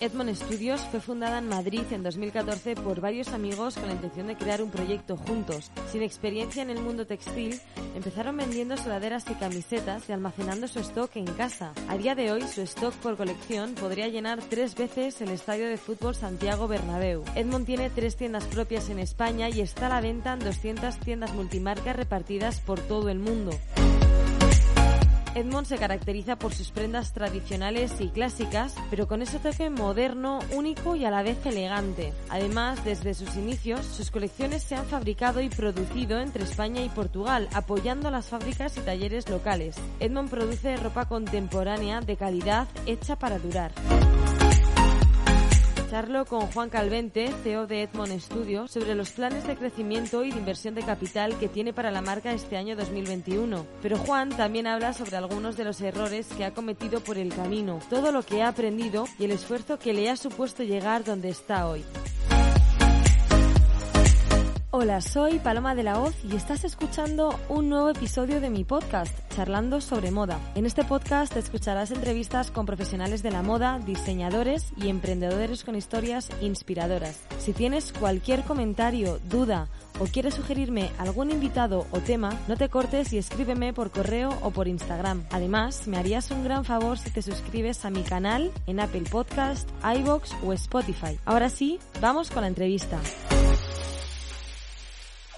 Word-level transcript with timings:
Edmond 0.00 0.32
Studios 0.36 0.80
fue 0.92 1.00
fundada 1.00 1.38
en 1.38 1.48
Madrid 1.48 1.82
en 1.90 2.04
2014 2.04 2.76
por 2.76 3.00
varios 3.00 3.28
amigos 3.28 3.74
con 3.74 3.88
la 3.88 3.94
intención 3.94 4.28
de 4.28 4.36
crear 4.36 4.62
un 4.62 4.70
proyecto 4.70 5.16
juntos. 5.16 5.72
Sin 5.90 6.02
experiencia 6.02 6.62
en 6.62 6.70
el 6.70 6.80
mundo 6.80 7.04
textil, 7.04 7.60
empezaron 7.96 8.36
vendiendo 8.36 8.76
sudaderas 8.76 9.24
y 9.28 9.34
camisetas 9.34 10.08
y 10.08 10.12
almacenando 10.12 10.68
su 10.68 10.78
stock 10.80 11.16
en 11.16 11.26
casa. 11.26 11.72
A 11.88 11.96
día 11.96 12.14
de 12.14 12.30
hoy, 12.30 12.42
su 12.42 12.62
stock 12.62 12.94
por 12.94 13.16
colección 13.16 13.74
podría 13.74 14.06
llenar 14.06 14.40
tres 14.48 14.76
veces 14.76 15.20
el 15.20 15.30
estadio 15.30 15.66
de 15.66 15.78
fútbol 15.78 16.14
Santiago 16.14 16.68
Bernabéu. 16.68 17.24
Edmond 17.34 17.66
tiene 17.66 17.90
tres 17.90 18.14
tiendas 18.14 18.44
propias 18.44 18.90
en 18.90 19.00
España 19.00 19.48
y 19.48 19.62
está 19.62 19.86
a 19.86 19.88
la 19.88 20.00
venta 20.00 20.34
en 20.34 20.40
200 20.40 20.96
tiendas 21.00 21.34
multimarcas 21.34 21.96
repartidas 21.96 22.60
por 22.60 22.78
todo 22.78 23.08
el 23.08 23.18
mundo. 23.18 23.50
Edmond 25.34 25.66
se 25.66 25.78
caracteriza 25.78 26.36
por 26.36 26.54
sus 26.54 26.70
prendas 26.70 27.12
tradicionales 27.12 28.00
y 28.00 28.08
clásicas, 28.08 28.74
pero 28.90 29.06
con 29.06 29.22
ese 29.22 29.38
toque 29.38 29.70
moderno, 29.70 30.40
único 30.54 30.96
y 30.96 31.04
a 31.04 31.10
la 31.10 31.22
vez 31.22 31.44
elegante. 31.46 32.12
Además, 32.28 32.84
desde 32.84 33.14
sus 33.14 33.36
inicios, 33.36 33.84
sus 33.84 34.10
colecciones 34.10 34.62
se 34.62 34.74
han 34.74 34.86
fabricado 34.86 35.40
y 35.40 35.48
producido 35.48 36.20
entre 36.20 36.44
España 36.44 36.82
y 36.82 36.88
Portugal, 36.88 37.48
apoyando 37.52 38.10
las 38.10 38.26
fábricas 38.26 38.76
y 38.76 38.80
talleres 38.80 39.28
locales. 39.28 39.76
Edmond 40.00 40.30
produce 40.30 40.76
ropa 40.76 41.06
contemporánea 41.06 42.00
de 42.00 42.16
calidad 42.16 42.68
hecha 42.86 43.16
para 43.16 43.38
durar. 43.38 43.72
Charlo 45.90 46.26
con 46.26 46.42
Juan 46.48 46.68
Calvente, 46.68 47.32
CEO 47.42 47.66
de 47.66 47.82
Edmond 47.82 48.20
Studio, 48.20 48.68
sobre 48.68 48.94
los 48.94 49.10
planes 49.10 49.46
de 49.46 49.56
crecimiento 49.56 50.22
y 50.22 50.30
de 50.30 50.38
inversión 50.38 50.74
de 50.74 50.82
capital 50.82 51.38
que 51.38 51.48
tiene 51.48 51.72
para 51.72 51.90
la 51.90 52.02
marca 52.02 52.32
este 52.32 52.58
año 52.58 52.76
2021. 52.76 53.64
Pero 53.80 53.96
Juan 53.96 54.28
también 54.28 54.66
habla 54.66 54.92
sobre 54.92 55.16
algunos 55.16 55.56
de 55.56 55.64
los 55.64 55.80
errores 55.80 56.26
que 56.36 56.44
ha 56.44 56.52
cometido 56.52 57.00
por 57.00 57.16
el 57.16 57.34
camino, 57.34 57.80
todo 57.88 58.12
lo 58.12 58.22
que 58.22 58.42
ha 58.42 58.48
aprendido 58.48 59.06
y 59.18 59.24
el 59.24 59.30
esfuerzo 59.30 59.78
que 59.78 59.94
le 59.94 60.10
ha 60.10 60.16
supuesto 60.16 60.62
llegar 60.62 61.04
donde 61.04 61.30
está 61.30 61.66
hoy. 61.66 61.82
Hola, 64.70 65.00
soy 65.00 65.38
Paloma 65.38 65.74
de 65.74 65.82
la 65.82 65.98
Hoz 65.98 66.14
y 66.30 66.36
estás 66.36 66.62
escuchando 66.62 67.34
un 67.48 67.70
nuevo 67.70 67.88
episodio 67.88 68.38
de 68.38 68.50
mi 68.50 68.64
podcast, 68.64 69.18
Charlando 69.34 69.80
sobre 69.80 70.10
Moda. 70.10 70.38
En 70.54 70.66
este 70.66 70.84
podcast 70.84 71.34
escucharás 71.38 71.90
entrevistas 71.90 72.50
con 72.50 72.66
profesionales 72.66 73.22
de 73.22 73.30
la 73.30 73.40
moda, 73.40 73.78
diseñadores 73.78 74.74
y 74.76 74.90
emprendedores 74.90 75.64
con 75.64 75.74
historias 75.74 76.28
inspiradoras. 76.42 77.18
Si 77.38 77.54
tienes 77.54 77.94
cualquier 77.94 78.42
comentario, 78.42 79.18
duda 79.30 79.68
o 80.00 80.04
quieres 80.04 80.34
sugerirme 80.34 80.90
algún 80.98 81.30
invitado 81.30 81.86
o 81.90 82.00
tema, 82.00 82.38
no 82.46 82.58
te 82.58 82.68
cortes 82.68 83.10
y 83.14 83.16
escríbeme 83.16 83.72
por 83.72 83.90
correo 83.90 84.36
o 84.42 84.50
por 84.50 84.68
Instagram. 84.68 85.24
Además, 85.30 85.88
me 85.88 85.96
harías 85.96 86.30
un 86.30 86.44
gran 86.44 86.66
favor 86.66 86.98
si 86.98 87.10
te 87.10 87.22
suscribes 87.22 87.86
a 87.86 87.90
mi 87.90 88.02
canal 88.02 88.52
en 88.66 88.80
Apple 88.80 89.04
Podcast, 89.10 89.66
iBox 89.82 90.34
o 90.44 90.52
Spotify. 90.52 91.18
Ahora 91.24 91.48
sí, 91.48 91.80
vamos 92.02 92.30
con 92.30 92.42
la 92.42 92.48
entrevista. 92.48 92.98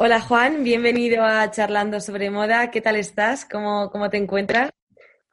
Hola 0.02 0.18
Juan, 0.18 0.64
bienvenido 0.64 1.22
a 1.22 1.50
Charlando 1.50 2.00
sobre 2.00 2.30
Moda. 2.30 2.70
¿Qué 2.70 2.80
tal 2.80 2.96
estás? 2.96 3.44
¿Cómo, 3.44 3.90
cómo 3.90 4.08
te 4.08 4.16
encuentras? 4.16 4.70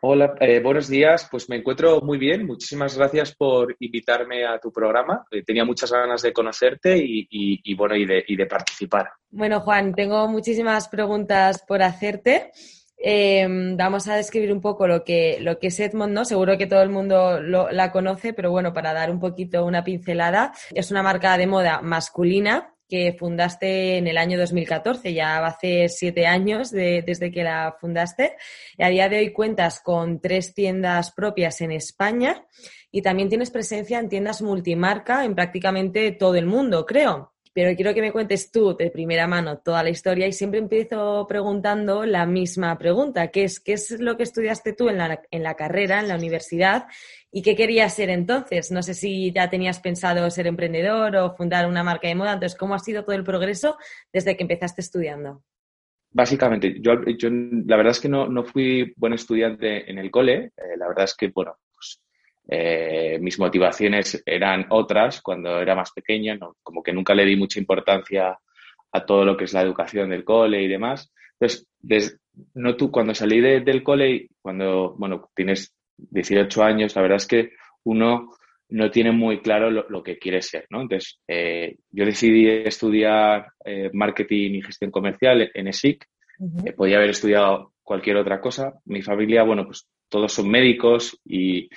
Hola, 0.01 0.35
eh, 0.41 0.59
buenos 0.59 0.89
días. 0.89 1.25
Pues 1.31 1.49
me 1.49 1.55
encuentro 1.55 2.01
muy 2.01 2.17
bien. 2.17 2.45
Muchísimas 2.45 2.97
gracias 2.97 3.33
por 3.33 3.77
invitarme 3.79 4.45
a 4.45 4.59
tu 4.59 4.69
programa. 4.69 5.25
Eh, 5.31 5.41
tenía 5.43 5.63
muchas 5.63 5.89
ganas 5.89 6.21
de 6.21 6.33
conocerte 6.33 6.97
y, 7.01 7.75
bueno, 7.75 7.95
y 7.95 8.05
de, 8.05 8.45
participar. 8.45 9.07
Bueno, 9.29 9.61
Juan, 9.61 9.95
tengo 9.95 10.27
muchísimas 10.27 10.89
preguntas 10.89 11.63
por 11.66 11.81
hacerte. 11.81 12.51
Em, 12.97 13.77
vamos 13.77 14.09
a 14.09 14.17
describir 14.17 14.51
un 14.51 14.59
poco 14.59 14.85
lo 14.85 15.06
que, 15.06 15.38
lo 15.39 15.59
que 15.59 15.67
es 15.67 15.79
Edmond, 15.79 16.11
¿no? 16.11 16.25
Seguro 16.25 16.57
que 16.57 16.67
todo 16.67 16.81
el 16.81 16.89
mundo 16.89 17.39
la 17.39 17.91
conoce, 17.94 18.33
pero 18.33 18.51
bueno, 18.51 18.73
para 18.73 18.91
dar 18.91 19.11
un 19.11 19.22
poquito 19.22 19.63
una 19.63 19.85
pincelada, 19.85 20.51
es 20.75 20.91
una 20.91 21.03
marca 21.03 21.38
de 21.38 21.47
moda 21.47 21.79
masculina 21.81 22.73
que 22.88 23.16
fundaste 23.18 23.98
en 23.98 24.08
el 24.08 24.18
año 24.18 24.38
2014, 24.38 25.14
ya 25.14 25.46
hace 25.46 25.90
siete 25.90 26.25
años 26.25 26.72
desde 26.72 27.31
que 27.31 27.44
la 27.44 27.75
fundaste. 27.80 28.36
Y 28.78 28.84
a 28.84 28.90
día 28.90 29.09
de 29.09 29.20
hoy 29.20 29.34
cuentas 29.34 29.81
con 29.81 30.22
tres 30.22 30.53
tiendas 30.53 31.12
propias 31.12 31.62
en 31.62 31.72
España 31.72 32.46
y 32.92 33.02
también 33.02 33.30
tienes 33.30 33.52
presencia 33.52 34.00
en 34.00 34.09
tiendas 34.09 34.42
multimarca 34.42 35.25
en 35.25 35.36
prácticamente 35.36 36.12
todo 36.12 36.36
el 36.36 36.46
mundo, 36.46 36.86
creo 36.86 37.34
pero 37.58 37.75
quiero 37.75 37.92
que 37.96 38.02
me 38.02 38.12
cuentes 38.12 38.52
tú 38.52 38.78
de 38.78 38.92
primera 38.92 39.25
mano 39.25 39.58
toda 39.58 39.81
la 39.81 39.90
historia 39.90 40.28
y 40.28 40.31
siempre 40.31 40.59
empiezo 40.59 41.25
preguntando 41.28 42.06
la 42.06 42.28
misma 42.28 42.78
pregunta, 42.78 43.30
que 43.30 43.46
es, 43.46 43.59
¿qué 43.59 43.74
es 43.74 44.00
lo 44.00 44.16
que 44.16 44.22
estudiaste 44.22 44.74
tú 44.74 44.90
en 44.90 45.00
la, 45.00 45.24
en 45.31 45.42
la 45.42 45.56
carrera, 45.56 46.00
en 46.00 46.08
la 46.08 46.18
universidad 46.18 46.86
y 47.31 47.41
qué 47.41 47.55
querías 47.55 47.95
ser 47.95 48.09
entonces? 48.09 48.71
No 48.71 48.81
sé 48.81 48.93
si 48.93 49.31
ya 49.31 49.49
tenías 49.49 49.79
pensado 49.79 50.29
ser 50.29 50.47
emprendedor 50.47 51.15
o 51.17 51.35
fundar 51.35 51.67
una 51.67 51.83
marca 51.83 52.07
de 52.07 52.15
moda, 52.15 52.33
entonces, 52.33 52.57
¿cómo 52.57 52.73
ha 52.73 52.79
sido 52.79 53.03
todo 53.03 53.15
el 53.15 53.23
progreso 53.23 53.77
desde 54.11 54.35
que 54.35 54.43
empezaste 54.43 54.81
estudiando? 54.81 55.43
Básicamente, 56.09 56.77
yo, 56.79 56.93
la 56.95 57.75
verdad 57.77 57.91
es 57.91 57.99
que 57.99 58.09
no, 58.09 58.27
no, 58.27 58.43
fui 58.43 58.93
buen 58.95 59.13
estudiante 59.13 59.89
en 59.91 59.99
el 59.99 60.09
cole, 60.09 60.51
eh, 60.57 60.77
la 60.77 60.88
verdad 60.88 61.03
es 61.03 61.15
que, 61.15 61.27
bueno, 61.27 61.57
eh, 62.49 63.19
mis 63.19 63.38
motivaciones 63.39 64.23
eran 64.25 64.67
otras 64.69 65.21
cuando 65.21 65.59
era 65.59 65.75
más 65.75 65.91
pequeña, 65.91 66.39
como 66.63 66.81
que 66.81 66.94
nunca 66.94 67.13
le 67.13 67.25
di 67.25 67.35
mucha 67.35 67.59
importancia 67.59 68.39
a 68.94 69.05
todo 69.05 69.25
lo 69.25 69.35
que 69.35 69.44
es 69.44 69.53
la 69.53 69.61
educación 69.61 70.09
del 70.09 70.23
cole 70.23 70.63
y 70.63 70.67
demás. 70.67 71.11
Entonces, 71.39 72.19
no 72.53 72.75
tú, 72.77 72.89
cuando 72.89 73.13
salí 73.13 73.41
del 73.41 73.83
cole, 73.83 74.29
cuando, 74.41 74.95
bueno, 74.97 75.29
tienes 75.35 75.76
18 75.97 76.63
años, 76.63 76.96
la 76.96 77.02
verdad 77.02 77.18
es 77.18 77.28
que 77.28 77.52
uno 77.84 78.30
no 78.69 78.91
tiene 78.91 79.12
muy 79.12 79.41
claro 79.41 79.72
lo, 79.72 80.03
que 80.03 80.18
quiere 80.18 80.41
ser, 80.41 80.66
¿no? 80.69 80.81
Entonces, 80.81 81.19
eh, 81.28 81.78
yo 81.90 82.06
decidí 82.06 82.47
estudiar 82.47 83.47
eh, 83.63 83.90
marketing 83.94 84.56
y 84.56 84.62
gestión 84.62 84.91
comercial 84.91 85.50
en 85.53 85.68
ESIC. 85.68 86.06
podía 86.75 86.97
haber 86.97 87.12
estudiado 87.12 87.74
cualquier 87.81 88.18
otra 88.18 88.41
cosa. 88.41 88.74
Mi 88.86 89.02
familia, 89.02 89.44
bueno, 89.44 89.66
pues 89.66 89.88
todos 90.09 90.34
son 90.34 90.50
médicos 90.50 91.18
y, 91.24 91.69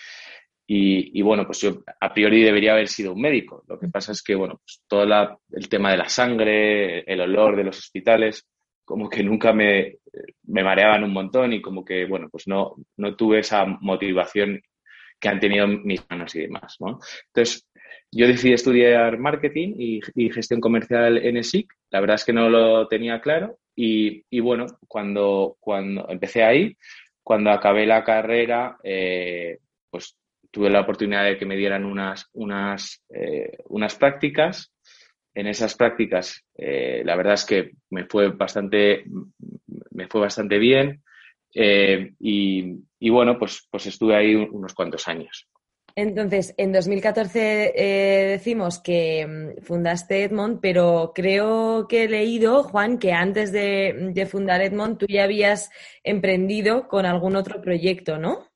y, 0.73 1.21
bueno, 1.23 1.47
pues 1.47 1.61
yo 1.61 1.83
a 2.01 2.15
priori 2.15 2.45
debería 2.45 2.73
haber 2.73 2.87
sido 2.87 3.13
un 3.13 3.21
médico. 3.21 3.65
Lo 3.67 3.77
que 3.77 3.89
pasa 3.89 4.13
es 4.13 4.23
que, 4.23 4.37
bueno, 4.37 4.61
pues 4.65 4.83
todo 4.87 5.03
el 5.03 5.69
tema 5.69 5.91
de 5.91 5.97
la 5.97 6.09
sangre, 6.09 7.01
el 7.01 7.21
olor 7.21 7.57
de 7.57 7.65
los 7.65 7.79
hospitales, 7.79 8.47
como 8.85 9.09
que 9.09 9.25
nunca 9.25 9.53
me, 9.53 9.97
me 10.45 10.65
mareaban 10.65 11.05
un 11.05 11.13
montón 11.13 11.53
y 11.53 11.61
como 11.61 11.85
que, 11.85 12.07
bueno, 12.07 12.29
pues 12.31 12.47
no, 12.47 12.77
no 12.97 13.17
tuve 13.17 13.41
esa 13.41 13.65
motivación 13.65 14.61
que 15.19 15.29
han 15.29 15.41
tenido 15.41 15.69
mis 15.69 16.05
manos 16.09 16.35
y 16.35 16.41
demás, 16.41 16.77
¿no? 16.81 16.99
Entonces, 17.27 17.67
yo 18.13 18.27
decidí 18.27 18.53
estudiar 18.53 19.19
marketing 19.19 19.75
y, 19.79 20.31
gestión 20.31 20.61
comercial 20.61 21.19
en 21.19 21.37
ESIC. 21.37 21.73
La 21.91 22.01
verdad 22.01 22.17
es 22.17 22.25
que 22.25 22.33
no 22.33 22.49
lo 22.49 22.89
tenía 22.89 23.21
claro 23.21 23.59
y, 23.77 24.25
y 24.31 24.41
bueno, 24.41 24.67
cuando, 24.89 25.57
cuando 25.61 26.09
empecé 26.09 26.43
ahí, 26.43 26.77
cuando 27.23 27.51
acabé 27.51 27.87
la 27.87 28.03
carrera, 28.03 28.77
eh, 28.83 29.59
pues 29.89 30.17
tuve 30.51 30.71
la 30.71 30.81
oportunidad 30.81 31.25
de 31.25 31.39
que 31.39 31.47
me 31.47 31.57
dieran 31.57 31.85
unas, 31.85 32.29
unas, 32.33 33.03
eh, 33.09 33.59
unas 33.67 33.95
prácticas. 33.95 34.73
En 35.33 35.47
esas 35.47 35.77
prácticas, 35.77 36.45
eh, 36.59 37.03
la 37.05 37.15
verdad 37.15 37.35
es 37.35 37.45
que 37.45 37.71
me 37.91 38.05
fue 38.07 38.31
bastante, 38.31 39.05
me 40.01 40.09
fue 40.09 40.21
bastante 40.21 40.59
bien. 40.59 41.03
Eh, 41.55 42.13
y, 42.21 42.77
y, 42.99 43.11
bueno, 43.11 43.39
pues, 43.39 43.67
pues 43.71 43.87
estuve 43.87 44.17
ahí 44.17 44.35
unos 44.35 44.75
cuantos 44.75 45.09
años. 45.09 45.49
Entonces, 45.97 46.55
en 46.57 46.73
2014 46.73 47.73
decimos 48.31 48.79
que 48.79 49.27
mm, 49.27 49.63
fundaste 49.63 50.23
Edmond, 50.23 50.61
pero 50.61 51.13
creo 51.15 51.87
que 51.89 52.05
he 52.05 52.09
leído, 52.09 52.63
Juan, 52.63 52.99
que 52.99 53.13
antes 53.13 53.51
de, 53.51 54.11
de 54.13 54.27
fundar 54.27 54.63
Edmond 54.63 54.99
tú 54.99 55.07
ya 55.09 55.25
habías 55.25 55.71
emprendido 56.05 56.87
con 56.89 57.07
algún 57.07 57.35
otro 57.35 57.61
proyecto, 57.61 58.19
¿no? 58.19 58.51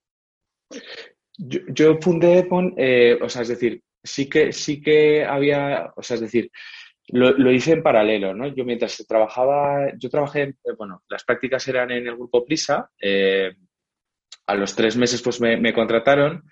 Yo, 1.36 1.60
yo 1.68 1.98
fundé 2.00 2.38
Epon, 2.38 2.74
eh, 2.76 3.18
o 3.20 3.28
sea, 3.28 3.42
es 3.42 3.48
decir, 3.48 3.82
sí 4.02 4.28
que, 4.28 4.52
sí 4.52 4.80
que 4.80 5.24
había, 5.24 5.92
o 5.96 6.02
sea, 6.02 6.14
es 6.14 6.20
decir, 6.20 6.50
lo, 7.14 7.30
lo, 7.30 7.52
hice 7.52 7.72
en 7.72 7.82
paralelo, 7.82 8.34
¿no? 8.34 8.48
Yo 8.48 8.64
mientras 8.64 9.04
trabajaba, 9.06 9.92
yo 9.96 10.10
trabajé, 10.10 10.42
eh, 10.42 10.72
bueno, 10.76 11.04
las 11.08 11.22
prácticas 11.22 11.66
eran 11.68 11.92
en 11.92 12.08
el 12.08 12.16
grupo 12.16 12.44
Prisa, 12.44 12.90
eh, 13.00 13.54
a 14.48 14.54
los 14.56 14.74
tres 14.74 14.96
meses 14.96 15.22
pues 15.22 15.40
me, 15.40 15.72
contrataron, 15.72 16.42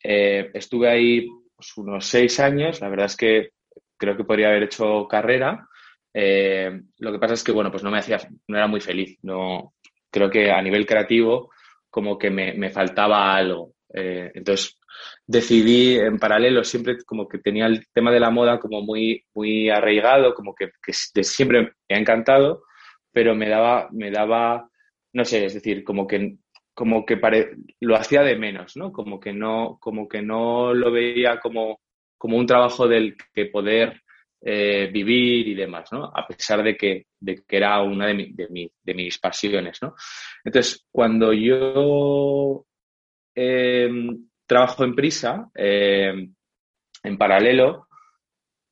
eh, 0.00 0.48
estuve 0.54 0.88
ahí 0.88 1.28
pues, 1.56 1.76
unos 1.76 2.06
seis 2.06 2.38
años, 2.38 2.80
la 2.80 2.88
verdad 2.88 3.06
es 3.06 3.16
que 3.16 3.50
creo 3.96 4.16
que 4.16 4.22
podría 4.22 4.50
haber 4.50 4.62
hecho 4.62 5.08
carrera, 5.08 5.66
lo 6.14 7.12
que 7.12 7.18
pasa 7.18 7.34
es 7.34 7.42
que, 7.42 7.52
bueno, 7.52 7.72
pues 7.72 7.82
no 7.82 7.90
me 7.90 7.98
hacía, 7.98 8.20
no 8.46 8.56
era 8.56 8.68
muy 8.68 8.80
feliz, 8.80 9.18
no, 9.22 9.74
creo 10.08 10.30
que 10.30 10.52
a 10.52 10.62
nivel 10.62 10.86
creativo 10.86 11.50
como 11.90 12.16
que 12.16 12.30
me, 12.30 12.54
me 12.54 12.70
faltaba 12.70 13.34
algo. 13.34 13.74
Entonces 13.88 14.78
decidí 15.26 15.96
en 15.96 16.18
paralelo, 16.18 16.64
siempre 16.64 16.98
como 17.04 17.28
que 17.28 17.38
tenía 17.38 17.66
el 17.66 17.86
tema 17.92 18.10
de 18.10 18.20
la 18.20 18.30
moda 18.30 18.58
como 18.58 18.82
muy, 18.82 19.24
muy 19.34 19.70
arraigado, 19.70 20.34
como 20.34 20.54
que, 20.54 20.70
siempre 20.92 21.74
me 21.88 21.96
ha 21.96 21.98
encantado, 21.98 22.64
pero 23.12 23.34
me 23.34 23.48
daba, 23.48 23.88
me 23.92 24.10
daba, 24.10 24.68
no 25.12 25.24
sé, 25.24 25.44
es 25.44 25.54
decir, 25.54 25.84
como 25.84 26.06
que 26.06 26.36
como 26.74 27.04
que 27.04 27.20
lo 27.80 27.96
hacía 27.96 28.22
de 28.22 28.36
menos, 28.36 28.76
¿no? 28.76 28.92
Como 28.92 29.20
que 29.20 29.32
no, 29.32 29.76
como 29.78 30.08
que 30.08 30.22
no 30.22 30.72
lo 30.72 30.90
veía 30.90 31.38
como, 31.38 31.80
como 32.16 32.38
un 32.38 32.46
trabajo 32.46 32.88
del 32.88 33.14
que 33.34 33.46
poder 33.46 34.00
eh, 34.40 34.90
vivir 34.92 35.48
y 35.48 35.54
demás, 35.54 35.92
¿no? 35.92 36.04
A 36.06 36.26
pesar 36.26 36.62
de 36.62 36.76
que, 36.76 37.06
de 37.20 37.44
que 37.46 37.56
era 37.56 37.80
una 37.82 38.06
de, 38.06 38.32
de, 38.82 38.94
mis 38.94 39.18
pasiones, 39.18 39.80
¿no? 39.82 39.94
Entonces, 40.44 40.86
cuando 40.90 41.32
yo 41.32 42.64
em, 43.34 44.28
trabajo 44.52 44.84
en 44.84 44.94
Prisa, 44.94 45.48
em, 45.54 46.34
en 47.02 47.16
paralelo, 47.16 47.88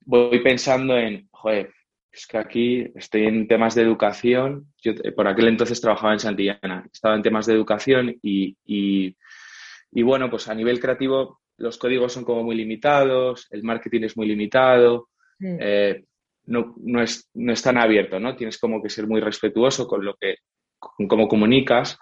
voy 0.05 0.41
pensando 0.41 0.95
en, 0.99 1.27
joder, 1.31 1.73
es 2.13 2.27
que 2.27 2.37
aquí 2.37 2.87
estoy 2.95 3.25
en 3.25 3.49
temas 3.49 3.75
de 3.75 3.83
educación. 3.83 4.67
Yo 4.83 4.93
eh, 4.93 5.13
por 5.13 5.27
aquel 5.27 5.49
entonces 5.49 5.81
trabajaba 5.81 6.13
en 6.13 6.21
Santillana, 6.21 6.87
estaba 6.93 7.15
en 7.15 7.23
temas 7.23 7.47
de 7.47 7.55
educación 7.55 8.15
y, 8.23 8.57
y, 8.67 10.03
bueno, 10.03 10.29
pues 10.29 10.49
a 10.49 10.55
nivel 10.55 10.81
creativo 10.81 11.41
los 11.57 11.79
códigos 11.79 12.13
son 12.13 12.25
como 12.25 12.43
muy 12.43 12.57
limitados, 12.57 13.47
el 13.51 13.63
marketing 13.63 14.03
es 14.03 14.17
muy 14.19 14.27
limitado, 14.27 15.09
eh, 15.41 16.05
no, 16.47 16.75
no, 16.77 17.03
es, 17.03 17.31
no 17.35 17.53
es 17.53 17.63
tan 17.63 17.79
abierto, 17.79 18.21
¿no? 18.21 18.37
Tienes 18.37 18.59
como 18.59 18.83
que 18.83 18.91
ser 18.91 19.07
muy 19.07 19.21
respetuoso 19.21 19.87
con 19.87 20.05
lo 20.05 20.15
que, 20.15 20.37
con 20.79 21.09
cómo 21.09 21.27
comunicas. 21.27 21.99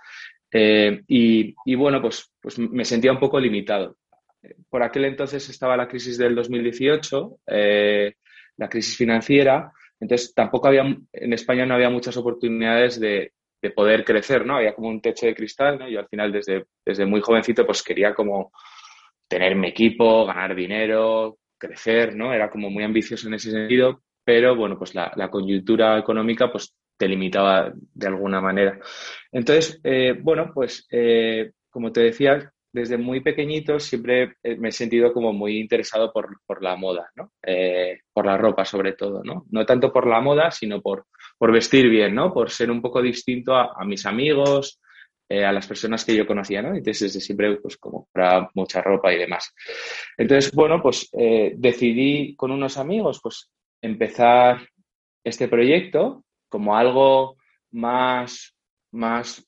Eh, 0.50 1.02
y, 1.06 1.54
y, 1.64 1.74
bueno, 1.74 2.00
pues, 2.00 2.32
pues 2.56 2.70
me 2.70 2.84
sentía 2.84 3.12
un 3.12 3.18
poco 3.18 3.38
limitado. 3.38 3.96
Por 4.70 4.82
aquel 4.82 5.04
entonces 5.04 5.48
estaba 5.48 5.76
la 5.76 5.88
crisis 5.88 6.16
del 6.16 6.34
2018, 6.34 7.40
la 7.46 8.68
crisis 8.68 8.96
financiera, 8.96 9.72
entonces, 10.00 10.32
tampoco 10.34 10.68
había, 10.68 10.82
en 11.12 11.32
España 11.32 11.66
no 11.66 11.74
había 11.74 11.90
muchas 11.90 12.16
oportunidades 12.16 13.00
de, 13.00 13.32
poder 13.74 14.04
crecer, 14.04 14.46
¿no? 14.46 14.56
Había 14.56 14.74
como 14.74 14.88
un 14.88 15.00
techo 15.00 15.26
de 15.26 15.34
cristal, 15.34 15.78
¿no? 15.78 15.88
Yo 15.88 15.98
al 15.98 16.08
final, 16.08 16.30
desde, 16.30 16.66
desde 16.86 17.04
muy 17.06 17.20
jovencito, 17.20 17.66
pues 17.66 17.82
quería 17.82 18.14
como 18.14 18.52
tener 19.26 19.56
mi 19.56 19.68
equipo, 19.68 20.24
ganar 20.24 20.54
dinero, 20.54 21.38
crecer, 21.58 22.14
¿no? 22.14 22.32
Era 22.32 22.50
como 22.50 22.70
muy 22.70 22.84
ambicioso 22.84 23.26
en 23.26 23.34
ese 23.34 23.50
sentido, 23.50 24.02
pero 24.24 24.54
bueno, 24.54 24.78
pues 24.78 24.94
la, 24.94 25.12
la 25.16 25.28
coyuntura 25.28 25.98
económica, 25.98 26.50
pues 26.52 26.72
te 26.96 27.08
limitaba 27.08 27.72
de 27.74 28.06
alguna 28.06 28.40
manera. 28.40 28.78
Entonces, 29.32 29.80
eh, 29.82 30.16
bueno, 30.20 30.52
pues 30.54 30.86
eh, 30.90 31.50
como 31.70 31.92
te 31.92 32.00
decía, 32.00 32.52
desde 32.72 32.98
muy 32.98 33.20
pequeñito 33.20 33.80
siempre 33.80 34.36
eh, 34.42 34.56
me 34.56 34.68
he 34.68 34.72
sentido 34.72 35.12
como 35.12 35.32
muy 35.32 35.58
interesado 35.58 36.12
por, 36.12 36.62
la 36.62 36.76
moda, 36.76 37.10
¿no? 37.16 37.32
Eh, 37.42 38.00
por 38.12 38.26
la 38.26 38.36
ropa 38.36 38.64
sobre 38.64 38.92
todo, 38.92 39.22
¿no? 39.24 39.46
No 39.50 39.64
tanto 39.64 39.92
por 39.92 40.06
la 40.06 40.20
moda, 40.20 40.50
sino 40.50 40.80
por, 40.80 41.06
por 41.38 41.52
vestir 41.52 41.88
bien, 41.88 42.14
¿no? 42.14 42.32
Por 42.32 42.50
ser 42.50 42.70
un 42.70 42.82
poco 42.82 43.00
distinto 43.00 43.54
a, 43.54 43.84
mis 43.84 44.04
amigos, 44.06 44.80
eh, 45.28 45.44
a 45.44 45.52
las 45.52 45.66
personas 45.66 46.04
que 46.04 46.14
yo 46.14 46.26
conocía, 46.26 46.60
¿no? 46.60 46.68
Entonces 46.68 47.12
desde 47.12 47.20
siempre 47.20 47.56
pues 47.56 47.76
como 47.78 48.08
para 48.12 48.50
mucha 48.54 48.82
ropa 48.82 49.12
y 49.12 49.18
demás. 49.18 49.54
Entonces, 50.16 50.52
bueno, 50.52 50.82
pues 50.82 51.10
decidí 51.12 52.34
con 52.36 52.50
unos 52.50 52.76
amigos 52.76 53.20
pues 53.22 53.50
empezar 53.80 54.68
este 55.24 55.48
proyecto 55.48 56.24
como 56.48 56.76
algo 56.76 57.36
más, 57.70 58.54
más 58.92 59.46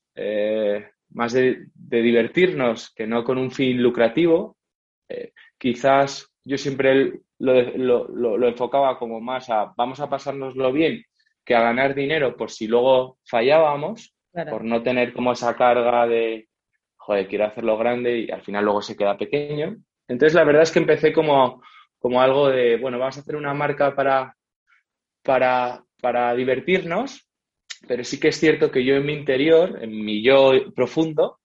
más 1.10 1.32
de, 1.32 1.66
divertirnos 1.74 2.92
que 2.94 3.06
no 3.06 3.24
con 3.24 3.38
un 3.38 3.50
fin 3.50 3.82
lucrativo. 3.82 4.56
Eh, 5.08 5.32
quizás 5.58 6.30
yo 6.44 6.56
siempre 6.56 7.20
lo, 7.38 8.48
enfocaba 8.48 8.98
como 8.98 9.20
más 9.20 9.50
a 9.50 9.72
vamos 9.76 10.00
a 10.00 10.08
pasárnoslo 10.08 10.72
bien 10.72 11.04
que 11.44 11.54
a 11.54 11.62
ganar 11.62 11.94
dinero 11.94 12.36
por 12.36 12.50
si 12.50 12.66
luego 12.66 13.18
fallábamos, 13.24 14.14
por 14.32 14.62
no 14.62 14.82
tener 14.82 15.12
como 15.12 15.32
esa 15.32 15.56
carga 15.56 16.06
de, 16.06 16.48
joder, 16.96 17.26
quiero 17.26 17.46
hacerlo 17.46 17.76
grande 17.76 18.18
y 18.18 18.30
al 18.30 18.42
final 18.42 18.64
luego 18.64 18.82
se 18.82 18.96
queda 18.96 19.16
pequeño. 19.16 19.76
Entonces 20.06 20.34
la 20.34 20.44
verdad 20.44 20.62
es 20.62 20.70
que 20.70 20.78
empecé 20.78 21.12
como, 21.12 21.62
como 21.98 22.20
algo 22.20 22.48
de, 22.48 22.76
bueno, 22.76 22.98
vamos 22.98 23.16
a 23.16 23.20
hacer 23.20 23.36
una 23.36 23.54
marca 23.54 23.96
para, 23.96 24.36
para, 25.22 25.82
para 26.00 26.34
divertirnos 26.34 27.29
pero 27.86 28.04
sí 28.04 28.20
que 28.20 28.28
es 28.28 28.38
cierto 28.38 28.70
que 28.70 28.84
yo 28.84 28.96
en 28.96 29.06
mi 29.06 29.12
interior, 29.14 29.78
en 29.82 30.04
mi 30.04 30.22
yo 30.22 30.52
profundo, 30.74 31.38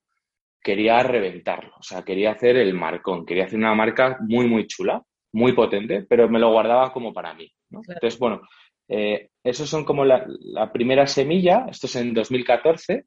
quería 0.61 1.01
reventarlo. 1.03 1.73
O 1.77 1.83
sea, 1.83 2.03
quería 2.03 2.31
hacer 2.31 2.57
el 2.57 2.73
marcón, 2.73 3.25
quería 3.25 3.45
hacer 3.45 3.59
una 3.59 3.75
marca 3.75 4.17
muy, 4.21 4.47
muy 4.47 4.65
chula, 4.67 5.03
muy 5.31 5.53
potente, 5.53 6.05
pero 6.09 6.27
me 6.27 6.39
lo 6.39 6.51
guardaba 6.51 6.91
como 6.91 7.13
para 7.13 7.33
mí. 7.33 7.51
Entonces, 7.69 8.17
bueno, 8.17 8.41
eh, 8.87 9.29
esos 9.43 9.69
son 9.69 9.85
como 9.85 10.05
la, 10.05 10.25
primera 10.73 11.07
semilla, 11.07 11.67
esto 11.69 11.87
es 11.87 11.95
en 11.97 12.13
2014, 12.13 13.05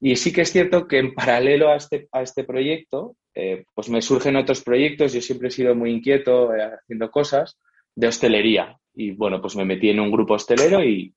y 0.00 0.16
sí 0.16 0.32
que 0.32 0.42
es 0.42 0.52
cierto 0.52 0.86
que 0.86 0.98
en 0.98 1.14
paralelo 1.14 1.70
a 1.70 1.76
este, 1.76 2.08
a 2.12 2.22
este 2.22 2.44
proyecto, 2.44 3.16
eh, 3.34 3.64
pues 3.74 3.88
me 3.88 4.02
surgen 4.02 4.36
otros 4.36 4.62
proyectos, 4.62 5.12
yo 5.12 5.20
siempre 5.20 5.48
he 5.48 5.50
sido 5.50 5.74
muy 5.74 5.90
inquieto 5.90 6.54
eh, 6.54 6.62
haciendo 6.62 7.10
cosas 7.10 7.58
de 7.94 8.08
hostelería, 8.08 8.76
y 8.94 9.12
bueno, 9.12 9.40
pues 9.40 9.56
me 9.56 9.64
metí 9.64 9.90
en 9.90 10.00
un 10.00 10.10
grupo 10.10 10.34
hostelero 10.34 10.84
y, 10.84 11.14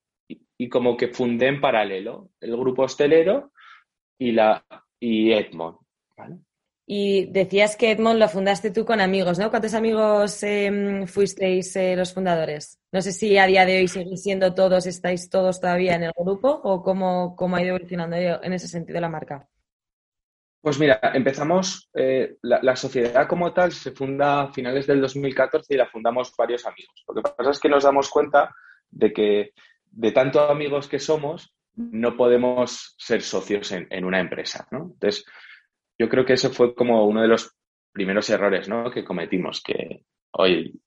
y 0.58 0.70
como 0.70 0.98
que 0.98 1.10
fundé 1.10 1.48
en 1.48 1.62
paralelo 1.62 2.30
el 2.42 2.58
grupo 2.58 2.84
hostelero 2.84 3.52
y, 4.18 4.32
la, 4.32 4.66
y 5.00 5.32
Edmond. 5.32 5.78
Y 6.90 7.26
decías 7.26 7.76
que 7.76 7.92
Edmond 7.92 8.18
lo 8.18 8.30
fundaste 8.30 8.72
tú 8.72 8.86
con 8.86 9.02
amigos, 9.02 9.38
¿no? 9.38 9.50
¿Cuántos 9.50 9.74
amigos 9.74 10.42
em, 10.44 11.06
fuisteis 11.06 11.76
eh, 11.76 11.98
los 11.98 12.14
fundadores? 12.14 12.80
No 12.94 13.02
sé 13.02 13.12
si 13.12 13.38
a 13.38 13.46
día 13.46 13.66
de 13.66 13.80
hoy 13.80 13.88
seguís 13.90 14.24
siendo 14.24 14.54
todos, 14.54 14.88
estáis 14.88 15.30
todos 15.30 15.60
todavía 15.60 15.96
en 15.96 16.04
el 16.04 16.14
grupo 16.18 16.50
o 16.50 16.82
cómo, 16.82 17.36
cómo 17.36 17.58
ha 17.58 17.62
ido 17.62 17.76
evolucionando 17.76 18.16
en 18.16 18.54
ese 18.54 18.70
sentido 18.70 19.02
la 19.02 19.10
marca. 19.10 19.48
Pues 20.62 20.80
mira, 20.80 21.00
empezamos, 21.14 21.90
eh, 21.94 22.38
la, 22.42 22.60
la, 22.64 22.76
sociedad 22.76 23.28
como 23.28 23.54
tal 23.54 23.72
se 23.74 23.92
funda 23.92 24.42
a 24.42 24.54
finales 24.54 24.88
del 24.88 25.02
2014 25.02 25.74
y 25.74 25.78
la 25.78 25.88
fundamos 25.88 26.34
varios 26.38 26.66
amigos. 26.66 27.04
Lo 27.08 27.16
que 27.16 27.22
pasa 27.22 27.52
es 27.52 27.60
que 27.60 27.70
nos 27.70 27.84
damos 27.84 28.10
cuenta 28.10 28.56
de 28.90 29.14
que 29.14 29.52
de 29.98 30.12
tanto 30.12 30.42
amigos 30.42 30.88
que 30.88 31.00
somos, 31.00 31.56
no 31.76 32.16
podemos 32.16 32.96
ser 33.00 33.24
socios 33.24 33.72
en, 33.72 34.06
una 34.06 34.20
empresa, 34.20 34.68
¿no? 34.72 34.92
Entonces, 34.94 35.26
yo 35.98 36.08
creo 36.08 36.24
que 36.24 36.34
eso 36.34 36.52
fue 36.52 36.76
como 36.76 37.06
uno 37.08 37.22
de 37.22 37.28
los 37.28 37.56
primeros 37.92 38.30
errores, 38.30 38.70
¿no? 38.70 38.92
Que 38.92 39.04
cometimos, 39.04 39.62
que, 39.62 40.06
hoy 40.32 40.80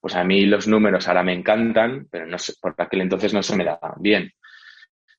pues 0.00 0.14
a 0.14 0.24
mí 0.24 0.46
los 0.46 0.66
números 0.66 1.06
ahora 1.06 1.22
me 1.22 1.32
encantan, 1.32 2.08
pero 2.10 2.26
no 2.26 2.38
sé, 2.38 2.54
por 2.60 2.74
aquel 2.76 3.02
entonces 3.02 3.34
no 3.34 3.42
se 3.42 3.56
me 3.56 3.64
daban 3.64 3.94
bien. 4.00 4.32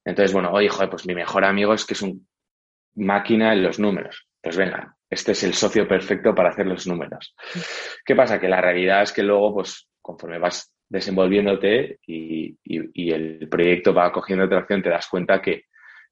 Entonces, 0.05 0.33
bueno, 0.33 0.51
oye, 0.51 0.69
joder, 0.69 0.89
pues 0.89 1.05
mi 1.05 1.15
mejor 1.15 1.45
amigo 1.45 1.73
es 1.73 1.85
que 1.85 1.93
es 1.93 2.01
un 2.01 2.27
máquina 2.95 3.53
en 3.53 3.63
los 3.63 3.79
números. 3.79 4.27
Pues 4.41 4.57
venga, 4.57 4.95
este 5.09 5.33
es 5.33 5.43
el 5.43 5.53
socio 5.53 5.87
perfecto 5.87 6.35
para 6.35 6.49
hacer 6.49 6.65
los 6.65 6.85
números. 6.85 7.33
¿Qué 8.05 8.15
pasa? 8.15 8.39
Que 8.39 8.49
la 8.49 8.59
realidad 8.59 9.03
es 9.03 9.13
que 9.13 9.23
luego, 9.23 9.53
pues, 9.53 9.89
conforme 10.01 10.37
vas 10.37 10.72
desenvolviéndote 10.93 11.97
y, 12.05 12.55
el 13.11 13.49
proyecto 13.49 13.95
va 13.95 14.11
cogiendo 14.11 14.47
tracción, 14.47 14.83
te 14.83 14.89
das 14.89 15.07
cuenta 15.07 15.41
que, 15.41 15.65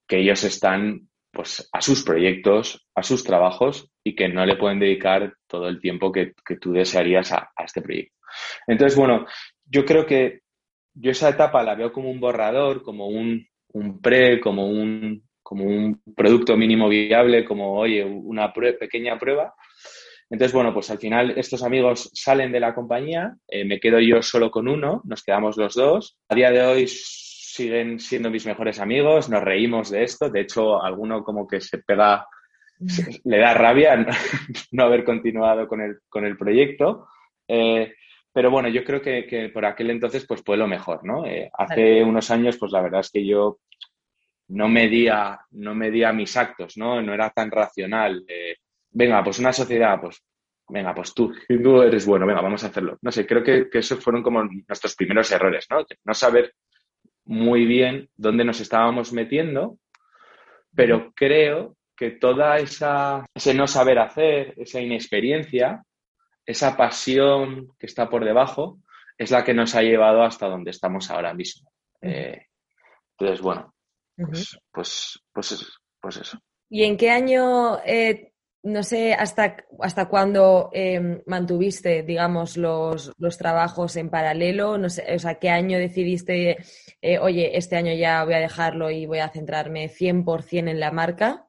ellos 0.08 0.44
están 0.44 1.08
pues, 1.30 1.66
a 1.72 1.80
sus 1.80 2.04
proyectos, 2.04 2.86
a 2.94 3.02
sus 3.02 3.24
trabajos 3.24 3.90
y 4.04 4.14
que 4.14 4.28
no 4.28 4.44
le 4.44 4.56
pueden 4.56 4.78
dedicar 4.78 5.32
todo 5.46 5.68
el 5.68 5.80
tiempo 5.80 6.12
que, 6.12 6.34
tú 6.60 6.72
desearías 6.72 7.32
a, 7.32 7.50
este 7.64 7.80
proyecto. 7.80 8.14
Entonces, 8.66 8.98
bueno, 8.98 9.24
yo 9.64 9.86
creo 9.86 10.04
que 10.04 10.40
yo 10.92 11.12
esa 11.12 11.30
etapa 11.30 11.62
la 11.62 11.76
veo 11.76 11.92
como 11.92 12.10
un 12.10 12.20
borrador, 12.20 12.82
como 12.82 13.06
un, 13.06 13.46
pre, 14.02 14.38
como 14.38 14.66
un, 14.66 15.22
como 15.42 15.64
un 15.64 16.02
producto 16.14 16.58
mínimo 16.58 16.90
viable, 16.90 17.46
como, 17.46 17.72
oye, 17.72 18.04
una 18.04 18.52
pequeña 18.52 19.18
prueba 19.18 19.54
entonces, 20.32 20.54
bueno, 20.54 20.72
pues 20.72 20.90
al 20.90 20.96
final 20.96 21.34
estos 21.36 21.62
amigos 21.62 22.10
salen 22.14 22.52
de 22.52 22.58
la 22.58 22.74
compañía, 22.74 23.36
eh, 23.46 23.66
me 23.66 23.78
quedo 23.78 24.00
yo 24.00 24.22
solo 24.22 24.50
con 24.50 24.66
uno, 24.66 25.02
nos 25.04 25.22
quedamos 25.22 25.58
los 25.58 25.74
dos. 25.74 26.16
A 26.26 26.34
día 26.34 26.50
de 26.50 26.62
hoy 26.62 26.86
siguen 26.88 28.00
siendo 28.00 28.30
mis 28.30 28.46
mejores 28.46 28.80
amigos, 28.80 29.28
nos 29.28 29.42
reímos 29.42 29.90
de 29.90 30.04
esto, 30.04 30.30
de 30.30 30.40
hecho, 30.40 30.82
alguno 30.82 31.22
como 31.22 31.46
que 31.46 31.60
se 31.60 31.80
pega, 31.82 32.26
le 33.24 33.38
da 33.38 33.52
rabia 33.52 34.06
no, 34.72 34.84
haber 34.84 35.04
continuado 35.04 35.68
con 35.68 35.82
el, 35.82 35.98
con 36.08 36.24
el 36.24 36.38
proyecto. 36.38 37.08
Eh, 37.46 37.92
pero 38.32 38.50
bueno, 38.50 38.70
yo 38.70 38.84
creo 38.84 39.02
que, 39.02 39.50
por 39.52 39.66
aquel 39.66 39.90
entonces 39.90 40.24
pues 40.26 40.42
fue 40.42 40.56
lo 40.56 40.66
mejor, 40.66 41.04
¿no? 41.04 41.26
Eh, 41.26 41.50
hace 41.52 42.02
unos 42.02 42.30
años, 42.30 42.56
pues 42.56 42.72
la 42.72 42.80
verdad 42.80 43.00
es 43.00 43.10
que 43.10 43.26
yo 43.26 43.58
no 44.48 44.66
medía, 44.66 45.40
no 45.50 45.74
medía 45.74 46.10
mis 46.14 46.38
actos, 46.38 46.78
¿no? 46.78 47.02
No 47.02 47.12
era 47.12 47.28
tan 47.28 47.50
racional 47.50 48.24
venga, 48.92 49.22
pues 49.24 49.38
una 49.38 49.52
sociedad, 49.52 50.00
pues 50.00 50.22
venga, 50.68 50.94
pues 50.94 51.12
tú, 51.14 51.32
tú 51.48 51.82
eres 51.82 52.06
bueno, 52.06 52.26
venga, 52.26 52.40
vamos 52.40 52.64
a 52.64 52.68
hacerlo. 52.68 52.98
No 53.02 53.12
sé, 53.12 53.26
creo 53.26 53.42
que, 53.42 53.68
esos 53.72 54.02
fueron 54.02 54.22
como 54.22 54.44
nuestros 54.44 54.94
primeros 54.94 55.30
errores, 55.32 55.66
¿no? 55.70 55.84
No 56.04 56.14
saber 56.14 56.54
muy 57.24 57.66
bien 57.66 58.08
dónde 58.16 58.44
nos 58.44 58.60
estábamos 58.60 59.12
metiendo, 59.12 59.78
pero 60.74 61.12
creo 61.14 61.76
que 61.96 62.10
toda 62.10 62.58
esa, 62.58 63.26
ese 63.34 63.54
no 63.54 63.66
saber 63.66 63.98
hacer, 63.98 64.54
esa 64.56 64.80
inexperiencia, 64.80 65.84
esa 66.46 66.76
pasión 66.76 67.68
que 67.78 67.86
está 67.86 68.08
por 68.08 68.24
debajo, 68.24 68.78
es 69.18 69.30
la 69.30 69.44
que 69.44 69.54
nos 69.54 69.74
ha 69.74 69.82
llevado 69.82 70.22
hasta 70.22 70.48
donde 70.48 70.70
estamos 70.70 71.10
ahora 71.10 71.34
mismo. 71.34 71.70
Eh, 72.00 72.46
entonces, 73.12 73.40
bueno, 73.40 73.74
pues, 74.16 74.58
pues, 74.72 75.22
pues, 75.32 75.78
pues, 76.00 76.16
eso. 76.16 76.38
¿Y 76.68 76.84
en 76.84 76.96
qué 76.96 77.10
año 77.10 77.78
eh, 77.84 78.31
no 78.62 78.82
sé 78.82 79.14
hasta, 79.14 79.56
hasta 79.80 80.08
cuándo 80.08 80.70
em, 80.72 81.20
mantuviste, 81.26 82.02
digamos, 82.02 82.56
los, 82.56 83.12
los, 83.18 83.36
trabajos 83.36 83.96
en 83.96 84.08
paralelo, 84.08 84.78
no 84.78 84.88
sé, 84.88 85.04
o 85.14 85.18
sea, 85.18 85.34
qué 85.36 85.50
año 85.50 85.78
decidiste, 85.78 86.58
eh, 87.00 87.18
oye, 87.18 87.56
este 87.56 87.76
año 87.76 87.92
ya 87.92 88.24
voy 88.24 88.34
a 88.34 88.38
dejarlo 88.38 88.90
y 88.90 89.06
voy 89.06 89.18
a 89.18 89.28
centrarme 89.28 89.88
100% 89.88 90.70
en 90.70 90.78
la 90.78 90.92
marca. 90.92 91.46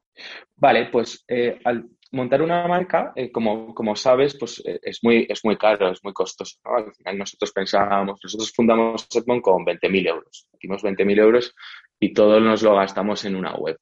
Vale, 0.56 0.86
pues 0.86 1.24
eh, 1.28 1.58
al 1.64 1.88
montar 2.10 2.42
una 2.42 2.66
marca, 2.66 3.12
eh, 3.14 3.30
como, 3.30 3.74
como, 3.74 3.94
sabes, 3.94 4.36
pues 4.36 4.62
es, 4.64 5.02
muy, 5.02 5.26
es 5.28 5.44
muy 5.44 5.56
caro, 5.56 5.90
es 5.90 6.02
muy 6.02 6.12
costoso. 6.12 6.58
Al 6.64 6.92
final 6.94 7.18
nosotros 7.18 7.52
pensábamos, 7.52 8.20
nosotros 8.22 8.52
fundamos 8.52 9.06
Edmond 9.14 9.42
con 9.42 9.64
20.000 9.64 10.08
euros. 10.08 10.48
Hicimos 10.52 10.82
20.000 10.82 11.18
euros 11.20 11.54
y 12.00 12.12
todo 12.12 12.40
nos 12.40 12.62
lo 12.62 12.74
gastamos 12.74 13.24
en 13.24 13.36
una 13.36 13.54
web. 13.54 13.78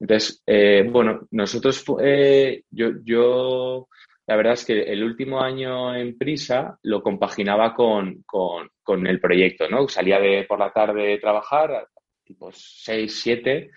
Entonces, 0.00 0.42
eh, 0.46 0.88
bueno, 0.88 1.26
nosotros, 1.32 1.84
eh, 2.00 2.62
yo, 2.70 2.90
yo, 3.04 3.88
la 4.26 4.36
verdad 4.36 4.52
es 4.54 4.64
que 4.64 4.82
el 4.82 5.02
último 5.02 5.40
año 5.40 5.94
en 5.94 6.16
Prisa 6.16 6.78
lo 6.82 7.02
compaginaba 7.02 7.74
con, 7.74 8.24
con, 8.24 9.06
el 9.06 9.20
proyecto, 9.20 9.68
¿no? 9.68 9.88
Salía 9.88 10.18
de 10.20 10.44
por 10.48 10.58
la 10.58 10.72
tarde 10.72 11.14
a 11.14 11.20
trabajar, 11.20 11.88
tipo 12.24 12.50
6, 12.52 13.20
7, 13.20 13.70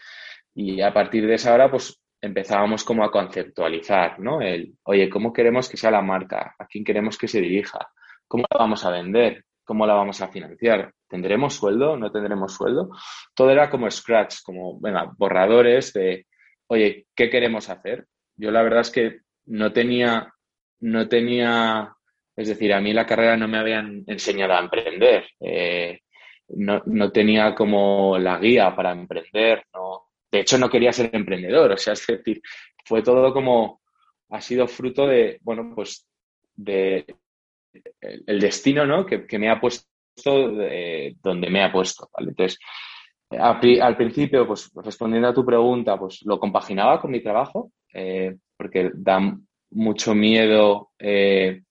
y 0.56 0.82
a 0.82 0.94
partir 0.94 1.26
de 1.26 1.36
esa 1.36 1.54
hora, 1.54 1.70
pues 1.72 2.00
empezábamos 2.22 2.84
como 2.84 3.04
a 3.04 3.12
conceptualizar, 3.12 4.20
¿no? 4.20 4.42
El, 4.42 4.76
oye, 4.84 5.10
¿cómo 5.10 5.34
queremos 5.34 5.68
que 5.68 5.78
sea 5.78 5.92
la 5.92 6.02
marca? 6.02 6.56
¿A 6.58 6.68
quién 6.68 6.84
queremos 6.84 7.18
que 7.18 7.28
se 7.28 7.42
dirija? 7.42 7.80
¿Cómo 8.28 8.46
la 8.52 8.60
vamos 8.60 8.86
a 8.86 8.92
vender? 8.92 9.44
¿Cómo 9.64 9.86
la 9.86 9.94
vamos 9.94 10.22
a 10.22 10.28
financiar? 10.28 10.94
¿Tendremos 11.08 11.56
sueldo? 11.56 11.98
¿No 11.98 12.12
tendremos 12.12 12.54
sueldo? 12.54 12.90
Todo 13.36 13.52
era 13.52 13.70
como 13.70 13.90
scratch, 13.90 14.42
como, 14.44 14.80
venga, 14.80 15.12
borradores 15.18 15.94
de, 15.94 16.26
oye, 16.68 17.08
¿qué 17.16 17.30
queremos 17.30 17.70
hacer? 17.70 18.08
Yo 18.36 18.52
la 18.52 18.64
verdad 18.64 18.82
es 18.82 18.92
que 18.92 19.20
no 19.46 19.72
tenía, 19.72 20.34
no 20.80 21.08
tenía, 21.08 21.94
es 22.36 22.48
decir, 22.48 22.74
a 22.74 22.82
mí 22.82 22.94
la 22.94 23.06
carrera 23.06 23.38
no 23.38 23.48
me 23.48 23.58
habían 23.58 24.04
enseñado 24.08 24.54
a 24.54 24.60
emprender. 24.60 25.26
Eh, 25.40 26.00
no, 26.50 26.82
no, 26.86 27.12
tenía 27.12 27.54
como 27.56 28.18
la 28.18 28.38
guía 28.40 28.76
para 28.76 28.92
emprender. 28.92 29.66
No, 29.74 30.10
de 30.32 30.40
hecho, 30.40 30.58
no 30.58 30.70
quería 30.70 30.94
ser 30.94 31.10
emprendedor. 31.14 31.72
O 31.72 31.78
sea, 31.78 31.94
es 31.94 32.06
decir, 32.08 32.42
fue 32.86 33.02
todo 33.02 33.34
como, 33.34 33.82
ha 34.30 34.42
sido 34.42 34.68
fruto 34.68 35.08
de, 35.08 35.40
bueno, 35.42 35.74
pues 35.76 36.08
de 36.56 37.06
el, 38.02 38.40
destino, 38.40 38.86
¿no? 38.86 39.06
Que, 39.06 39.26
me 39.40 39.50
ha 39.50 39.60
puesto 39.60 39.88
donde 40.18 41.50
me 41.50 41.64
ha 41.64 41.72
puesto, 41.72 42.10
Entonces, 42.18 42.60
al 43.40 43.98
principio, 43.98 44.46
pues 44.46 44.72
respondiendo 44.76 45.30
a 45.30 45.34
tu 45.34 45.46
pregunta, 45.46 45.98
pues 45.98 46.22
lo 46.26 46.40
compaginaba 46.40 47.00
con 47.00 47.12
mi 47.12 47.22
trabajo, 47.22 47.72
eh, 47.94 48.36
porque 48.58 48.92
da 48.94 49.38
mucho 49.72 50.14
miedo, 50.14 50.92
eh, 51.00 51.62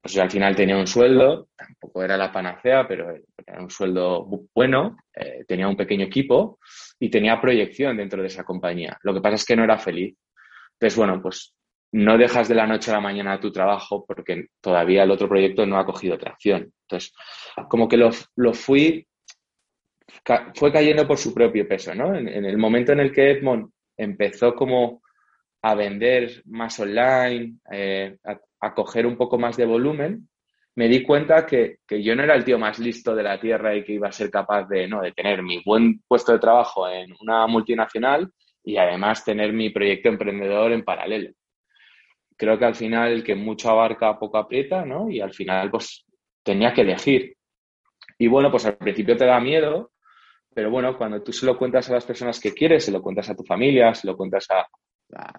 pues 0.00 0.18
al 0.18 0.30
final 0.30 0.56
tenía 0.56 0.76
un 0.76 0.86
sueldo, 0.86 1.48
tampoco 1.56 2.02
era 2.02 2.16
la 2.16 2.32
panacea, 2.32 2.86
pero 2.86 3.14
era 3.46 3.60
un 3.60 3.70
sueldo 3.70 4.26
bueno, 4.54 4.96
eh, 5.14 5.44
tenía 5.46 5.68
un 5.68 5.76
pequeño 5.76 6.06
equipo 6.06 6.58
y 6.98 7.10
tenía 7.10 7.40
proyección 7.40 7.96
dentro 7.96 8.20
de 8.20 8.28
esa 8.28 8.44
compañía. 8.44 8.98
Lo 9.02 9.14
que 9.14 9.20
pasa 9.20 9.36
es 9.36 9.44
que 9.44 9.56
no 9.56 9.64
era 9.64 9.78
feliz. 9.78 10.16
Entonces, 10.72 10.96
bueno, 10.96 11.20
pues 11.20 11.54
no 11.92 12.18
dejas 12.18 12.48
de 12.48 12.54
la 12.54 12.66
noche 12.66 12.90
a 12.90 12.94
la 12.94 13.00
mañana 13.00 13.40
tu 13.40 13.50
trabajo 13.50 14.04
porque 14.06 14.48
todavía 14.60 15.04
el 15.04 15.10
otro 15.10 15.28
proyecto 15.28 15.64
no 15.66 15.78
ha 15.78 15.86
cogido 15.86 16.18
tracción. 16.18 16.72
Entonces, 16.82 17.14
como 17.68 17.88
que 17.88 17.96
lo, 17.96 18.12
fui, 18.52 19.06
fue 20.54 20.72
cayendo 20.72 21.06
por 21.06 21.18
su 21.18 21.32
propio 21.32 21.66
peso, 21.66 21.94
¿no? 21.94 22.14
En, 22.14 22.28
el 22.28 22.58
momento 22.58 22.92
en 22.92 23.00
el 23.00 23.12
que 23.12 23.30
Edmond 23.30 23.70
empezó 23.96 24.54
como 24.54 25.02
a 25.62 25.74
vender 25.74 26.42
más 26.46 26.78
online, 26.78 27.56
eh, 27.72 28.16
a, 28.60 28.74
coger 28.74 29.06
un 29.06 29.16
poco 29.16 29.38
más 29.38 29.56
de 29.56 29.66
volumen, 29.66 30.28
me 30.76 30.88
di 30.88 31.02
cuenta 31.02 31.44
que, 31.46 31.78
que, 31.86 32.02
yo 32.02 32.14
no 32.14 32.22
era 32.22 32.34
el 32.34 32.44
tío 32.44 32.58
más 32.58 32.78
listo 32.78 33.14
de 33.14 33.22
la 33.22 33.40
tierra 33.40 33.74
y 33.74 33.82
que 33.82 33.94
iba 33.94 34.08
a 34.08 34.12
ser 34.12 34.30
capaz 34.30 34.68
de, 34.68 34.86
no, 34.86 35.00
de 35.00 35.12
tener 35.12 35.42
mi 35.42 35.62
buen 35.64 36.00
puesto 36.06 36.32
de 36.32 36.38
trabajo 36.38 36.88
en 36.88 37.12
una 37.20 37.46
multinacional 37.46 38.30
y 38.62 38.76
además 38.76 39.24
tener 39.24 39.52
mi 39.52 39.70
proyecto 39.70 40.08
emprendedor 40.08 40.72
en 40.72 40.84
paralelo 40.84 41.30
creo 42.38 42.58
que 42.58 42.64
al 42.64 42.76
final 42.76 43.12
el 43.12 43.24
que 43.24 43.34
mucho 43.34 43.68
abarca 43.68 44.18
poco 44.18 44.38
aprieta, 44.38 44.86
¿no? 44.86 45.10
Y 45.10 45.20
al 45.20 45.34
final 45.34 45.70
pues 45.70 46.06
tenía 46.42 46.72
que 46.72 46.82
elegir. 46.82 47.36
Y 48.16 48.28
bueno, 48.28 48.50
pues 48.50 48.64
al 48.64 48.76
principio 48.76 49.16
te 49.16 49.26
da 49.26 49.40
miedo, 49.40 49.90
pero 50.54 50.70
bueno, 50.70 50.96
cuando 50.96 51.22
tú 51.22 51.32
se 51.32 51.44
lo 51.44 51.58
cuentas 51.58 51.90
a 51.90 51.94
las 51.94 52.04
personas 52.04 52.40
que 52.40 52.54
quieres, 52.54 52.84
se 52.84 52.92
lo 52.92 53.02
cuentas 53.02 53.28
a 53.28 53.36
tu 53.36 53.44
familia, 53.44 53.92
se 53.94 54.06
lo 54.06 54.16
cuentas 54.16 54.46
a, 54.50 54.66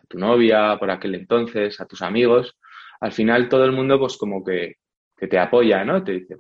tu 0.08 0.18
novia 0.18 0.78
por 0.80 0.90
aquel 0.90 1.16
entonces, 1.16 1.80
a 1.80 1.86
tus 1.86 2.02
amigos, 2.02 2.58
al 3.02 3.12
final 3.12 3.48
todo 3.48 3.66
el 3.66 3.72
mundo 3.72 4.00
pues 4.00 4.18
como 4.18 4.44
que, 4.44 4.76
te 5.16 5.38
apoya, 5.38 5.84
¿no? 5.84 6.04
Te 6.04 6.14
dice, 6.14 6.36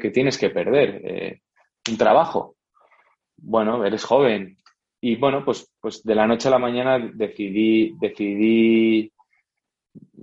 ¿qué 0.00 0.10
tienes 0.10 0.36
que 0.36 0.50
perder? 0.50 1.00
Eh, 1.04 1.40
un 1.88 1.96
trabajo. 1.96 2.56
Bueno, 3.36 3.84
eres 3.84 4.04
joven. 4.04 4.58
Y 5.00 5.16
bueno, 5.16 5.44
pues, 5.44 5.72
pues 5.80 6.02
de 6.02 6.14
la 6.16 6.26
noche 6.26 6.48
a 6.48 6.50
la 6.50 6.58
mañana 6.58 6.98
decidí, 6.98 7.94
decidí 8.00 9.13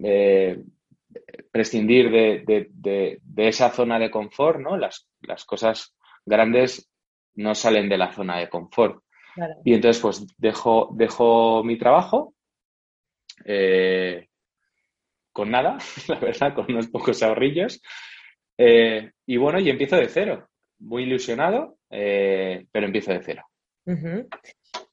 eh, 0.03 0.63
prescindir 1.51 2.09
de, 2.09 3.19
esa 3.37 3.69
zona 3.69 3.99
de 3.99 4.11
confort, 4.11 4.59
¿no? 4.59 4.77
Las, 4.77 5.07
cosas 5.45 5.95
grandes 6.25 6.89
no 7.35 7.55
salen 7.55 7.89
de 7.89 7.97
la 7.97 8.11
zona 8.11 8.39
de 8.39 8.49
confort. 8.49 9.03
Y 9.63 9.73
entonces, 9.73 10.01
pues, 10.01 10.27
dejo, 10.37 10.89
dejo 10.93 11.63
mi 11.63 11.77
trabajo 11.77 12.33
eh, 13.45 14.27
con 15.31 15.49
nada, 15.51 15.77
la 16.07 16.19
verdad, 16.19 16.53
con 16.53 16.65
unos 16.69 16.87
pocos 16.87 17.21
ahorrillos. 17.23 17.81
Eh, 18.57 19.11
y 19.25 19.37
bueno, 19.37 19.59
y 19.59 19.69
empiezo 19.69 19.95
de 19.95 20.09
cero. 20.09 20.47
Muy 20.79 21.03
ilusionado, 21.03 21.77
pero 21.89 22.85
empiezo 22.85 23.11
de 23.11 23.21
cero. 23.21 23.43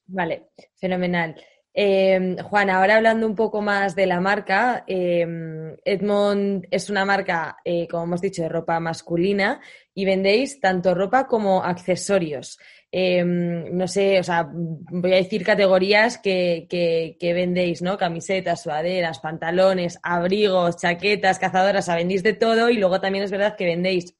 Vale, 0.05 0.49
fenomenal. 0.75 1.35
Eh, 1.81 2.35
Juan, 2.43 2.69
ahora 2.69 2.97
hablando 2.97 3.25
un 3.25 3.35
poco 3.35 3.61
más 3.61 3.95
de 3.95 4.05
la 4.05 4.19
marca, 4.19 4.83
em, 4.85 5.77
Edmond 5.85 6.67
es 6.71 6.89
una 6.89 7.05
marca, 7.05 7.55
eh, 7.63 7.87
como 7.89 8.03
hemos 8.03 8.19
dicho, 8.19 8.41
de 8.41 8.49
ropa 8.49 8.81
masculina 8.81 9.61
y 9.93 10.03
vendéis 10.03 10.59
tanto 10.59 10.93
ropa 10.93 11.25
como 11.25 11.63
accesorios. 11.63 12.59
Em, 12.91 13.77
no 13.77 13.87
sé, 13.87 14.19
o 14.19 14.23
sea, 14.25 14.49
voy 14.51 15.13
a 15.13 15.23
decir 15.23 15.45
categorías 15.45 16.17
que, 16.17 16.67
que, 16.69 17.33
vendéis, 17.33 17.81
¿no? 17.81 17.97
Camisetas, 17.97 18.63
sudaderas, 18.63 19.19
pantalones, 19.19 19.99
abrigos, 20.03 20.75
chaquetas, 20.81 21.39
cazadoras, 21.39 21.85
o 21.85 21.87
sea, 21.87 21.95
vendéis 21.95 22.23
de 22.23 22.33
todo 22.33 22.69
y 22.69 22.75
luego 22.75 22.99
también 22.99 23.23
es 23.23 23.31
verdad 23.31 23.55
que 23.55 23.63
vendéis 23.65 24.15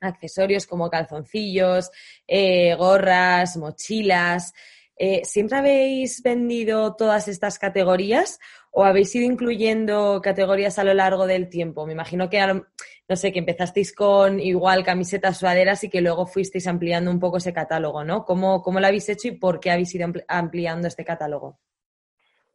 accesorios 0.00 0.66
como 0.66 0.88
calzoncillos, 0.88 1.90
eh, 2.26 2.74
gorras, 2.76 3.58
mochilas. 3.58 4.54
Eh, 4.96 5.22
¿Siempre 5.24 5.58
habéis 5.58 6.22
vendido 6.22 6.94
todas 6.94 7.26
estas 7.26 7.58
categorías 7.58 8.38
o 8.70 8.84
habéis 8.84 9.14
ido 9.14 9.24
incluyendo 9.24 10.20
categorías 10.22 10.78
a 10.78 10.84
lo 10.84 10.94
largo 10.94 11.26
del 11.26 11.48
tiempo? 11.48 11.84
Me 11.84 11.92
imagino 11.92 12.30
que, 12.30 12.40
no 12.40 13.16
sé, 13.16 13.32
que 13.32 13.40
empezasteis 13.40 13.92
con 13.92 14.38
igual 14.38 14.84
camisetas, 14.84 15.38
sudaderas 15.38 15.82
y 15.84 15.90
que 15.90 16.00
luego 16.00 16.26
fuisteis 16.26 16.66
ampliando 16.68 17.10
un 17.10 17.18
poco 17.18 17.38
ese 17.38 17.52
catálogo, 17.52 18.04
¿no? 18.04 18.24
¿Cómo, 18.24 18.62
cómo 18.62 18.78
lo 18.78 18.86
habéis 18.86 19.08
hecho 19.08 19.28
y 19.28 19.32
por 19.32 19.58
qué 19.58 19.72
habéis 19.72 19.94
ido 19.94 20.06
ampliando 20.28 20.86
este 20.86 21.04
catálogo? 21.04 21.58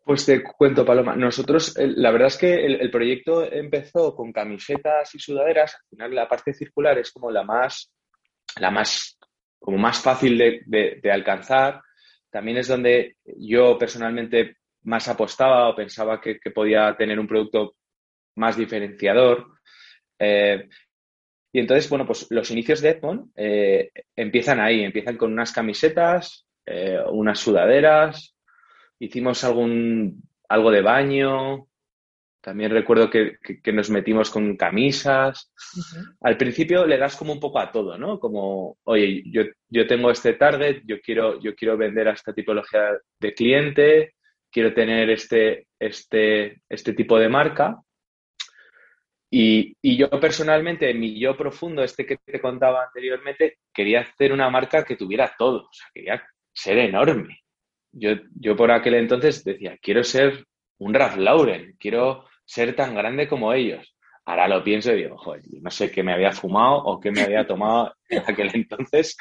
Pues 0.05 0.25
te 0.25 0.41
cuento, 0.41 0.85
Paloma. 0.85 1.15
Nosotros, 1.15 1.75
la 1.77 2.09
verdad 2.09 2.29
es 2.29 2.37
que 2.37 2.65
el, 2.65 2.89
proyecto 2.89 3.43
empezó 3.43 4.15
con 4.15 4.31
camisetas 4.31 5.13
y 5.13 5.19
sudaderas. 5.19 5.75
Al 5.75 5.89
final, 5.89 6.15
la 6.15 6.27
parte 6.27 6.53
circular 6.53 6.97
es 6.97 7.11
como 7.11 7.29
la 7.29 7.43
más, 7.43 7.91
la 8.59 8.71
más, 8.71 9.19
como 9.59 9.77
más 9.77 9.99
fácil 9.99 10.63
de 10.65 11.11
alcanzar 11.11 11.81
también 12.29 12.57
es 12.57 12.67
donde 12.67 13.17
yo 13.37 13.77
personalmente 13.77 14.57
más 14.83 15.07
apostaba 15.07 15.69
o 15.69 15.75
pensaba 15.75 16.21
que, 16.21 16.39
podía 16.53 16.95
tener 16.97 17.19
un 17.19 17.27
producto 17.27 17.75
más 18.35 18.57
diferenciador. 18.57 19.47
Eh, 20.17 20.67
y 21.51 21.59
entonces, 21.59 21.89
bueno, 21.89 22.05
pues 22.05 22.27
los 22.29 22.51
inicios 22.51 22.81
de 22.81 22.89
Edmond 22.89 23.31
eh, 23.35 23.91
empiezan 24.15 24.59
ahí, 24.59 24.83
empiezan 24.83 25.17
con 25.17 25.33
unas 25.33 25.51
camisetas, 25.51 26.45
eh, 26.65 26.99
unas 27.11 27.39
sudaderas, 27.39 28.35
hicimos 28.99 29.43
algún, 29.43 30.21
algo 30.47 30.71
de 30.71 30.81
baño, 30.81 31.68
también 32.41 32.71
recuerdo 32.71 33.09
que, 33.09 33.37
nos 33.73 33.89
metimos 33.89 34.29
con 34.29 34.55
camisas. 34.55 35.51
Al 36.21 36.37
principio 36.37 36.85
le 36.85 36.97
das 36.97 37.15
como 37.15 37.33
un 37.33 37.39
poco 37.39 37.59
a 37.59 37.71
todo, 37.71 37.97
¿no? 37.97 38.19
Como, 38.19 38.77
oye, 38.83 39.23
yo, 39.25 39.43
yo 39.67 39.85
tengo 39.87 40.09
este 40.09 40.33
target, 40.33 40.81
yo 40.85 41.01
quiero, 41.01 41.39
yo 41.41 41.53
quiero 41.55 41.77
vender 41.77 42.07
a 42.07 42.13
esta 42.13 42.33
tipología 42.33 42.97
de 43.19 43.33
cliente, 43.33 44.13
quiero 44.49 44.73
tener 44.73 45.09
este, 45.09 45.67
este, 45.77 46.61
este 46.69 46.93
tipo 46.93 47.19
de 47.19 47.29
marca. 47.29 47.77
Y, 49.31 49.75
y, 49.81 49.97
yo 49.97 50.09
personalmente, 50.09 50.91
mi 50.93 51.19
yo 51.19 51.37
profundo, 51.37 51.83
este 51.83 52.05
que 52.05 52.17
te 52.17 52.41
contaba 52.41 52.85
anteriormente, 52.85 53.59
quería 53.71 54.01
hacer 54.01 54.33
una 54.33 54.49
marca 54.49 54.83
que 54.83 54.95
tuviera 54.95 55.35
todo, 55.37 55.65
o 55.65 55.73
sea, 55.73 55.87
quería 55.93 56.23
ser 56.51 56.79
enorme. 56.79 57.41
Yo, 57.91 58.11
yo 58.39 58.55
por 58.55 58.71
aquel 58.71 58.95
entonces 58.95 59.43
decía, 59.43 59.77
quiero 59.81 60.03
ser 60.03 60.45
un 60.79 60.93
Ralph 60.93 61.17
Lauren, 61.17 61.75
quiero 61.79 62.25
ser 62.45 62.75
tan 62.75 62.95
grande 62.95 63.27
como 63.27 63.53
ellos. 63.53 63.95
Ahora 64.25 64.47
lo 64.47 64.63
pienso 64.63 64.91
y 64.91 65.03
digo, 65.03 65.17
joder, 65.17 65.41
no 65.61 65.71
sé 65.71 65.91
qué 65.91 66.03
me 66.03 66.13
había 66.13 66.31
fumado 66.31 66.83
o 66.83 66.99
qué 66.99 67.11
me 67.11 67.21
había 67.21 67.45
tomado 67.45 67.93
en 68.07 68.23
aquel 68.27 68.51
entonces. 68.53 69.17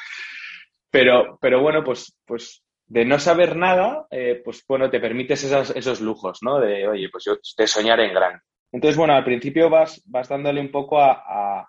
Pero, 0.89 1.37
pero 1.41 1.61
bueno, 1.61 1.83
pues, 1.83 2.17
pues 2.25 2.63
de 2.85 3.05
no 3.05 3.19
saber 3.19 3.55
nada, 3.55 4.07
eh, 4.09 4.41
pues 4.43 4.63
bueno, 4.67 4.89
te 4.89 4.99
permites 4.99 5.43
esos 5.43 6.01
lujos, 6.01 6.39
¿no? 6.41 6.59
De, 6.59 6.87
oye, 6.87 7.09
pues 7.09 7.23
yo 7.25 7.37
de 7.57 7.67
soñar 7.67 7.99
en 7.99 8.13
grande. 8.13 8.39
Entonces, 8.71 8.97
bueno, 8.97 9.13
al 9.13 9.23
principio 9.23 9.69
vas, 9.69 10.01
vas 10.05 10.29
dándole 10.29 10.61
un 10.61 10.71
poco 10.71 10.99
a, 10.99 11.67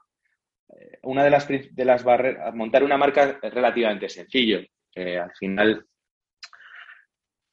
eh, 0.69 0.99
una 1.03 1.25
de 1.25 1.31
las, 1.31 1.49
de 1.49 1.85
las 1.85 2.05
barreras, 2.05 2.55
montar 2.55 2.85
una 2.85 2.97
marca 2.97 3.39
relativamente 3.43 4.09
sencillo. 4.09 4.61
al 4.95 5.33
final, 5.39 5.87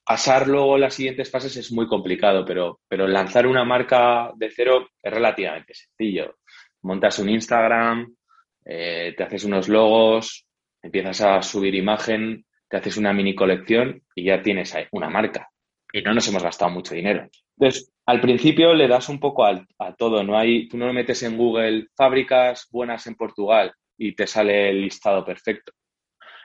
pasar 0.07 0.47
luego 0.47 0.77
las 0.77 0.93
siguientes 0.93 1.29
fases 1.29 1.57
es 1.57 1.69
muy 1.73 1.85
complicado, 1.85 2.45
pero, 2.45 2.79
pero 2.87 3.07
lanzar 3.07 3.45
una 3.45 3.65
marca 3.65 4.31
de 4.37 4.49
cero 4.49 4.87
es 5.03 5.13
relativamente 5.13 5.73
sencillo. 5.73 6.37
Montas 6.83 7.19
un 7.19 7.27
Instagram, 7.27 8.15
eh, 8.63 9.13
te 9.17 9.23
haces 9.23 9.43
unos 9.43 9.67
logos, 9.67 10.47
empiezas 10.81 11.19
a 11.19 11.41
subir 11.41 11.75
imagen, 11.75 12.45
te 12.69 12.77
haces 12.77 12.95
una 12.95 13.11
mini 13.11 13.35
colección 13.35 14.01
y 14.15 14.23
ya 14.23 14.41
tienes 14.41 14.73
una 14.93 15.09
marca. 15.09 15.49
Y 15.91 16.01
no 16.01 16.13
nos 16.13 16.25
hemos 16.29 16.43
gastado 16.43 16.71
mucho 16.71 16.95
dinero. 16.95 17.27
Entonces, 17.57 17.91
al 18.05 18.21
principio 18.21 18.73
le 18.73 18.87
das 18.87 19.09
un 19.09 19.19
poco 19.19 19.45
a, 19.45 19.65
todo, 19.97 20.23
no 20.23 20.37
hay, 20.37 20.69
tú 20.69 20.77
no 20.77 20.93
metes 20.93 21.21
en 21.23 21.35
Google 21.37 21.87
fábricas 21.97 22.69
buenas 22.71 23.07
en 23.07 23.15
Portugal 23.15 23.73
y 23.97 24.15
te 24.15 24.25
sale 24.25 24.69
el 24.69 24.81
listado 24.81 25.25
perfecto. 25.25 25.73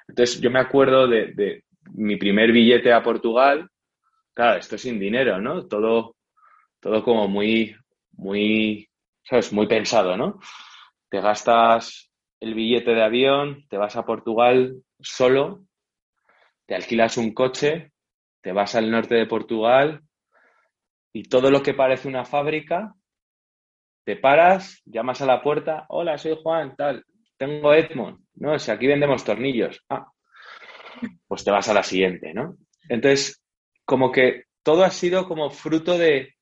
Entonces, 0.08 0.40
yo 0.40 0.50
me 0.50 0.58
acuerdo 0.58 1.06
de, 1.06 1.62
mi 1.90 2.16
primer 2.16 2.52
billete 2.52 2.92
a 2.92 3.02
Portugal, 3.02 3.68
claro, 4.34 4.58
esto 4.58 4.78
sin 4.78 4.98
dinero, 4.98 5.40
¿no? 5.40 5.66
Todo, 5.66 6.16
todo 6.80 7.02
como 7.02 7.28
muy, 7.28 7.74
muy, 8.12 8.88
¿sabes? 9.22 9.52
Muy 9.52 9.66
pensado, 9.66 10.16
¿no? 10.16 10.40
Te 11.08 11.20
gastas 11.20 12.10
el 12.40 12.54
billete 12.54 12.92
de 12.94 13.02
avión, 13.02 13.66
te 13.68 13.76
vas 13.76 13.96
a 13.96 14.04
Portugal 14.04 14.82
solo, 15.00 15.64
te 16.66 16.74
alquilas 16.74 17.16
un 17.16 17.32
coche, 17.34 17.92
te 18.40 18.52
vas 18.52 18.74
al 18.74 18.90
norte 18.90 19.14
de 19.14 19.26
Portugal 19.26 20.02
y 21.12 21.24
todo 21.24 21.50
lo 21.50 21.62
que 21.62 21.74
parece 21.74 22.08
una 22.08 22.24
fábrica, 22.24 22.94
te 24.04 24.16
paras, 24.16 24.82
llamas 24.84 25.22
a 25.22 25.26
la 25.26 25.42
puerta, 25.42 25.86
hola, 25.88 26.18
soy 26.18 26.36
Juan, 26.42 26.74
tal, 26.76 27.04
tengo 27.36 27.72
Edmond, 27.72 28.24
no, 28.34 28.58
si 28.58 28.70
aquí 28.70 28.86
vendemos 28.86 29.24
tornillos. 29.24 29.84
Ah, 29.88 30.11
pues 31.26 31.44
te 31.44 31.50
vas 31.50 31.68
a 31.68 31.74
la 31.74 31.82
siguiente, 31.82 32.32
¿no? 32.34 32.56
Entonces, 32.88 33.42
como 33.84 34.10
que 34.12 34.44
todo 34.62 34.84
ha 34.84 34.90
sido 34.90 35.26
como 35.26 35.50
fruto 35.50 35.98
de 35.98 36.34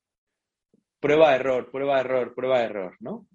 prueba, 0.99 1.35
error, 1.35 1.69
prueba, 1.71 1.99
error, 1.99 2.33
prueba, 2.33 2.61
error, 2.61 2.95
¿no? 2.99 3.27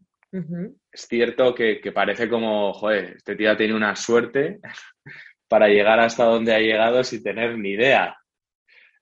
Es 0.92 1.06
cierto 1.08 1.54
que, 1.54 1.80
parece 1.94 2.28
como, 2.28 2.72
joder, 2.74 3.16
este 3.16 3.36
tío 3.36 3.56
tiene 3.56 3.74
una 3.74 3.96
suerte 3.96 4.60
para 5.48 5.68
llegar 5.68 5.98
hasta 6.00 6.24
donde 6.24 6.54
ha 6.54 6.58
llegado 6.58 7.02
sin 7.04 7.22
tener 7.22 7.58
ni 7.58 7.70
idea. 7.70 8.16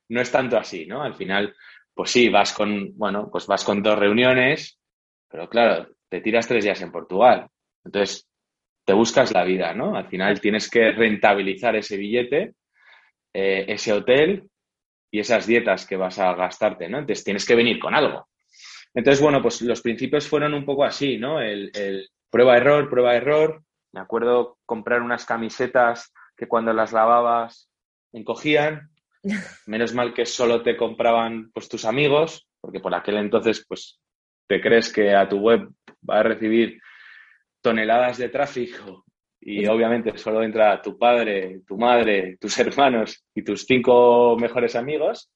No 0.09 0.21
es 0.21 0.31
tanto 0.31 0.57
así, 0.57 0.87
¿no? 0.87 1.03
Al 1.03 1.15
final, 1.15 1.55
pues 1.93 2.11
sí, 2.11 2.29
vas 2.29 2.53
con, 2.53 2.97
bueno, 2.97 3.31
pues 3.31 3.47
vas 3.47 3.65
con 3.65 3.83
dos 3.83 3.99
reuniones, 3.99 4.79
pero 5.29 5.49
claro, 5.49 5.89
te 6.09 6.21
tiras 6.21 6.47
tres 6.47 6.65
días 6.65 6.81
en 6.83 6.93
Portugal. 6.93 7.49
Entonces, 7.85 8.29
te 8.85 8.93
buscas 8.93 9.33
la 9.33 9.45
vida, 9.45 9.75
¿no? 9.75 9.97
Al 9.97 10.09
final 10.09 10.41
tienes 10.41 10.71
que 10.71 10.93
rentabilizar 10.93 11.75
ese 11.77 11.97
billete, 11.97 12.55
eh, 13.33 13.65
ese 13.69 13.93
hotel 13.93 14.49
y 15.11 15.21
esas 15.21 15.47
dietas 15.47 15.87
que 15.87 15.97
vas 15.97 16.19
a 16.19 16.35
gastarte, 16.35 16.89
¿no? 16.89 16.99
Entonces 16.99 17.25
tienes 17.25 17.47
que 17.47 17.55
venir 17.55 17.79
con 17.79 17.95
algo. 17.95 18.29
Entonces, 18.95 19.21
bueno, 19.21 19.43
pues 19.43 19.61
los 19.63 19.81
principios 19.81 20.29
fueron 20.29 20.55
un 20.55 20.65
poco 20.65 20.85
así, 20.85 21.19
¿no? 21.19 21.41
El, 21.41 22.09
prueba-error, 22.31 22.89
prueba-error. 22.91 23.63
Me 23.93 24.01
acuerdo 24.01 24.59
comprar 24.67 25.03
unas 25.03 25.25
camisetas 25.25 26.13
que 26.37 26.47
cuando 26.47 26.73
las 26.73 26.93
lavabas 26.93 27.71
encogían. 28.13 28.91
Menos 29.67 29.95
mal 29.95 30.15
que 30.15 30.27
solo 30.27 30.63
te 30.63 30.77
compraban 30.77 31.51
pues 31.53 31.69
tus 31.69 31.85
amigos, 31.85 32.47
porque 32.61 32.81
por 32.81 32.95
aquel 32.95 33.17
entonces 33.17 33.65
pues 33.67 34.01
te 34.47 34.61
crees 34.61 34.93
que 34.93 35.15
a 35.15 35.29
tu 35.29 35.39
web 35.39 35.69
va 36.09 36.21
a 36.21 36.23
recibir 36.23 36.81
toneladas 37.65 38.19
de 38.19 38.29
tráfico 38.29 39.07
y 39.41 39.67
obviamente 39.67 40.17
solo 40.19 40.43
entra 40.43 40.81
tu 40.83 40.99
padre, 40.99 41.63
tu 41.67 41.79
madre, 41.79 42.37
tus 42.39 42.59
hermanos 42.59 43.25
y 43.35 43.43
tus 43.43 43.65
cinco 43.65 44.37
mejores 44.39 44.77
amigos. 44.77 45.33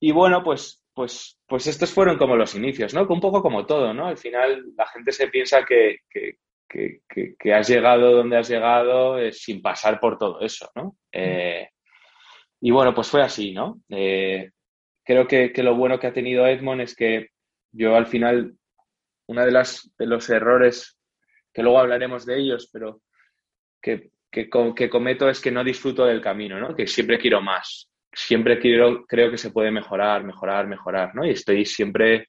Y 0.00 0.12
bueno, 0.12 0.42
pues, 0.44 0.82
pues, 0.94 1.38
pues 1.46 1.66
estos 1.66 1.92
fueron 1.92 2.16
como 2.16 2.36
los 2.36 2.54
inicios, 2.54 2.94
¿no? 2.94 3.06
Un 3.08 3.20
poco 3.20 3.42
como 3.42 3.66
todo, 3.66 3.92
¿no? 3.92 4.06
Al 4.06 4.16
final 4.16 4.64
la 4.76 4.86
gente 4.86 5.10
se 5.10 5.28
piensa 5.28 5.64
que, 5.64 5.98
que, 6.08 7.54
has 7.54 7.68
llegado 7.68 8.12
donde 8.12 8.36
has 8.36 8.48
llegado 8.48 9.18
eh, 9.18 9.32
sin 9.32 9.62
pasar 9.62 10.00
por 10.00 10.18
todo 10.18 10.40
eso, 10.40 10.70
¿no? 10.74 10.96
Eh, 11.12 11.68
y 12.60 12.70
bueno, 12.70 12.94
pues 12.94 13.08
fue 13.08 13.22
así, 13.22 13.52
¿no? 13.52 13.80
Eh, 13.90 14.50
creo 15.04 15.26
que, 15.26 15.52
lo 15.62 15.76
bueno 15.76 15.98
que 15.98 16.06
ha 16.06 16.12
tenido 16.12 16.46
Edmond 16.46 16.80
es 16.80 16.96
que 16.96 17.28
yo 17.72 17.94
al 17.96 18.06
final, 18.06 18.56
una 19.28 19.44
de, 19.44 19.52
las, 19.52 19.92
de 19.98 20.06
los 20.06 20.28
errores 20.30 20.98
que 21.54 21.62
luego 21.62 21.78
hablaremos 21.78 22.26
de 22.26 22.38
ellos, 22.38 22.68
pero 22.72 23.00
que, 23.80 24.10
que, 24.30 24.48
cometo 24.48 25.28
es 25.28 25.40
que 25.40 25.52
no 25.52 25.62
disfruto 25.62 26.04
del 26.04 26.20
camino, 26.20 26.58
¿no? 26.58 26.74
Que 26.74 26.88
siempre 26.88 27.18
quiero 27.18 27.40
más. 27.40 27.88
Siempre 28.12 28.58
quiero, 28.58 29.04
creo 29.06 29.30
que 29.30 29.38
se 29.38 29.50
puede 29.50 29.70
mejorar, 29.70 30.24
mejorar, 30.24 30.66
mejorar, 30.66 31.14
¿no? 31.14 31.24
Y 31.24 31.30
estoy 31.30 31.64
siempre 31.64 32.28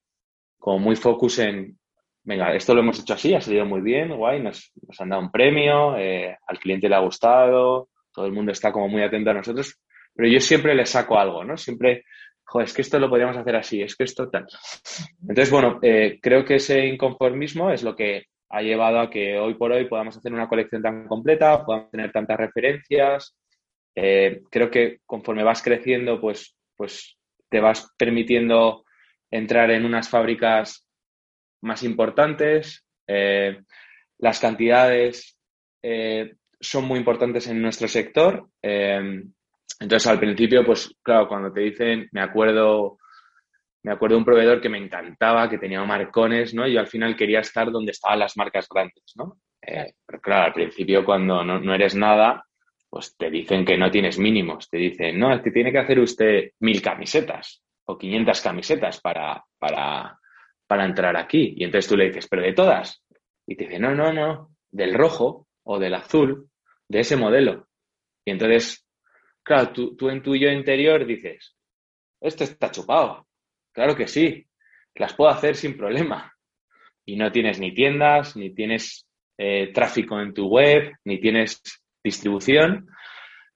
como 0.58 0.80
muy 0.80 0.96
focus 0.96 1.40
en, 1.40 1.78
venga, 2.24 2.54
esto 2.54 2.74
lo 2.74 2.82
hemos 2.82 3.00
hecho 3.00 3.14
así, 3.14 3.34
ha 3.34 3.42
salido 3.42 3.66
muy 3.66 3.82
bien, 3.82 4.16
guay, 4.16 4.42
nos, 4.42 4.72
han 5.00 5.10
dado 5.10 5.22
un 5.22 5.32
premio, 5.32 5.98
eh, 5.98 6.38
al 6.48 6.60
cliente 6.60 6.90
le 6.90 6.96
ha 6.96 7.00
gustado, 7.00 7.90
todo 8.12 8.26
el 8.26 8.32
mundo 8.32 8.52
está 8.52 8.72
como 8.72 8.88
muy 8.88 9.04
atento 9.04 9.32
a 9.32 9.36
nosotros, 9.36 9.80
pero 10.14 10.30
yo 10.30 10.40
siempre 10.40 10.74
le 10.74 10.86
saco 10.86 11.20
algo, 11.20 11.44
¿no? 11.44 11.58
Siempre, 11.58 12.06
joder, 12.44 12.68
es 12.68 12.74
que 12.74 12.82
esto 12.82 13.00
lo 13.00 13.10
podríamos 13.10 13.38
hacer 13.38 13.56
así, 13.56 13.82
es 13.82 13.96
que 13.96 14.06
esto 14.06 14.30
tal. 14.30 14.48
Entonces, 15.22 15.52
bueno, 15.52 15.80
eh, 15.82 16.20
creo 16.22 16.44
que 16.46 16.56
ese 16.56 16.86
inconformismo 16.86 17.70
es 17.72 17.84
lo 17.84 17.96
que 17.96 18.26
ha 18.50 18.62
llevado 18.62 19.00
a 19.00 19.10
que 19.10 19.38
hoy 19.38 19.56
por 19.56 19.72
hoy 19.72 19.86
podamos 19.86 20.18
hacer 20.18 20.34
una 20.34 20.48
colección 20.48 20.82
tan 20.82 21.08
completa, 21.08 21.66
podamos 21.66 21.92
tener 21.92 22.12
tantas 22.12 22.38
referencias. 22.38 23.36
Eh, 23.96 24.44
creo 24.52 24.70
que 24.70 25.00
conforme 25.06 25.44
vas 25.44 25.62
creciendo, 25.62 26.20
pues, 26.20 26.56
pues 26.76 27.18
te 27.50 27.60
vas 27.60 27.94
permitiendo 27.98 28.86
entrar 29.32 29.72
en 29.72 29.86
unas 29.86 30.10
fábricas 30.10 30.88
más 31.62 31.84
importantes. 31.84 32.86
Eh, 33.08 33.60
las 34.20 34.40
cantidades 34.40 35.38
eh, 35.82 36.36
son 36.60 36.86
muy 36.86 37.00
importantes 37.00 37.48
en 37.48 37.62
nuestro 37.62 37.88
sector. 37.88 38.50
entonces, 38.62 40.08
al 40.08 40.20
principio, 40.20 40.66
pues 40.66 40.96
claro, 41.02 41.28
cuando 41.28 41.52
te 41.52 41.62
dicen, 41.62 42.08
me 42.12 42.22
acuerdo 42.22 42.98
me 43.86 43.92
acuerdo 43.92 44.16
de 44.16 44.18
un 44.18 44.26
proveedor 44.26 44.62
que 44.62 44.68
me 44.68 44.80
encantaba, 44.80 45.48
que 45.48 45.60
tenía 45.60 45.84
marcones, 45.84 46.56
¿no? 46.56 46.68
Y 46.68 46.74
yo 46.74 46.80
al 46.80 46.88
final 46.88 47.16
quería 47.16 47.42
estar 47.42 47.70
donde 47.72 47.92
estaban 47.92 48.18
las 48.18 48.36
marcas 48.36 48.68
grandes, 48.68 49.14
¿no? 49.16 49.38
Eh, 49.62 49.94
pero 50.04 50.20
claro, 50.20 50.46
al 50.46 50.54
principio 50.54 51.06
cuando 51.06 51.44
no, 51.44 51.72
eres 51.72 51.94
nada, 51.94 52.44
pues 52.90 53.16
te 53.16 53.30
dicen 53.30 53.64
que 53.64 53.78
no 53.78 53.92
tienes 53.92 54.18
mínimos. 54.18 54.68
Te 54.72 54.78
dicen, 54.78 55.20
no, 55.20 55.32
es 55.32 55.44
que 55.44 55.52
tiene 55.52 55.72
que 55.72 55.78
hacer 55.78 56.00
usted 56.00 56.50
mil 56.62 56.82
camisetas 56.82 57.62
o 57.86 57.96
500 57.96 58.42
camisetas 58.42 59.00
para, 59.02 59.44
para, 59.60 60.18
para 60.66 60.86
entrar 60.86 61.16
aquí. 61.16 61.54
Y 61.56 61.64
entonces 61.64 61.88
tú 61.88 61.96
le 61.96 62.06
dices, 62.06 62.28
pero 62.28 62.42
de 62.42 62.54
todas. 62.54 63.06
Y 63.46 63.56
te 63.56 63.66
dice, 63.66 63.78
no, 63.78 63.94
no, 63.94 64.12
no, 64.12 64.50
del 64.72 64.96
rojo 64.96 65.48
o 65.64 65.78
del 65.78 65.94
azul, 65.94 66.50
de 66.90 67.02
ese 67.02 67.18
modelo. 67.18 67.68
Y 68.26 68.32
entonces, 68.32 68.84
claro, 69.44 69.70
tú, 69.74 69.96
tú 69.96 70.10
en 70.10 70.24
tu 70.24 70.36
yo 70.36 70.50
interior 70.50 71.06
dices, 71.06 71.56
esto 72.20 72.46
está 72.46 72.72
chupado. 72.72 73.25
Claro 73.76 73.94
que 73.96 74.08
sí, 74.08 74.48
las 74.96 75.14
puedo 75.14 75.30
hacer 75.30 75.56
sin 75.56 75.76
problema. 75.76 76.34
Y 77.06 77.18
no 77.18 77.32
tienes 77.32 77.60
ni 77.60 77.74
tiendas, 77.74 78.36
ni 78.38 78.56
tienes 78.56 79.06
eh, 79.38 79.72
tráfico 79.74 80.20
en 80.20 80.34
tu 80.34 80.48
web, 80.48 80.94
ni 81.04 81.20
tienes 81.20 81.62
distribución. 82.02 82.88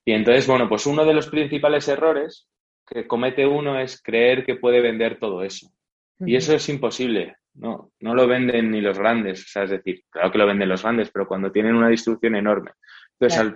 Y 0.03 0.11
entonces, 0.11 0.45
bueno, 0.45 0.67
pues 0.67 0.85
uno 0.85 1.05
de 1.05 1.13
los 1.13 1.29
principales 1.29 1.87
errores 1.87 2.47
que 2.85 3.07
comete 3.07 3.45
uno 3.45 3.79
es 3.79 4.01
creer 4.01 4.45
que 4.45 4.55
puede 4.55 4.81
vender 4.81 5.17
todo 5.19 5.41
eso. 5.41 5.71
Y 6.19 6.35
eso 6.35 6.53
es 6.53 6.67
imposible. 6.67 7.37
No, 7.53 7.93
no 8.01 8.13
lo 8.13 8.27
venden 8.27 8.71
ni 8.71 8.81
los 8.81 8.99
grandes. 8.99 9.43
O 9.43 9.47
sea, 9.47 9.63
es 9.63 9.69
decir, 9.69 10.03
claro 10.09 10.31
que 10.31 10.37
lo 10.37 10.47
venden 10.47 10.67
los 10.67 10.83
grandes, 10.83 11.09
pero 11.11 11.27
cuando 11.27 11.49
tienen 11.49 11.75
una 11.75 11.87
distribución 11.87 12.35
enorme. 12.35 12.71
Entonces, 13.17 13.53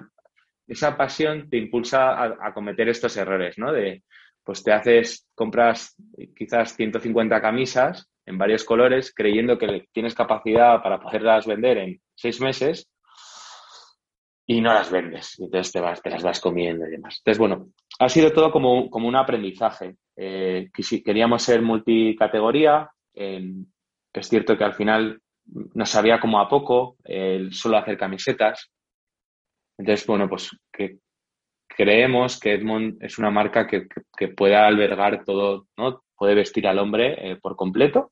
esa 0.66 0.96
pasión 0.96 1.50
te 1.50 1.58
impulsa 1.58 2.14
a, 2.14 2.38
a, 2.40 2.54
cometer 2.54 2.88
estos 2.88 3.18
errores, 3.18 3.58
¿no? 3.58 3.74
De, 3.74 4.04
pues 4.44 4.64
te 4.64 4.72
haces, 4.72 5.28
compras 5.36 5.96
quizás 6.36 6.76
150 6.76 7.42
camisas 7.42 8.10
en 8.26 8.38
varios 8.38 8.64
colores, 8.64 9.14
creyendo 9.14 9.58
que 9.58 9.88
tienes 9.92 10.16
capacidad 10.16 10.82
para 10.82 11.00
poderlas 11.00 11.46
vender 11.46 11.78
en 11.78 12.02
seis 12.16 12.40
meses 12.40 12.90
y 14.46 14.62
no 14.62 14.74
las 14.74 14.92
vendes. 14.92 15.40
Entonces 15.40 15.72
te, 15.72 15.80
vas, 15.80 16.02
te 16.02 16.10
las 16.10 16.24
vas 16.24 16.40
comiendo 16.40 16.86
y 16.88 16.92
demás. 16.92 17.18
Entonces, 17.20 17.40
bueno, 17.40 17.70
ha 18.00 18.10
sido 18.10 18.32
todo 18.32 18.52
como, 18.52 18.90
como 18.90 19.08
un 19.08 19.16
aprendizaje. 19.16 19.96
eh, 20.16 20.70
queríamos 21.04 21.44
ser 21.44 21.62
multicategoría. 21.62 22.90
es 23.14 24.30
cierto 24.30 24.58
que 24.58 24.64
al 24.64 24.74
final 24.74 25.22
nos 25.46 25.90
sabía 25.90 26.20
como 26.20 26.40
a 26.40 26.48
poco 26.48 26.98
el 27.04 27.54
solo 27.54 27.78
hacer 27.78 27.98
camisetas. 27.98 28.72
Entonces, 29.78 30.06
bueno, 30.06 30.30
pues 30.30 30.50
que 30.72 31.00
creemos 31.76 32.40
que 32.40 32.54
Edmond 32.54 33.04
es 33.04 33.18
una 33.18 33.30
marca 33.30 33.68
que, 33.68 33.88
pueda 34.30 34.68
albergar 34.68 35.24
todo, 35.24 35.68
¿no? 35.78 36.04
Puede 36.16 36.36
vestir 36.36 36.68
al 36.68 36.80
hombre 36.80 37.32
eh, 37.32 37.36
por 37.38 37.56
completo. 37.56 38.12